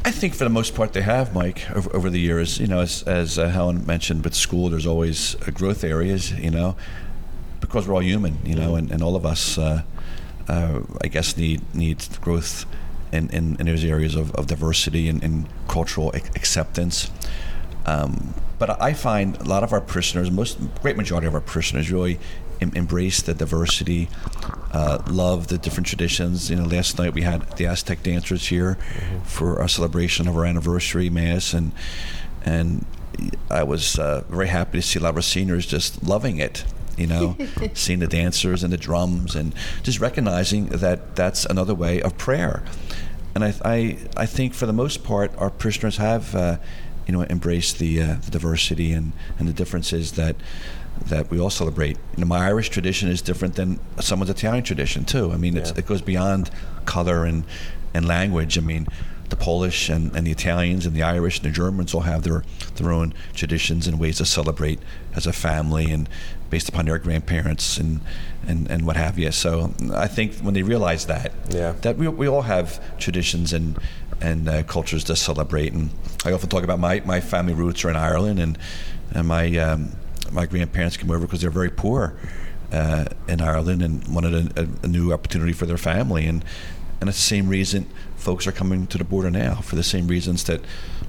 I 0.08 0.12
think 0.12 0.36
for 0.36 0.46
the 0.46 0.50
most 0.50 0.74
part 0.74 0.94
they 0.94 1.02
have, 1.02 1.36
Mike, 1.36 1.70
over, 1.76 1.94
over 1.94 2.10
the 2.10 2.18
years. 2.18 2.60
You 2.60 2.68
know, 2.68 2.80
as, 2.80 3.04
as 3.04 3.38
uh, 3.38 3.50
Helen 3.50 3.86
mentioned, 3.86 4.24
with 4.24 4.36
school, 4.36 4.70
there's 4.70 4.88
always 4.88 5.36
uh, 5.42 5.52
growth 5.52 5.84
areas, 5.84 6.32
you 6.32 6.50
know, 6.50 6.78
because 7.60 7.86
we're 7.86 7.96
all 7.96 8.02
human, 8.02 8.38
you 8.46 8.56
know, 8.56 8.76
and, 8.76 8.90
and 8.90 9.04
all 9.04 9.18
of 9.18 9.26
us, 9.26 9.58
uh, 9.58 9.82
uh, 10.48 10.80
I 11.02 11.10
guess, 11.10 11.36
need 11.36 11.60
need 11.76 12.08
growth 12.22 12.66
in, 13.12 13.30
in, 13.32 13.58
in 13.60 13.66
those 13.66 13.84
areas 13.84 14.16
of, 14.16 14.32
of 14.32 14.48
diversity 14.48 15.10
and, 15.10 15.22
and 15.22 15.46
cultural 15.68 16.14
ac- 16.16 16.32
acceptance. 16.38 17.12
Um, 17.86 18.34
but 18.60 18.82
I 18.82 18.94
find 18.94 19.36
a 19.36 19.44
lot 19.44 19.62
of 19.62 19.74
our 19.74 19.82
prisoners, 19.82 20.32
most 20.32 20.58
great 20.82 20.96
majority 20.96 21.28
of 21.28 21.34
our 21.34 21.42
prisoners, 21.42 21.92
really 21.92 22.18
em- 22.62 22.72
embrace 22.76 23.22
the 23.22 23.34
diversity, 23.34 24.08
uh, 24.78 25.02
love 25.10 25.48
the 25.48 25.58
different 25.58 25.88
traditions. 25.88 26.52
You 26.52 26.58
know, 26.58 26.66
last 26.66 27.00
night 27.00 27.14
we 27.14 27.24
had 27.24 27.42
the 27.58 27.66
Aztec 27.66 28.04
dancers 28.04 28.48
here 28.48 28.78
for 29.24 29.60
our 29.60 29.68
celebration 29.68 30.28
of 30.28 30.38
our 30.38 30.46
anniversary 30.46 31.10
mass, 31.10 31.54
and 31.54 31.72
and 32.46 32.86
I 33.50 33.64
was 33.64 33.98
uh, 33.98 34.24
very 34.30 34.48
happy 34.48 34.78
to 34.78 34.82
see 34.82 35.00
a 35.00 35.02
lot 35.02 35.10
of 35.10 35.16
our 35.16 35.22
seniors 35.24 35.66
just 35.66 36.04
loving 36.04 36.38
it. 36.38 36.64
You 36.96 37.08
know, 37.08 37.38
seeing 37.74 38.00
the 38.00 38.08
dancers 38.08 38.64
and 38.64 38.72
the 38.72 38.78
drums, 38.78 39.36
and 39.36 39.56
just 39.82 40.00
recognizing 40.00 40.68
that 40.68 41.16
that's 41.16 41.46
another 41.46 41.74
way 41.74 42.00
of 42.02 42.18
prayer. 42.18 42.64
And 43.34 43.44
I, 43.44 43.54
I, 43.64 43.98
I 44.16 44.26
think 44.26 44.54
for 44.54 44.66
the 44.66 44.74
most 44.74 45.04
part, 45.04 45.32
our 45.38 45.52
parishioners 45.52 45.98
have, 45.98 46.34
uh, 46.34 46.58
you 47.06 47.14
know, 47.14 47.24
embraced 47.24 47.78
the, 47.78 48.02
uh, 48.02 48.16
the 48.26 48.32
diversity 48.32 48.94
and, 48.94 49.14
and 49.38 49.48
the 49.48 49.54
differences 49.54 50.14
that 50.14 50.36
that 51.10 51.30
we 51.32 51.40
all 51.40 51.50
celebrate. 51.50 51.98
You 52.16 52.22
know, 52.22 52.26
my 52.28 52.46
Irish 52.46 52.70
tradition 52.70 53.10
is 53.10 53.22
different 53.22 53.56
than 53.56 53.80
someone's 54.00 54.30
Italian 54.30 54.64
tradition 54.64 55.06
too. 55.06 55.32
I 55.32 55.38
mean, 55.38 55.58
it's, 55.58 55.72
Yeah. 55.72 55.80
it 55.80 55.86
goes 55.86 56.02
beyond 56.02 56.50
color 56.86 57.26
and, 57.26 57.44
and 57.94 58.06
language. 58.08 58.58
I 58.58 58.62
mean, 58.62 58.88
the 59.30 59.36
Polish 59.36 59.90
and, 59.90 60.16
and 60.16 60.26
the 60.26 60.32
Italians 60.32 60.86
and 60.86 60.96
the 60.96 61.04
Irish 61.04 61.38
and 61.40 61.46
the 61.46 61.52
Germans 61.52 61.94
all 61.94 62.02
have 62.02 62.24
their 62.24 62.44
their 62.76 62.92
own 62.92 63.14
traditions 63.34 63.86
and 63.88 64.00
ways 64.00 64.18
to 64.18 64.26
celebrate 64.26 64.80
as 65.16 65.28
a 65.28 65.34
family 65.34 65.92
and 65.92 66.08
based 66.50 66.70
upon 66.70 66.86
their 66.86 66.98
grandparents 66.98 67.78
and, 67.78 68.00
and, 68.48 68.72
and 68.72 68.86
what 68.86 68.96
have 68.96 69.20
you. 69.20 69.30
So 69.34 69.74
I 69.94 70.08
think 70.08 70.36
when 70.36 70.54
they 70.54 70.64
realize 70.64 71.08
that, 71.08 71.34
Yeah. 71.50 71.74
that 71.82 71.98
we, 71.98 72.08
we 72.08 72.28
all 72.28 72.44
have 72.44 72.80
traditions 73.00 73.52
and 73.54 73.78
and 74.22 74.48
uh, 74.50 74.64
cultures 74.64 75.04
to 75.04 75.16
celebrate. 75.16 75.74
And 75.74 75.90
I 76.26 76.32
often 76.32 76.50
talk 76.50 76.64
about 76.64 76.80
my, 76.80 77.02
my 77.06 77.20
family 77.20 77.54
roots 77.54 77.84
are 77.86 77.90
in 77.90 77.96
Ireland, 77.98 78.40
and 78.40 78.58
and 79.12 79.28
my 79.28 79.56
um, 79.58 79.92
my 80.32 80.46
grandparents 80.46 80.98
came 80.98 81.10
over 81.12 81.26
because 81.26 81.42
they're 81.42 81.50
very 81.50 81.70
poor 81.70 82.16
uh, 82.72 83.06
in 83.28 83.42
Ireland 83.42 83.82
and 83.82 84.08
wanted 84.08 84.58
a, 84.58 84.68
a, 84.84 84.88
new 84.88 85.14
opportunity 85.14 85.54
for 85.54 85.66
their 85.66 85.78
family. 85.78 86.26
And 86.26 86.44
and 87.00 87.10
it's 87.10 87.18
the 87.18 87.24
same 87.24 87.48
reason 87.48 87.88
folks 88.16 88.48
are 88.48 88.52
coming 88.52 88.88
to 88.88 88.98
the 88.98 89.04
border 89.04 89.30
now 89.30 89.56
for 89.56 89.76
the 89.76 89.84
same 89.84 90.08
reasons 90.08 90.44
that 90.46 90.62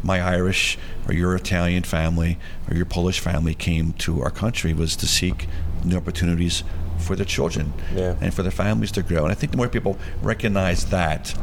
my 0.03 0.21
Irish 0.21 0.79
or 1.09 1.15
your 1.15 1.35
Italian 1.35 1.83
family 1.83 2.39
or 2.71 2.77
your 2.77 2.85
Polish 2.85 3.21
family 3.21 3.55
came 3.55 3.95
to 3.95 4.23
our 4.23 4.31
country 4.31 4.75
was 4.75 4.95
to 4.97 5.07
seek 5.07 5.49
new 5.85 5.97
opportunities 5.97 6.63
for 6.99 7.17
their 7.17 7.25
children 7.25 7.73
Yeah. 7.95 8.17
and 8.21 8.35
for 8.35 8.43
their 8.43 8.53
families 8.53 8.93
to 8.93 9.03
grow. 9.03 9.23
And 9.23 9.33
I 9.33 9.35
think 9.35 9.53
the 9.53 9.57
more 9.57 9.69
people 9.69 9.99
recognize 10.21 10.87
that, 10.87 11.35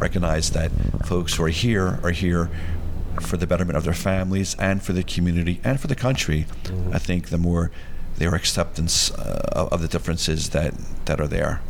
recognize 0.00 0.50
that 0.50 0.72
folks 1.06 1.34
who 1.34 1.44
are 1.44 1.48
here 1.48 2.00
are 2.02 2.10
here 2.10 2.50
for 3.20 3.36
the 3.36 3.46
betterment 3.46 3.76
of 3.76 3.84
their 3.84 3.94
families 3.94 4.54
and 4.58 4.82
for 4.82 4.92
the 4.92 5.02
community 5.02 5.60
and 5.64 5.80
for 5.80 5.86
the 5.86 5.94
country, 5.94 6.46
I 6.92 6.98
think 6.98 7.28
the 7.28 7.38
more 7.38 7.70
their 8.16 8.34
acceptance 8.34 9.10
uh, 9.12 9.68
of 9.70 9.80
the 9.80 9.88
differences 9.88 10.50
that, 10.50 10.74
that 11.06 11.20
are 11.20 11.26
there. 11.26 11.60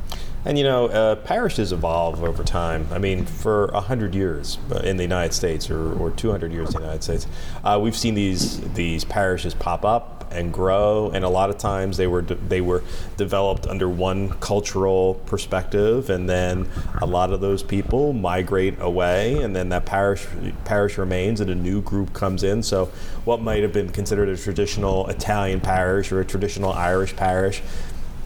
And 0.44 0.58
you 0.58 0.64
know, 0.64 0.86
uh, 0.88 1.16
parishes 1.16 1.72
evolve 1.72 2.22
over 2.24 2.42
time. 2.42 2.88
I 2.90 2.98
mean, 2.98 3.26
for 3.26 3.70
hundred 3.72 4.14
years 4.14 4.58
uh, 4.72 4.78
in 4.78 4.96
the 4.96 5.04
United 5.04 5.32
States, 5.32 5.70
or, 5.70 5.92
or 5.92 6.10
two 6.10 6.32
hundred 6.32 6.52
years 6.52 6.70
in 6.70 6.74
the 6.74 6.80
United 6.80 7.04
States, 7.04 7.28
uh, 7.62 7.78
we've 7.80 7.96
seen 7.96 8.14
these 8.14 8.60
these 8.72 9.04
parishes 9.04 9.54
pop 9.54 9.84
up 9.84 10.21
and 10.32 10.52
grow. 10.52 11.10
And 11.12 11.24
a 11.24 11.28
lot 11.28 11.50
of 11.50 11.58
times, 11.58 11.96
they 11.96 12.06
were 12.06 12.22
de- 12.22 12.34
they 12.34 12.60
were 12.60 12.82
developed 13.16 13.66
under 13.66 13.88
one 13.88 14.30
cultural 14.40 15.14
perspective, 15.26 16.10
and 16.10 16.28
then 16.28 16.68
a 17.00 17.06
lot 17.06 17.32
of 17.32 17.40
those 17.40 17.62
people 17.62 18.12
migrate 18.12 18.80
away, 18.80 19.42
and 19.42 19.54
then 19.54 19.68
that 19.70 19.84
parish 19.84 20.26
parish 20.64 20.98
remains, 20.98 21.40
and 21.40 21.50
a 21.50 21.54
new 21.54 21.80
group 21.82 22.12
comes 22.12 22.42
in. 22.42 22.62
So, 22.62 22.86
what 23.24 23.40
might 23.40 23.62
have 23.62 23.72
been 23.72 23.90
considered 23.90 24.28
a 24.28 24.36
traditional 24.36 25.06
Italian 25.08 25.60
parish 25.60 26.12
or 26.12 26.20
a 26.20 26.24
traditional 26.24 26.72
Irish 26.72 27.14
parish 27.16 27.62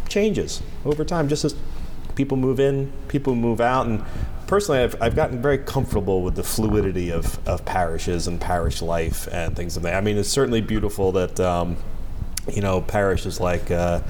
changes 0.08 0.62
over 0.84 1.04
time, 1.04 1.28
just 1.28 1.44
as 1.44 1.54
people 2.14 2.36
move 2.36 2.58
in, 2.58 2.92
people 3.08 3.34
move 3.34 3.60
out, 3.60 3.86
and 3.86 4.02
personally, 4.46 4.80
I've, 4.80 5.00
I've 5.00 5.16
gotten 5.16 5.40
very 5.40 5.58
comfortable 5.58 6.22
with 6.22 6.34
the 6.34 6.42
fluidity 6.42 7.10
of, 7.10 7.46
of 7.46 7.64
parishes 7.64 8.26
and 8.26 8.40
parish 8.40 8.82
life 8.82 9.28
and 9.32 9.54
things 9.54 9.76
of 9.76 9.82
that. 9.82 9.94
I 9.94 10.00
mean, 10.00 10.16
it's 10.16 10.28
certainly 10.28 10.60
beautiful 10.60 11.12
that, 11.12 11.38
um, 11.40 11.76
you 12.52 12.62
know, 12.62 12.80
parishes 12.80 13.40
like. 13.40 13.70
Uh, 13.70 14.00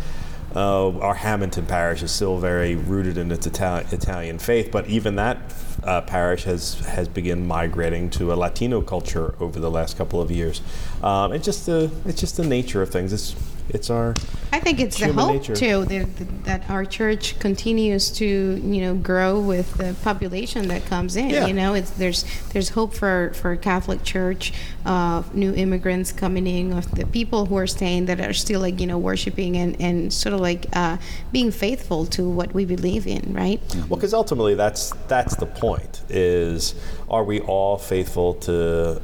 uh, 0.55 0.97
our 1.01 1.15
Hamilton 1.15 1.67
parish 1.67 2.03
is 2.03 2.11
still 2.11 2.39
very 2.39 2.77
rooted 2.77 3.19
in 3.19 3.31
its 3.31 3.47
Itali- 3.47 3.93
Italian 3.93 4.39
faith, 4.39 4.71
but 4.71 4.87
even 4.87 5.17
that 5.17 5.37
uh, 5.85 6.01
parish 6.01 6.45
has 6.45 6.81
has 6.81 7.09
begun 7.09 7.47
migrating 7.47 8.09
to 8.11 8.33
a 8.33 8.37
Latino 8.37 8.81
culture 8.81 9.35
over 9.39 9.61
the 9.61 9.71
last 9.71 9.99
couple 9.99 10.23
of 10.23 10.31
years. 10.31 10.63
Um, 11.03 11.33
it's 11.33 11.45
just 11.45 11.67
the 11.67 11.91
it's 12.07 12.21
just 12.21 12.39
the 12.39 12.47
nature 12.47 12.81
of 12.81 12.89
things. 12.91 13.13
It's 13.13 13.35
it's 13.69 13.91
our 13.91 14.15
I 14.53 14.61
think 14.61 14.81
it's 14.81 14.99
the 14.99 15.13
hope 15.13 15.33
nature. 15.33 15.57
too 15.57 15.85
that, 15.87 16.45
that 16.45 16.71
our 16.71 16.85
church 16.85 17.39
continues 17.41 18.11
to 18.13 18.25
you 18.27 18.81
know 18.81 18.95
grow 18.95 19.41
with 19.41 19.75
the 19.75 19.95
population 20.03 20.69
that 20.69 20.87
comes 20.87 21.17
in. 21.17 21.31
Yeah. 21.31 21.47
You 21.47 21.55
know, 21.55 21.75
it's 21.75 21.91
there's 21.91 22.25
there's 22.53 22.69
hope 22.71 22.95
for 22.95 23.33
for 23.35 23.57
Catholic 23.57 24.05
Church, 24.05 24.53
uh, 24.85 25.25
new 25.35 25.53
immigrants 25.55 26.13
coming 26.13 26.47
in, 26.47 26.73
of 26.73 26.91
the 26.93 27.07
people 27.07 27.47
who 27.47 27.57
are 27.57 27.67
staying 27.67 28.07
that 28.07 28.21
are 28.21 28.33
still 28.33 28.61
like 28.61 28.81
you 28.81 28.87
know 28.87 28.99
worshiping 28.99 29.57
and 29.57 29.81
and 29.81 30.13
sort 30.13 30.33
of 30.33 30.41
like 30.41 30.67
uh, 30.73 30.97
being 31.33 31.51
faithful 31.51 32.07
to 32.07 32.29
what 32.29 32.55
we 32.55 32.65
believe 32.65 33.07
in, 33.07 33.35
right? 33.35 33.61
Well, 33.75 33.97
because 33.97 34.15
ultimately 34.15 34.55
that's 34.55 34.91
that's 35.09 35.35
the 35.37 35.47
point: 35.47 36.03
is 36.09 36.77
are 37.11 37.25
we 37.25 37.41
all 37.41 37.79
faithful 37.79 38.35
to 38.35 38.53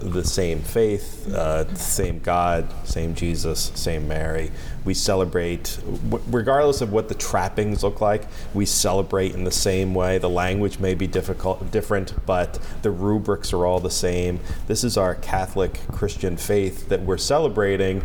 the 0.00 0.24
same 0.24 0.60
faith, 0.60 1.28
uh, 1.34 1.74
same 1.74 2.20
God, 2.20 2.68
same 2.86 3.14
Jesus, 3.14 3.72
same 3.74 4.06
Mary? 4.06 4.51
We 4.84 4.94
celebrate, 4.94 5.78
w- 6.09 6.24
regardless 6.30 6.80
of 6.80 6.92
what 6.92 7.09
the 7.09 7.14
trappings 7.14 7.82
look 7.82 8.00
like. 8.00 8.24
We 8.55 8.66
celebrate 8.66 9.34
in 9.34 9.44
the 9.44 9.50
same 9.50 9.94
way. 9.94 10.18
The 10.18 10.30
language 10.30 10.78
may 10.78 10.94
be 10.94 11.07
difficult, 11.07 11.70
different, 11.70 12.14
but 12.26 12.59
the 12.82 12.90
rubrics 12.90 13.53
are 13.53 13.66
all 13.66 13.80
the 13.80 13.90
same. 13.90 14.40
This 14.66 14.84
is 14.84 14.96
our 14.96 15.14
Catholic 15.14 15.80
Christian 15.92 16.36
faith 16.36 16.88
that 16.88 17.03
we're 17.03 17.18
celebrating 17.18 18.05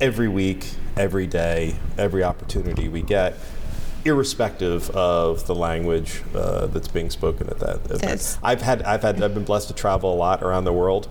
every 0.00 0.28
week, 0.28 0.66
every 0.96 1.26
day, 1.26 1.76
every 1.98 2.24
opportunity 2.24 2.88
we 2.88 3.02
get, 3.02 3.36
irrespective 4.04 4.88
of 4.90 5.46
the 5.46 5.54
language 5.54 6.22
uh, 6.34 6.66
that's 6.68 6.88
being 6.88 7.10
spoken 7.10 7.48
at 7.48 7.58
that 7.58 7.76
event. 7.90 8.38
I've 8.42 8.62
had, 8.62 8.82
I've 8.82 9.02
had, 9.02 9.22
I've 9.22 9.34
been 9.34 9.44
blessed 9.44 9.68
to 9.68 9.74
travel 9.74 10.14
a 10.14 10.16
lot 10.16 10.42
around 10.42 10.64
the 10.64 10.72
world. 10.72 11.08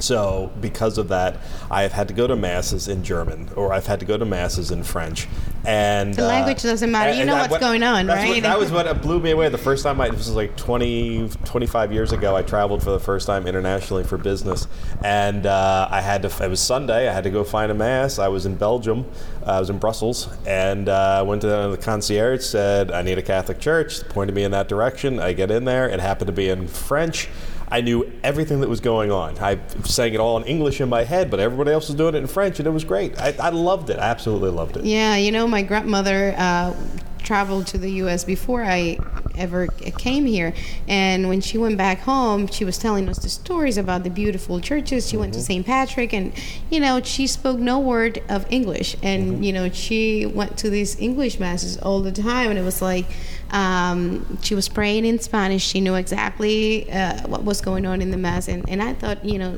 So, 0.00 0.50
because 0.60 0.98
of 0.98 1.08
that, 1.08 1.36
I 1.70 1.82
have 1.82 1.92
had 1.92 2.08
to 2.08 2.14
go 2.14 2.26
to 2.26 2.36
masses 2.36 2.88
in 2.88 3.04
German, 3.04 3.50
or 3.56 3.72
I've 3.72 3.86
had 3.86 4.00
to 4.00 4.06
go 4.06 4.16
to 4.16 4.24
masses 4.24 4.70
in 4.70 4.82
French, 4.82 5.28
and 5.64 6.14
The 6.14 6.26
language 6.26 6.62
doesn't 6.62 6.90
matter. 6.90 7.12
You 7.12 7.24
know 7.26 7.36
what's 7.36 7.58
going 7.58 7.82
on, 7.82 8.06
that's 8.06 8.26
what- 8.26 8.32
right? 8.32 8.42
that 8.42 8.58
was 8.58 8.70
what 8.72 9.02
blew 9.02 9.20
me 9.20 9.30
away. 9.32 9.48
The 9.48 9.58
first 9.58 9.82
time 9.84 10.00
I, 10.00 10.08
this 10.08 10.18
was 10.26 10.30
like 10.34 10.56
20, 10.56 11.28
25 11.44 11.92
years 11.92 12.12
ago, 12.12 12.34
I 12.34 12.42
traveled 12.42 12.82
for 12.82 12.90
the 12.90 13.00
first 13.00 13.26
time 13.26 13.46
internationally 13.46 14.04
for 14.04 14.16
business. 14.16 14.66
And 15.04 15.46
uh, 15.46 15.88
I 15.90 16.00
had 16.00 16.22
to, 16.22 16.44
it 16.44 16.48
was 16.48 16.60
Sunday, 16.60 17.08
I 17.08 17.12
had 17.12 17.24
to 17.24 17.30
go 17.30 17.44
find 17.44 17.70
a 17.70 17.74
mass. 17.74 18.18
I 18.18 18.28
was 18.28 18.46
in 18.46 18.56
Belgium, 18.56 19.04
uh, 19.46 19.52
I 19.52 19.60
was 19.60 19.70
in 19.70 19.78
Brussels, 19.78 20.28
and 20.46 20.88
uh, 20.88 21.24
went 21.26 21.42
to 21.42 21.46
the 21.48 21.78
concierge, 21.80 22.42
said, 22.42 22.90
I 22.90 23.02
need 23.02 23.18
a 23.18 23.22
Catholic 23.22 23.58
church, 23.60 24.00
pointed 24.08 24.34
me 24.34 24.44
in 24.44 24.50
that 24.52 24.68
direction. 24.68 25.20
I 25.20 25.32
get 25.34 25.50
in 25.50 25.64
there, 25.64 25.88
it 25.88 26.00
happened 26.00 26.28
to 26.28 26.32
be 26.32 26.48
in 26.48 26.66
French. 26.68 27.28
I 27.70 27.80
knew 27.80 28.10
everything 28.24 28.60
that 28.60 28.68
was 28.68 28.80
going 28.80 29.12
on. 29.12 29.38
I 29.38 29.58
sang 29.84 30.12
it 30.12 30.20
all 30.20 30.36
in 30.36 30.44
English 30.44 30.80
in 30.80 30.88
my 30.88 31.04
head, 31.04 31.30
but 31.30 31.38
everybody 31.38 31.70
else 31.70 31.88
was 31.88 31.96
doing 31.96 32.14
it 32.14 32.18
in 32.18 32.26
French, 32.26 32.58
and 32.58 32.66
it 32.66 32.72
was 32.72 32.84
great. 32.84 33.20
I, 33.20 33.34
I 33.38 33.50
loved 33.50 33.90
it. 33.90 33.98
I 33.98 34.08
absolutely 34.08 34.50
loved 34.50 34.76
it. 34.76 34.84
Yeah, 34.84 35.16
you 35.16 35.30
know, 35.30 35.46
my 35.46 35.62
grandmother 35.62 36.34
uh, 36.36 36.74
traveled 37.22 37.68
to 37.68 37.78
the 37.78 37.90
U.S. 37.92 38.24
before 38.24 38.64
I 38.64 38.98
ever 39.36 39.68
came 39.98 40.26
here, 40.26 40.52
and 40.88 41.28
when 41.28 41.40
she 41.40 41.58
went 41.58 41.76
back 41.76 42.00
home, 42.00 42.48
she 42.48 42.64
was 42.64 42.76
telling 42.76 43.08
us 43.08 43.18
the 43.20 43.28
stories 43.28 43.78
about 43.78 44.02
the 44.02 44.10
beautiful 44.10 44.60
churches. 44.60 45.08
She 45.08 45.16
went 45.16 45.34
to 45.34 45.40
St. 45.40 45.64
Patrick, 45.64 46.12
and 46.12 46.32
you 46.70 46.80
know, 46.80 47.00
she 47.02 47.28
spoke 47.28 47.60
no 47.60 47.78
word 47.78 48.20
of 48.28 48.46
English, 48.50 48.96
and 49.02 49.44
you 49.44 49.52
know, 49.52 49.70
she 49.70 50.26
went 50.26 50.58
to 50.58 50.70
these 50.70 50.98
English 50.98 51.38
masses 51.38 51.76
all 51.78 52.00
the 52.00 52.12
time, 52.12 52.50
and 52.50 52.58
it 52.58 52.64
was 52.64 52.82
like. 52.82 53.06
Um, 53.50 54.38
she 54.42 54.54
was 54.54 54.68
praying 54.68 55.04
in 55.06 55.18
Spanish. 55.18 55.62
She 55.64 55.80
knew 55.80 55.94
exactly 55.94 56.90
uh, 56.90 57.26
what 57.28 57.44
was 57.44 57.60
going 57.60 57.86
on 57.86 58.00
in 58.00 58.10
the 58.10 58.16
mass, 58.16 58.48
and, 58.48 58.68
and 58.68 58.82
I 58.82 58.94
thought, 58.94 59.24
you 59.24 59.38
know, 59.38 59.56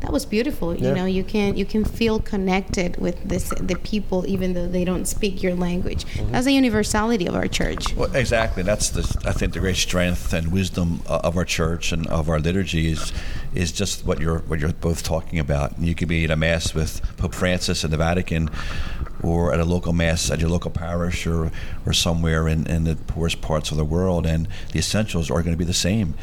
that 0.00 0.12
was 0.12 0.26
beautiful. 0.26 0.74
You 0.74 0.88
Yeah. 0.88 0.94
know, 0.94 1.04
you 1.06 1.24
can 1.24 1.56
you 1.56 1.64
can 1.64 1.84
feel 1.84 2.18
connected 2.20 2.96
with 2.98 3.22
this 3.28 3.50
the 3.60 3.76
people 3.76 4.24
even 4.26 4.54
though 4.54 4.66
they 4.66 4.84
don't 4.84 5.06
speak 5.06 5.42
your 5.42 5.54
language. 5.54 6.04
That's 6.30 6.46
the 6.46 6.52
universality 6.52 7.26
of 7.26 7.34
our 7.34 7.46
church. 7.48 7.94
Well, 7.94 8.14
exactly. 8.14 8.62
That's 8.62 8.90
the 8.90 9.02
I 9.28 9.32
think 9.32 9.52
the 9.54 9.60
great 9.60 9.76
strength 9.76 10.32
and 10.32 10.50
wisdom 10.52 11.02
of 11.06 11.36
our 11.36 11.44
church 11.44 11.92
and 11.92 12.06
of 12.08 12.28
our 12.28 12.38
liturgy 12.40 12.90
is 12.92 13.12
is 13.54 13.72
just 13.72 14.04
what 14.04 14.20
you're 14.20 14.38
what 14.48 14.60
you're 14.60 14.72
both 14.72 15.02
talking 15.02 15.38
about. 15.38 15.78
You 15.78 15.94
could 15.94 16.08
be 16.08 16.24
at 16.24 16.30
a 16.30 16.36
mass 16.36 16.74
with 16.74 17.00
Pope 17.16 17.34
Francis 17.34 17.84
in 17.84 17.90
the 17.90 17.96
Vatican, 17.96 18.50
or 19.22 19.52
at 19.52 19.60
a 19.60 19.64
local 19.64 19.92
mass 19.92 20.30
at 20.30 20.40
your 20.40 20.50
local 20.50 20.70
parish, 20.70 21.26
or 21.26 21.50
or 21.86 21.92
somewhere 21.92 22.48
in, 22.48 22.66
in 22.66 22.84
the 22.84 22.96
poorest 22.96 23.40
parts 23.40 23.70
of 23.70 23.76
the 23.76 23.84
world, 23.84 24.26
and 24.26 24.48
the 24.72 24.78
essentials 24.78 25.30
are 25.30 25.42
going 25.42 25.54
to 25.54 25.58
be 25.58 25.64
the 25.64 25.72
same, 25.72 26.14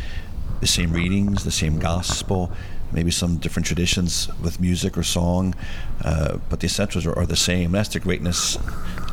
the 0.61 0.67
same 0.67 0.91
readings, 0.91 1.43
the 1.43 1.51
same 1.51 1.79
gospel. 1.79 2.51
Maybe 2.91 3.11
some 3.11 3.37
different 3.37 3.65
traditions 3.65 4.29
with 4.41 4.61
music 4.61 4.97
or 4.97 5.03
song, 5.03 5.55
uh, 6.03 6.37
but 6.49 6.59
the 6.59 6.67
essentials 6.67 7.05
are, 7.05 7.17
are 7.17 7.25
the 7.25 7.35
same. 7.35 7.71
That's 7.71 7.89
the 7.89 7.99
greatness 7.99 8.57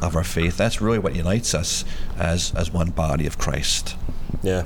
of 0.02 0.14
our 0.14 0.22
faith. 0.22 0.56
That's 0.56 0.80
really 0.80 0.98
what 0.98 1.16
unites 1.16 1.54
us 1.54 1.84
as 2.18 2.52
as 2.54 2.70
one 2.70 2.90
body 2.90 3.26
of 3.26 3.38
Christ. 3.38 3.96
Yeah, 4.42 4.64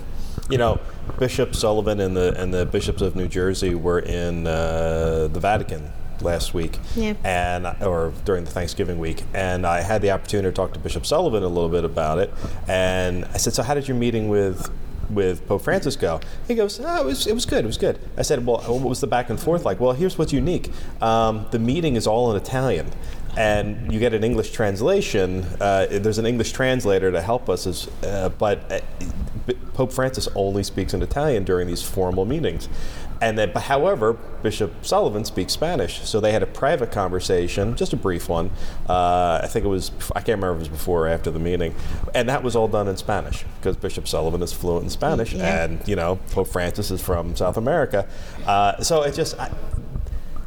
you 0.50 0.58
know, 0.58 0.80
Bishop 1.18 1.54
Sullivan 1.54 2.00
and 2.00 2.16
the 2.16 2.38
and 2.40 2.52
the 2.52 2.66
bishops 2.66 3.00
of 3.00 3.16
New 3.16 3.28
Jersey 3.28 3.74
were 3.74 4.00
in 4.00 4.46
uh, 4.46 5.28
the 5.32 5.40
Vatican 5.40 5.92
last 6.22 6.54
week, 6.54 6.78
Yeah. 6.94 7.14
and 7.24 7.66
or 7.82 8.12
during 8.24 8.44
the 8.44 8.50
Thanksgiving 8.50 8.98
week, 8.98 9.24
and 9.34 9.66
I 9.66 9.80
had 9.80 10.02
the 10.02 10.10
opportunity 10.10 10.48
to 10.48 10.52
talk 10.52 10.72
to 10.74 10.78
Bishop 10.78 11.04
Sullivan 11.06 11.42
a 11.42 11.48
little 11.48 11.68
bit 11.70 11.84
about 11.84 12.18
it, 12.18 12.32
and 12.68 13.24
I 13.34 13.36
said, 13.38 13.52
"So, 13.54 13.62
how 13.62 13.74
did 13.74 13.88
your 13.88 13.96
meeting 13.96 14.28
with?" 14.28 14.70
With 15.08 15.46
Pope 15.46 15.62
Francis 15.62 15.94
go, 15.94 16.18
he 16.48 16.56
goes, 16.56 16.80
oh, 16.82 17.00
it 17.02 17.04
was 17.04 17.28
it 17.28 17.32
was 17.32 17.46
good, 17.46 17.62
it 17.62 17.66
was 17.68 17.78
good. 17.78 18.00
I 18.18 18.22
said, 18.22 18.44
well, 18.44 18.58
what 18.58 18.88
was 18.88 19.00
the 19.00 19.06
back 19.06 19.30
and 19.30 19.38
forth 19.38 19.64
like? 19.64 19.78
Well, 19.78 19.92
here's 19.92 20.18
what's 20.18 20.32
unique: 20.32 20.72
um, 21.00 21.46
the 21.52 21.60
meeting 21.60 21.94
is 21.94 22.08
all 22.08 22.28
in 22.32 22.36
Italian, 22.36 22.88
and 23.36 23.92
you 23.92 24.00
get 24.00 24.14
an 24.14 24.24
English 24.24 24.50
translation. 24.50 25.44
Uh, 25.60 25.86
there's 25.88 26.18
an 26.18 26.26
English 26.26 26.50
translator 26.50 27.12
to 27.12 27.22
help 27.22 27.48
us, 27.48 27.68
as, 27.68 27.88
uh, 28.02 28.30
but 28.30 28.72
uh, 28.72 28.80
Pope 29.74 29.92
Francis 29.92 30.28
only 30.34 30.64
speaks 30.64 30.92
in 30.92 31.02
Italian 31.02 31.44
during 31.44 31.68
these 31.68 31.82
formal 31.84 32.24
meetings. 32.24 32.68
And 33.20 33.38
then, 33.38 33.50
but 33.54 33.62
however, 33.62 34.12
Bishop 34.42 34.84
Sullivan 34.84 35.24
speaks 35.24 35.52
Spanish, 35.54 36.06
so 36.06 36.20
they 36.20 36.32
had 36.32 36.42
a 36.42 36.46
private 36.46 36.92
conversation, 36.92 37.74
just 37.74 37.92
a 37.94 37.96
brief 37.96 38.28
one. 38.28 38.50
Uh, 38.88 39.40
I 39.42 39.46
think 39.46 39.64
it 39.64 39.68
was, 39.68 39.90
I 40.14 40.20
can't 40.20 40.38
remember 40.40 40.50
if 40.50 40.56
it 40.56 40.58
was 40.60 40.68
before 40.68 41.06
or 41.06 41.08
after 41.08 41.30
the 41.30 41.38
meeting, 41.38 41.74
and 42.14 42.28
that 42.28 42.42
was 42.42 42.54
all 42.54 42.68
done 42.68 42.88
in 42.88 42.96
Spanish 42.98 43.44
because 43.58 43.76
Bishop 43.76 44.06
Sullivan 44.06 44.42
is 44.42 44.52
fluent 44.52 44.84
in 44.84 44.90
Spanish, 44.90 45.32
Yeah. 45.32 45.64
and 45.64 45.80
you 45.88 45.96
know 45.96 46.16
Pope 46.32 46.48
Francis 46.48 46.90
is 46.90 47.00
from 47.00 47.34
South 47.36 47.56
America, 47.56 48.06
uh, 48.46 48.82
so 48.82 49.02
it 49.02 49.14
just. 49.14 49.38
I, 49.40 49.50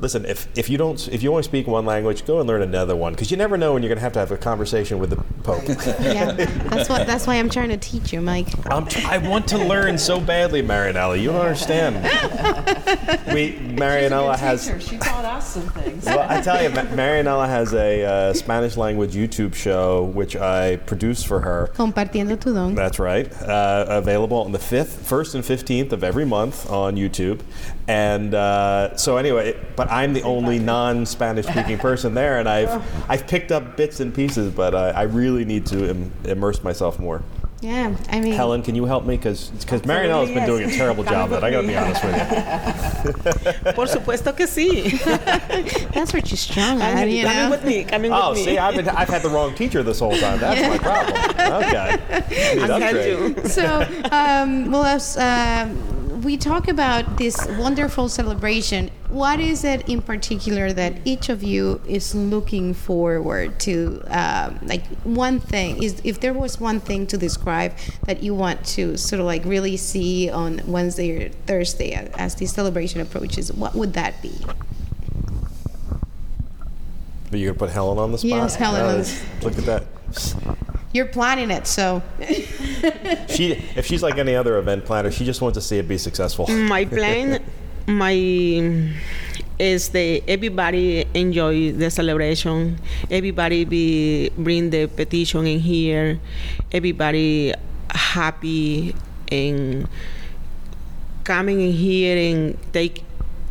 Listen, 0.02 0.26
if, 0.26 0.47
if 0.58 0.70
you 0.70 0.78
don't 0.78 1.10
if 1.10 1.22
you 1.22 1.30
only 1.32 1.43
speak 1.43 1.68
one 1.68 1.86
language, 1.86 2.26
go 2.26 2.39
and 2.39 2.47
learn 2.47 2.62
another 2.62 2.95
one 2.95 3.14
because 3.14 3.32
you 3.32 3.38
never 3.38 3.58
know 3.58 3.74
when 3.74 3.84
you're 3.84 3.89
going 3.89 3.97
to 3.97 4.02
have 4.04 4.14
to 4.14 4.20
have 4.20 4.32
a 4.32 4.38
conversation 4.38 4.97
with 5.00 5.10
the 5.10 5.18
Pope. 5.43 5.64
Yeah, 6.00 6.32
that's 6.32 6.89
what 6.89 7.06
that's 7.06 7.28
why 7.28 7.36
I'm 7.36 7.50
trying 7.50 7.70
to 7.70 7.78
teach 7.78 8.14
you, 8.14 8.22
Mike. 8.22 8.47
I'm 8.72 8.86
tr- 8.86 9.06
I 9.08 9.18
want 9.18 9.47
to 9.50 9.58
learn 9.58 9.97
so 9.97 10.20
badly, 10.20 10.62
Marianela. 10.62 11.20
You 11.20 11.30
don't 11.32 11.41
understand. 11.41 11.95
We 13.34 13.54
Marianela 13.54 14.38
has. 14.38 14.72
She 14.80 14.97
taught 14.97 15.26
us 15.26 15.54
some 15.54 15.68
things. 15.70 16.06
Well, 16.06 16.26
I 16.28 16.41
tell 16.41 16.62
you, 16.64 16.70
Ma- 16.70 16.82
Marianela 16.82 17.47
has 17.47 17.74
a 17.74 18.04
uh, 18.04 18.34
Spanish 18.34 18.76
language 18.76 19.14
YouTube 19.14 19.54
show 19.54 20.04
which 20.04 20.36
I 20.36 20.78
produce 20.78 21.24
for 21.24 21.39
her. 21.41 21.70
Compartiendo 21.76 22.39
tu 22.39 22.54
don. 22.54 22.74
That's 22.76 22.97
right. 23.00 23.32
Uh, 23.41 23.86
available 23.88 24.38
on 24.38 24.52
the 24.52 24.60
fifth, 24.60 25.08
first 25.08 25.36
and 25.36 25.45
fifteenth 25.45 25.93
of 25.93 26.04
every 26.04 26.26
month 26.26 26.70
on 26.70 26.95
YouTube. 26.95 27.41
And 27.88 28.34
uh, 28.34 28.95
so 28.97 29.18
anyway, 29.18 29.56
but 29.76 29.89
I'm 29.90 30.14
the 30.14 30.22
only 30.24 30.60
non-Spanish 30.60 31.46
speaking 31.48 31.78
person 31.88 32.14
there, 32.14 32.40
and 32.40 32.48
I've 32.48 32.84
I've 33.10 33.28
picked 33.28 33.52
up 33.52 33.76
bits 33.78 34.00
and 34.00 34.14
pieces, 34.14 34.54
but 34.54 34.74
uh, 34.74 34.94
I 34.96 35.04
really 35.04 35.46
need 35.46 35.66
to 35.68 35.90
Im- 35.90 36.12
immerse 36.26 36.64
myself 36.64 37.00
more. 37.00 37.22
Yeah, 37.62 37.94
I 38.10 38.22
mean, 38.22 38.32
Helen, 38.32 38.64
can 38.64 38.74
you 38.76 38.86
help 38.86 39.04
me? 39.06 39.18
Because 39.18 39.50
because 39.50 39.82
Marianela's 39.82 40.30
been 40.32 40.46
doing 40.46 40.70
a 40.70 40.72
terrible 40.72 41.04
job. 41.04 41.30
That 41.32 41.44
I 41.44 41.52
got 41.52 41.62
to 41.64 41.68
be 41.68 41.76
honest 41.76 42.02
with 42.06 42.16
you. 42.16 43.74
Por 43.74 43.86
supuesto 43.86 44.34
que 44.34 44.46
sí. 44.48 44.98
that's 45.94 46.14
what 46.14 46.30
you're 46.32 46.38
strong 46.38 46.82
at, 46.82 46.94
Coming 46.94 47.18
you 47.18 47.24
coming 47.26 47.38
know. 47.44 47.50
with 47.50 47.66
me. 47.66 47.84
Coming 47.84 48.14
Oh, 48.14 48.30
with 48.30 48.38
me. 48.40 48.46
see, 48.46 48.58
I've 48.58 48.76
been 48.76 48.88
I've 48.88 49.10
had 49.10 49.24
the 49.24 49.30
wrong 49.30 49.54
teacher 49.56 49.84
this 49.84 50.00
whole 50.00 50.16
time. 50.18 50.40
That's 50.40 50.62
my 50.70 50.78
problem. 50.78 51.64
Okay, 51.66 52.56
Need 52.56 52.64
I 52.64 52.68
to 52.68 52.80
had 52.80 52.96
upgrade. 52.96 53.38
you. 53.44 53.50
so, 53.50 53.82
um, 54.10 54.72
well, 54.72 54.86
as, 54.86 55.18
um, 55.18 55.89
we 56.24 56.38
talk 56.38 56.67
about 56.67 57.17
this 57.17 57.38
wonderful 57.57 58.09
celebration. 58.09 58.91
What 59.07 59.39
is 59.39 59.63
it 59.63 59.88
in 59.88 60.01
particular 60.01 60.74
that 60.74 60.95
each 61.05 61.30
of 61.30 61.43
you 61.43 61.82
is 61.88 62.13
looking 62.13 62.74
forward 62.74 63.59
to? 63.61 64.03
Um, 64.07 64.59
like 64.63 64.86
one 65.03 65.39
thing 65.39 65.82
is, 65.82 66.01
if 66.03 66.20
there 66.20 66.34
was 66.34 66.59
one 66.59 66.80
thing 66.80 67.07
to 67.07 67.17
describe 67.17 67.74
that 68.05 68.22
you 68.22 68.36
want 68.36 68.65
to 68.78 68.97
sort 68.97 69.20
of 69.20 69.26
like 69.26 69.45
really 69.45 69.78
see 69.78 70.30
on 70.30 70.61
Wednesday 70.65 71.26
or 71.26 71.30
Thursday 71.45 71.93
as 72.17 72.36
the 72.36 72.45
celebration 72.45 73.01
approaches, 73.01 73.51
what 73.53 73.76
would 73.76 73.93
that 73.93 74.22
be? 74.22 74.34
But 77.32 77.39
you're 77.39 77.51
gonna 77.53 77.59
put 77.59 77.70
Helen 77.70 77.97
on 77.97 78.11
the 78.11 78.17
spot. 78.17 78.30
Yes, 78.30 78.55
Helen 78.55 79.01
Uh, 79.01 79.05
Look 79.43 79.57
at 79.57 79.65
that. 79.65 79.86
You're 80.92 81.06
planning 81.06 81.52
it, 81.52 81.68
so. 81.68 82.02
She, 83.30 83.52
if 83.76 83.86
she's 83.86 84.02
like 84.04 84.18
any 84.18 84.36
other 84.36 84.58
event 84.58 84.86
planner, 84.86 85.12
she 85.12 85.24
just 85.24 85.42
wants 85.42 85.58
to 85.58 85.62
see 85.62 85.78
it 85.78 85.88
be 85.88 85.98
successful. 85.98 86.48
my 86.48 86.84
plan 86.84 87.44
my 87.90 88.14
is 89.58 89.90
the 89.90 90.24
everybody 90.28 91.06
enjoy 91.14 91.74
the 91.74 91.90
celebration. 91.90 92.80
Everybody 93.10 93.66
be 93.66 94.30
bring 94.38 94.70
the 94.70 94.88
petition 94.88 95.48
in 95.48 95.60
here. 95.60 96.20
Everybody 96.72 97.54
happy 97.90 98.96
and 99.32 99.88
coming 101.24 101.62
in 101.62 101.74
here 101.74 102.18
and 102.18 102.58
take 102.72 103.04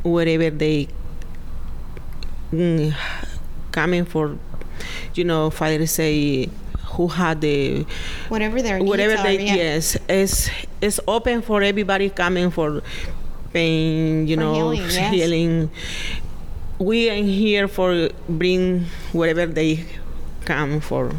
whatever 0.02 0.50
they 0.50 0.88
mm, 2.52 2.94
coming 3.72 4.04
for 4.04 4.38
you 5.14 5.24
know 5.24 5.50
father 5.50 5.86
say 5.86 6.48
who 6.98 7.06
had 7.06 7.40
the 7.40 7.86
whatever 8.28 8.60
their 8.60 8.78
needs 8.78 8.90
whatever 8.90 9.14
are, 9.14 9.22
they 9.22 9.38
yeah. 9.38 9.54
yes 9.54 9.96
it's 10.10 10.50
it's 10.82 10.98
open 11.06 11.40
for 11.40 11.62
everybody 11.62 12.10
coming 12.10 12.50
for 12.50 12.82
pain 13.54 14.26
you 14.26 14.34
For 14.36 14.40
know 14.42 14.54
healing, 14.74 14.80
yes. 14.90 15.12
healing. 15.14 15.70
we 16.80 17.08
are 17.08 17.22
here 17.22 17.68
for 17.68 18.10
bring 18.28 18.84
whatever 19.14 19.46
they 19.46 19.86
come 20.44 20.80
for 20.80 21.12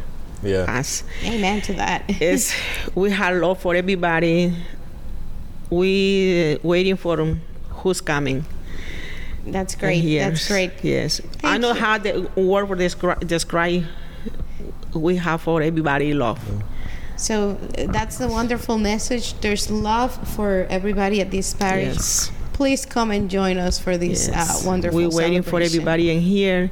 Yeah. 0.44 0.68
us 0.80 1.04
Amen 1.24 1.62
to 1.68 1.74
that. 1.80 2.04
it's 2.22 2.52
we 2.94 3.10
have 3.12 3.40
love 3.40 3.60
for 3.64 3.74
everybody 3.76 4.54
we 5.70 6.60
waiting 6.64 6.98
for 6.98 7.16
who's 7.82 8.02
coming 8.02 8.44
That's 9.48 9.76
great. 9.76 10.04
Yes, 10.04 10.28
That's 10.30 10.48
great. 10.48 10.72
yes 10.84 11.22
i 11.44 11.58
know 11.58 11.72
you. 11.74 11.80
how 11.80 11.98
the 11.98 12.28
word 12.36 12.68
for 12.68 12.76
describe, 12.76 13.26
describe 13.28 13.84
we 14.94 15.16
have 15.18 15.42
for 15.42 15.62
everybody 15.62 16.14
love 16.14 16.40
So 17.18 17.58
uh, 17.78 17.92
that's 17.92 18.18
the 18.18 18.28
wonderful 18.30 18.78
message. 18.78 19.34
There's 19.42 19.70
love 19.70 20.12
for 20.36 20.66
everybody 20.70 21.20
at 21.22 21.32
this 21.32 21.54
parish. 21.54 21.96
Yes. 21.96 22.32
Please 22.54 22.86
come 22.86 23.12
and 23.12 23.30
join 23.30 23.58
us 23.58 23.78
for 23.80 23.98
this 23.98 24.28
Yes. 24.28 24.64
uh, 24.64 24.68
wonderful 24.68 24.98
We're 24.98 25.10
waiting 25.10 25.44
for 25.44 25.60
everybody 25.62 26.12
in 26.12 26.20
here. 26.22 26.72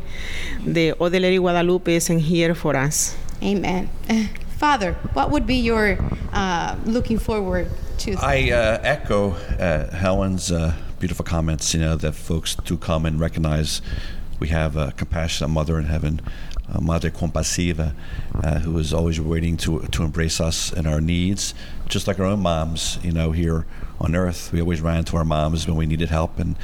The 0.66 0.96
Other 1.02 1.20
Lady 1.20 1.38
Guadalupe 1.38 1.94
is 1.94 2.10
in 2.10 2.20
here 2.20 2.56
for 2.56 2.76
us. 2.76 3.16
Amen. 3.44 3.90
Father, 4.58 4.94
what 5.14 5.32
would 5.32 5.46
be 5.46 5.56
your 5.56 5.98
uh, 6.34 6.76
looking 6.86 7.20
forward 7.20 7.68
to? 8.00 8.16
I 8.22 8.50
uh, 8.52 8.80
echo 8.84 9.32
uh, 9.60 9.92
Helen's 9.96 10.52
uh, 10.52 10.74
beautiful 11.00 11.24
comments. 11.26 11.74
You 11.74 11.82
know 11.82 11.96
that 11.98 12.14
folks 12.16 12.56
do 12.56 12.78
come 12.78 13.06
and 13.06 13.20
recognize 13.20 13.82
we 14.40 14.48
have 14.50 14.76
a 14.76 14.92
compassionate 14.98 15.50
mother 15.52 15.78
in 15.78 15.86
heaven, 15.86 16.22
a 16.74 16.82
Madre 16.82 17.10
Compasiva, 17.10 17.94
uh, 18.44 18.60
who 18.60 18.78
is 18.78 18.94
always 18.94 19.20
waiting 19.20 19.58
to 19.58 19.80
to 19.88 20.04
embrace 20.04 20.42
us 20.42 20.72
and 20.72 20.88
our 20.88 21.02
needs, 21.02 21.54
just 21.88 22.08
like 22.08 22.20
our 22.20 22.26
own 22.26 22.42
moms. 22.42 23.00
You 23.04 23.12
know, 23.12 23.32
here 23.32 23.66
on 24.00 24.16
earth, 24.16 24.52
we 24.52 24.62
always 24.62 24.82
ran 24.82 25.06
to 25.06 25.18
our 25.18 25.26
moms 25.26 25.68
when 25.68 25.78
we 25.78 25.86
needed 25.86 26.10
help, 26.10 26.40
and 26.40 26.56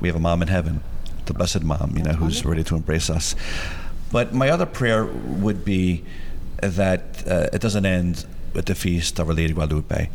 we 0.00 0.08
have 0.08 0.16
a 0.16 0.20
mom 0.20 0.42
in 0.42 0.48
heaven, 0.48 0.82
the 1.26 1.34
blessed 1.34 1.62
mom. 1.62 1.94
You 1.96 2.04
know, 2.04 2.12
who's 2.12 2.44
ready 2.44 2.64
to 2.64 2.76
embrace 2.76 3.10
us. 3.10 3.34
But 4.10 4.32
my 4.32 4.48
other 4.50 4.66
prayer 4.66 5.04
would 5.04 5.64
be 5.64 6.04
that 6.62 7.26
uh, 7.26 7.48
it 7.52 7.60
doesn't 7.60 7.84
end 7.84 8.26
with 8.54 8.66
the 8.66 8.74
feast 8.74 9.18
of 9.18 9.28
Our 9.28 9.34
Lady 9.34 9.52
Guadalupe. 9.52 10.10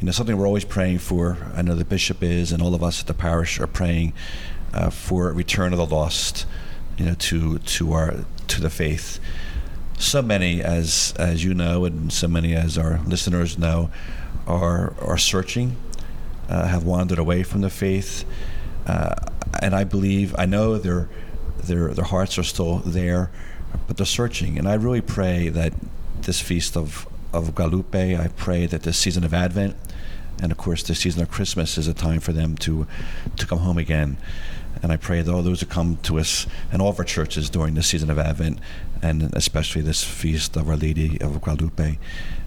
You 0.00 0.06
know, 0.06 0.12
something 0.12 0.36
we're 0.36 0.46
always 0.46 0.64
praying 0.64 0.98
for. 0.98 1.36
I 1.54 1.62
know 1.62 1.74
the 1.74 1.84
bishop 1.84 2.22
is, 2.22 2.52
and 2.52 2.62
all 2.62 2.74
of 2.74 2.82
us 2.82 3.00
at 3.00 3.06
the 3.06 3.14
parish 3.14 3.60
are 3.60 3.66
praying 3.66 4.12
uh, 4.72 4.90
for 4.90 5.32
return 5.32 5.72
of 5.72 5.78
the 5.78 5.86
lost. 5.86 6.46
You 6.98 7.06
know, 7.06 7.14
to 7.14 7.58
to 7.58 7.92
our 7.92 8.24
to 8.50 8.60
the 8.60 8.70
faith. 8.70 9.18
So 9.98 10.22
many, 10.22 10.62
as 10.62 11.14
as 11.18 11.44
you 11.44 11.54
know, 11.54 11.84
and 11.84 12.12
so 12.12 12.28
many 12.28 12.54
as 12.54 12.78
our 12.78 13.00
listeners 13.06 13.58
know, 13.58 13.90
are 14.46 14.94
are 15.00 15.18
searching, 15.18 15.76
uh, 16.48 16.66
have 16.66 16.84
wandered 16.84 17.18
away 17.18 17.42
from 17.42 17.60
the 17.60 17.70
faith, 17.70 18.24
uh, 18.86 19.14
and 19.62 19.74
I 19.74 19.84
believe 19.84 20.34
I 20.38 20.46
know 20.46 20.78
their 20.78 21.08
their 21.64 21.94
their 21.94 22.04
hearts 22.04 22.38
are 22.38 22.42
still 22.42 22.78
there, 22.78 23.30
but 23.86 23.96
they're 23.96 24.06
searching. 24.06 24.58
And 24.58 24.66
I 24.68 24.74
really 24.74 25.02
pray 25.02 25.48
that 25.50 25.74
this 26.22 26.40
feast 26.40 26.76
of 26.76 27.06
of 27.32 27.54
Guadalupe, 27.54 28.16
I 28.16 28.28
pray 28.28 28.66
that 28.66 28.82
this 28.82 28.98
season 28.98 29.22
of 29.24 29.32
Advent, 29.34 29.76
and 30.42 30.50
of 30.50 30.58
course 30.58 30.82
this 30.82 31.00
season 31.00 31.22
of 31.22 31.30
Christmas, 31.30 31.78
is 31.78 31.86
a 31.86 31.94
time 31.94 32.20
for 32.20 32.32
them 32.32 32.56
to 32.58 32.86
to 33.36 33.46
come 33.46 33.58
home 33.58 33.78
again. 33.78 34.16
And 34.82 34.92
I 34.92 34.96
pray 34.96 35.20
that 35.22 35.32
all 35.32 35.42
those 35.42 35.60
who 35.60 35.66
come 35.66 35.98
to 36.04 36.18
us 36.18 36.46
and 36.72 36.80
all 36.80 36.88
of 36.88 36.98
our 36.98 37.04
churches 37.04 37.50
during 37.50 37.74
this 37.74 37.88
season 37.88 38.10
of 38.10 38.18
Advent, 38.18 38.58
and 39.02 39.34
especially 39.34 39.82
this 39.82 40.02
feast 40.02 40.56
of 40.56 40.68
Our 40.68 40.76
Lady 40.76 41.20
of 41.20 41.40
Guadalupe, 41.40 41.98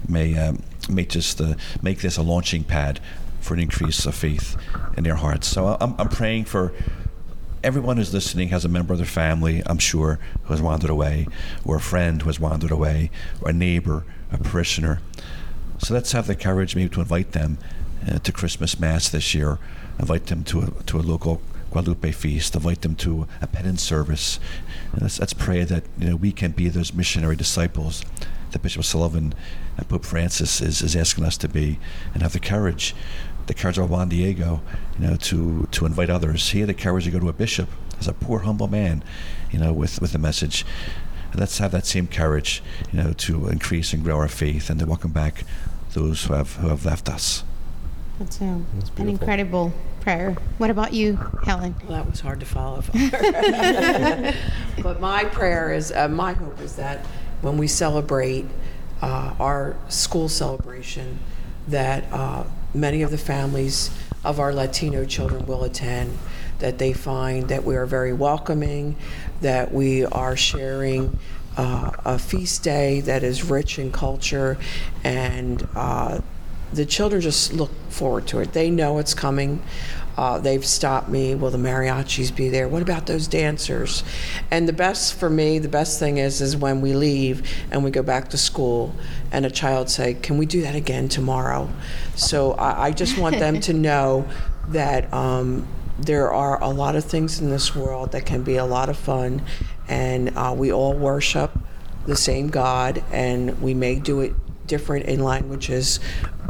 may 0.08 0.38
um, 0.38 0.64
may 0.90 1.06
just 1.06 1.40
uh, 1.40 1.56
make 1.82 2.02
this 2.02 2.18
a 2.18 2.24
launching 2.24 2.64
pad 2.64 3.00
for 3.40 3.54
an 3.54 3.60
increase 3.60 4.06
of 4.06 4.16
faith 4.16 4.58
in 4.98 5.04
their 5.04 5.16
hearts. 5.16 5.48
So 5.48 5.78
I'm, 5.80 5.96
I'm 6.00 6.10
praying 6.10 6.46
for 6.46 6.74
everyone 7.64 7.98
who's 7.98 8.14
listening 8.14 8.50
has 8.50 8.66
a 8.66 8.70
member 8.70 8.94
of 8.94 9.00
their 9.00 9.06
family, 9.06 9.62
I'm 9.66 9.78
sure, 9.78 10.20
who 10.44 10.54
has 10.54 10.62
wandered 10.62 10.90
away, 10.90 11.28
or 11.64 11.78
a 11.78 11.82
friend 11.82 12.22
who 12.22 12.30
has 12.30 12.40
wandered 12.40 12.72
away, 12.72 13.10
or 13.42 13.50
a 13.50 13.54
neighbor, 13.54 14.06
a 14.32 14.38
parishioner. 14.38 15.02
So 15.78 15.94
let's 15.94 16.12
have 16.12 16.28
the 16.28 16.36
courage 16.36 16.76
maybe 16.76 16.90
to 16.90 17.02
invite 17.02 17.32
them 17.32 17.58
uh, 18.08 18.20
to 18.20 18.32
Christmas 18.32 18.80
Mass 18.80 19.10
this 19.10 19.34
year, 19.34 19.60
invite 20.00 20.28
them 20.28 20.44
to 20.46 20.62
a, 20.62 20.84
to 20.84 21.00
a 21.00 21.02
local 21.02 21.42
Guadalupe 21.74 22.12
feast, 22.12 22.56
invite 22.56 22.82
them 22.82 22.96
to 22.98 23.28
a 23.42 23.48
penance 23.48 23.82
service. 23.82 24.40
Let's, 24.96 25.20
let's 25.20 25.34
pray 25.34 25.64
that 25.64 25.84
you 25.98 26.12
know 26.12 26.16
we 26.16 26.32
can 26.32 26.52
be 26.52 26.70
those 26.70 26.94
missionary 26.94 27.36
disciples 27.36 28.06
that 28.52 28.62
Bishop 28.62 28.84
Sullivan 28.84 29.34
and 29.76 29.90
Pope 29.90 30.06
Francis 30.06 30.62
is, 30.62 30.84
is 30.84 30.96
asking 30.96 31.26
us 31.26 31.36
to 31.38 31.50
be, 31.50 31.80
and 32.14 32.22
have 32.22 32.34
the 32.34 32.40
courage, 32.40 32.96
the 33.48 33.56
courage 33.56 33.80
of 33.80 33.90
Juan 33.90 34.10
Diego, 34.10 34.62
you 35.00 35.08
know, 35.08 35.16
to 35.16 35.68
to 35.72 35.88
invite 35.88 36.12
others. 36.12 36.52
He 36.52 36.60
had 36.60 36.70
the 36.70 36.76
courage 36.76 37.06
to 37.06 37.12
go 37.12 37.20
to 37.20 37.30
a 37.30 37.34
bishop 37.34 37.70
as 38.00 38.08
a 38.08 38.14
poor 38.14 38.40
humble 38.40 38.68
man, 38.68 39.04
you 39.52 39.58
know, 39.58 39.74
with 39.74 40.00
with 40.00 40.14
a 40.14 40.20
message. 40.20 40.66
And 41.32 41.40
let's 41.40 41.58
have 41.58 41.72
that 41.72 41.88
same 41.88 42.06
courage, 42.06 42.62
you 42.92 43.02
know, 43.02 43.14
to 43.14 43.48
increase 43.48 43.94
and 43.94 44.04
grow 44.04 44.18
our 44.18 44.28
faith 44.28 44.70
and 44.70 44.80
to 44.80 44.86
welcome 44.86 45.12
back 45.12 45.44
those 45.94 46.26
who 46.26 46.36
have 46.36 46.58
who 46.58 46.68
have 46.68 46.86
left 46.86 47.10
us. 47.10 47.44
That's 48.20 48.42
uh, 48.42 48.46
an 48.46 48.66
beautiful. 48.74 49.08
incredible 49.08 49.74
prayer. 50.02 50.36
What 50.58 50.70
about 50.70 50.94
you, 50.94 51.16
Helen? 51.44 51.76
Well, 51.88 51.98
that 51.98 52.10
was 52.10 52.20
hard 52.20 52.40
to 52.42 52.46
follow. 52.46 52.84
but 54.84 55.00
my 55.02 55.26
prayer 55.26 55.74
is, 55.74 55.92
uh, 55.92 56.08
my 56.08 56.34
hope 56.34 56.60
is 56.62 56.76
that 56.76 57.06
when 57.42 57.58
we 57.58 57.68
celebrate 57.68 58.46
uh, 59.02 59.34
our 59.40 59.76
school 59.90 60.30
celebration, 60.30 61.20
that 61.68 62.06
uh, 62.12 62.44
many 62.74 63.02
of 63.02 63.12
the 63.12 63.18
families 63.18 63.90
of 64.24 64.40
our 64.40 64.54
Latino 64.54 65.06
children 65.06 65.46
will 65.46 65.64
attend, 65.64 66.18
that 66.60 66.78
they 66.78 66.94
find 66.94 67.50
that 67.50 67.64
we 67.64 67.76
are 67.76 67.86
very 67.86 68.14
welcoming, 68.14 68.96
that 69.42 69.74
we 69.74 70.06
are 70.06 70.38
sharing 70.38 71.18
uh, 71.58 71.92
a 72.06 72.20
feast 72.20 72.64
day 72.64 73.02
that 73.02 73.24
is 73.24 73.44
rich 73.44 73.78
in 73.80 73.92
culture, 73.92 74.58
and 75.04 75.68
uh, 75.76 76.20
the 76.74 76.86
children 76.86 77.22
just 77.22 77.54
look 77.54 77.72
forward 77.90 78.28
to 78.28 78.40
it. 78.40 78.54
They 78.54 78.70
know 78.70 78.98
it's 78.98 79.14
coming. 79.14 79.62
Uh, 80.18 80.38
they've 80.38 80.66
stopped 80.66 81.10
me. 81.10 81.34
Will 81.34 81.50
the 81.50 81.58
mariachis 81.58 82.36
be 82.36 82.50
there? 82.50 82.68
What 82.68 82.82
about 82.82 83.08
those 83.08 83.28
dancers? 83.28 84.04
And 84.52 84.68
the 84.68 84.74
best 84.74 85.16
for 85.16 85.30
me, 85.30 85.58
the 85.60 85.70
best 85.70 86.00
thing 86.00 86.18
is, 86.18 86.40
is 86.40 86.56
when 86.56 86.82
we 86.82 86.94
leave 86.94 87.48
and 87.72 87.84
we 87.84 87.90
go 87.90 88.04
back 88.04 88.30
to 88.30 88.38
school, 88.38 88.94
and 89.32 89.46
a 89.46 89.50
child 89.50 89.90
say, 89.90 90.14
"Can 90.14 90.38
we 90.38 90.46
do 90.46 90.62
that 90.62 90.76
again 90.76 91.10
tomorrow?" 91.10 91.70
So 92.16 92.52
I, 92.54 92.88
I 92.88 92.92
just 92.92 93.18
want 93.18 93.40
them 93.40 93.60
to 93.62 93.74
know 93.90 94.28
that 94.68 95.12
um, 95.12 95.68
there 96.00 96.32
are 96.32 96.62
a 96.62 96.70
lot 96.70 96.96
of 96.96 97.06
things 97.06 97.40
in 97.40 97.50
this 97.50 97.76
world 97.76 98.12
that 98.12 98.26
can 98.26 98.44
be 98.44 98.58
a 98.58 98.66
lot 98.66 98.90
of 98.90 98.98
fun, 98.98 99.42
and 99.88 100.38
uh, 100.38 100.54
we 100.56 100.72
all 100.72 100.94
worship 100.94 101.58
the 102.06 102.16
same 102.16 102.50
God, 102.50 103.04
and 103.12 103.60
we 103.62 103.74
may 103.74 103.96
do 103.96 104.22
it 104.22 104.34
different 104.68 105.06
in 105.06 105.24
languages, 105.24 106.00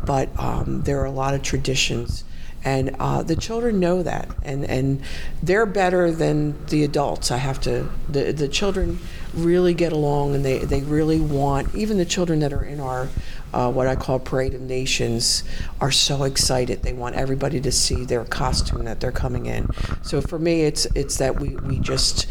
but 0.06 0.30
um, 0.40 0.82
there 0.84 1.00
are 1.02 1.06
a 1.06 1.12
lot 1.12 1.34
of 1.34 1.42
traditions 1.42 2.24
and 2.66 2.96
uh, 3.00 3.24
the 3.24 3.36
children 3.36 3.80
know 3.80 4.04
that, 4.04 4.30
and 4.42 4.64
and 4.66 5.02
they're 5.42 5.66
better 5.66 6.12
than 6.12 6.66
the 6.68 6.84
adults. 6.84 7.30
I 7.30 7.38
have 7.38 7.60
to. 7.62 7.90
The 8.08 8.32
the 8.32 8.48
children 8.48 9.00
really 9.34 9.74
get 9.74 9.92
along, 9.92 10.36
and 10.36 10.46
they 10.46 10.60
they 10.60 10.82
really 10.82 11.20
want. 11.20 11.76
Even 11.76 11.98
the 11.98 12.06
children 12.06 12.40
that 12.40 12.54
are 12.54 12.64
in 12.64 12.80
our 12.80 13.10
uh, 13.54 13.70
what 13.70 13.88
I 13.88 13.96
call 13.96 14.20
Parade 14.20 14.54
of 14.54 14.62
Nations 14.62 15.44
are 15.82 15.92
so 15.92 16.24
excited. 16.24 16.84
They 16.84 16.94
want 16.94 17.16
everybody 17.16 17.60
to 17.60 17.72
see 17.72 18.06
their 18.06 18.24
costume 18.24 18.86
that 18.86 19.02
they're 19.02 19.12
coming 19.12 19.46
in. 19.46 19.68
So 20.02 20.22
for 20.22 20.40
me, 20.40 20.62
it's 20.62 20.86
it's 20.96 21.18
that 21.18 21.42
we 21.42 21.58
we 21.58 21.80
just 21.80 22.28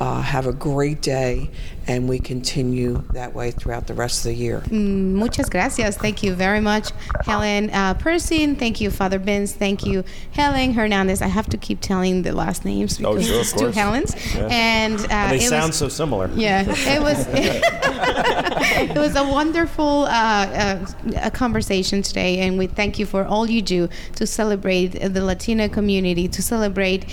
uh, 0.00 0.20
have 0.20 0.46
a 0.48 0.52
great 0.52 1.00
day 1.00 1.50
and 1.88 2.08
we 2.08 2.18
continue 2.18 3.04
that 3.12 3.34
way 3.34 3.50
throughout 3.50 3.86
the 3.86 3.94
rest 3.94 4.18
of 4.20 4.24
the 4.24 4.34
year. 4.34 4.60
Mm, 4.66 5.12
muchas 5.12 5.48
gracias. 5.48 5.96
Thank 5.96 6.22
you 6.22 6.34
very 6.34 6.60
much, 6.60 6.90
Helen 7.24 7.70
uh, 7.70 7.94
Persin. 7.94 8.56
Thank 8.58 8.80
you, 8.80 8.90
Father 8.90 9.18
Benz. 9.18 9.52
Thank 9.52 9.86
you, 9.86 10.04
Helen 10.32 10.72
Hernandez. 10.72 11.22
I 11.22 11.28
have 11.28 11.48
to 11.50 11.56
keep 11.56 11.80
telling 11.80 12.22
the 12.22 12.32
last 12.32 12.64
names 12.64 12.98
Oh, 13.04 13.14
because 13.14 13.26
sure, 13.26 13.36
of 13.36 13.40
it's 13.42 13.52
two 13.52 13.58
course. 13.58 13.74
Helens. 13.74 14.14
And, 14.36 15.00
uh, 15.00 15.06
And 15.10 15.32
they 15.40 15.44
it 15.44 15.48
sound 15.48 15.68
was, 15.68 15.76
so 15.76 15.88
similar. 15.88 16.30
Yeah, 16.34 16.64
it 16.66 17.02
was. 17.02 17.26
it 17.30 18.96
was 18.96 19.16
a 19.16 19.24
wonderful 19.24 20.04
uh, 20.04 20.08
uh, 20.10 20.86
a 21.22 21.30
conversation 21.30 22.02
today, 22.02 22.40
and 22.40 22.58
we 22.58 22.66
thank 22.66 22.98
you 22.98 23.06
for 23.06 23.24
all 23.24 23.48
you 23.48 23.62
do 23.62 23.88
to 24.16 24.26
celebrate 24.26 24.88
the 24.88 25.24
Latina 25.24 25.68
community, 25.68 26.28
to 26.28 26.42
celebrate 26.42 27.04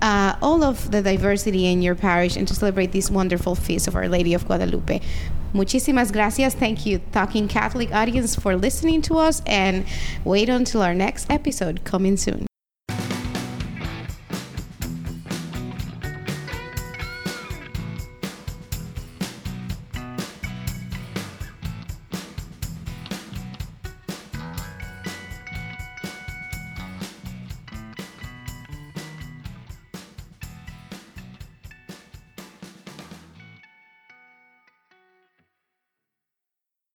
uh, 0.00 0.36
all 0.42 0.62
of 0.64 0.90
the 0.90 1.02
diversity 1.02 1.66
in 1.66 1.82
your 1.82 1.94
parish, 1.94 2.36
and 2.36 2.48
to 2.48 2.54
celebrate 2.54 2.92
this 2.92 3.10
wonderful 3.10 3.54
feast 3.54 3.86
of 3.88 3.94
Our 3.94 4.08
Lady 4.22 4.34
of 4.34 4.46
Guadalupe. 4.46 5.00
Muchísimas 5.52 6.12
gracias. 6.12 6.54
Thank 6.54 6.86
you, 6.86 7.00
Talking 7.10 7.48
Catholic 7.48 7.92
audience, 7.92 8.36
for 8.36 8.56
listening 8.56 9.02
to 9.02 9.18
us, 9.18 9.42
and 9.46 9.84
wait 10.24 10.48
until 10.48 10.80
our 10.80 10.94
next 10.94 11.28
episode 11.28 11.84
coming 11.84 12.16
soon. 12.16 12.46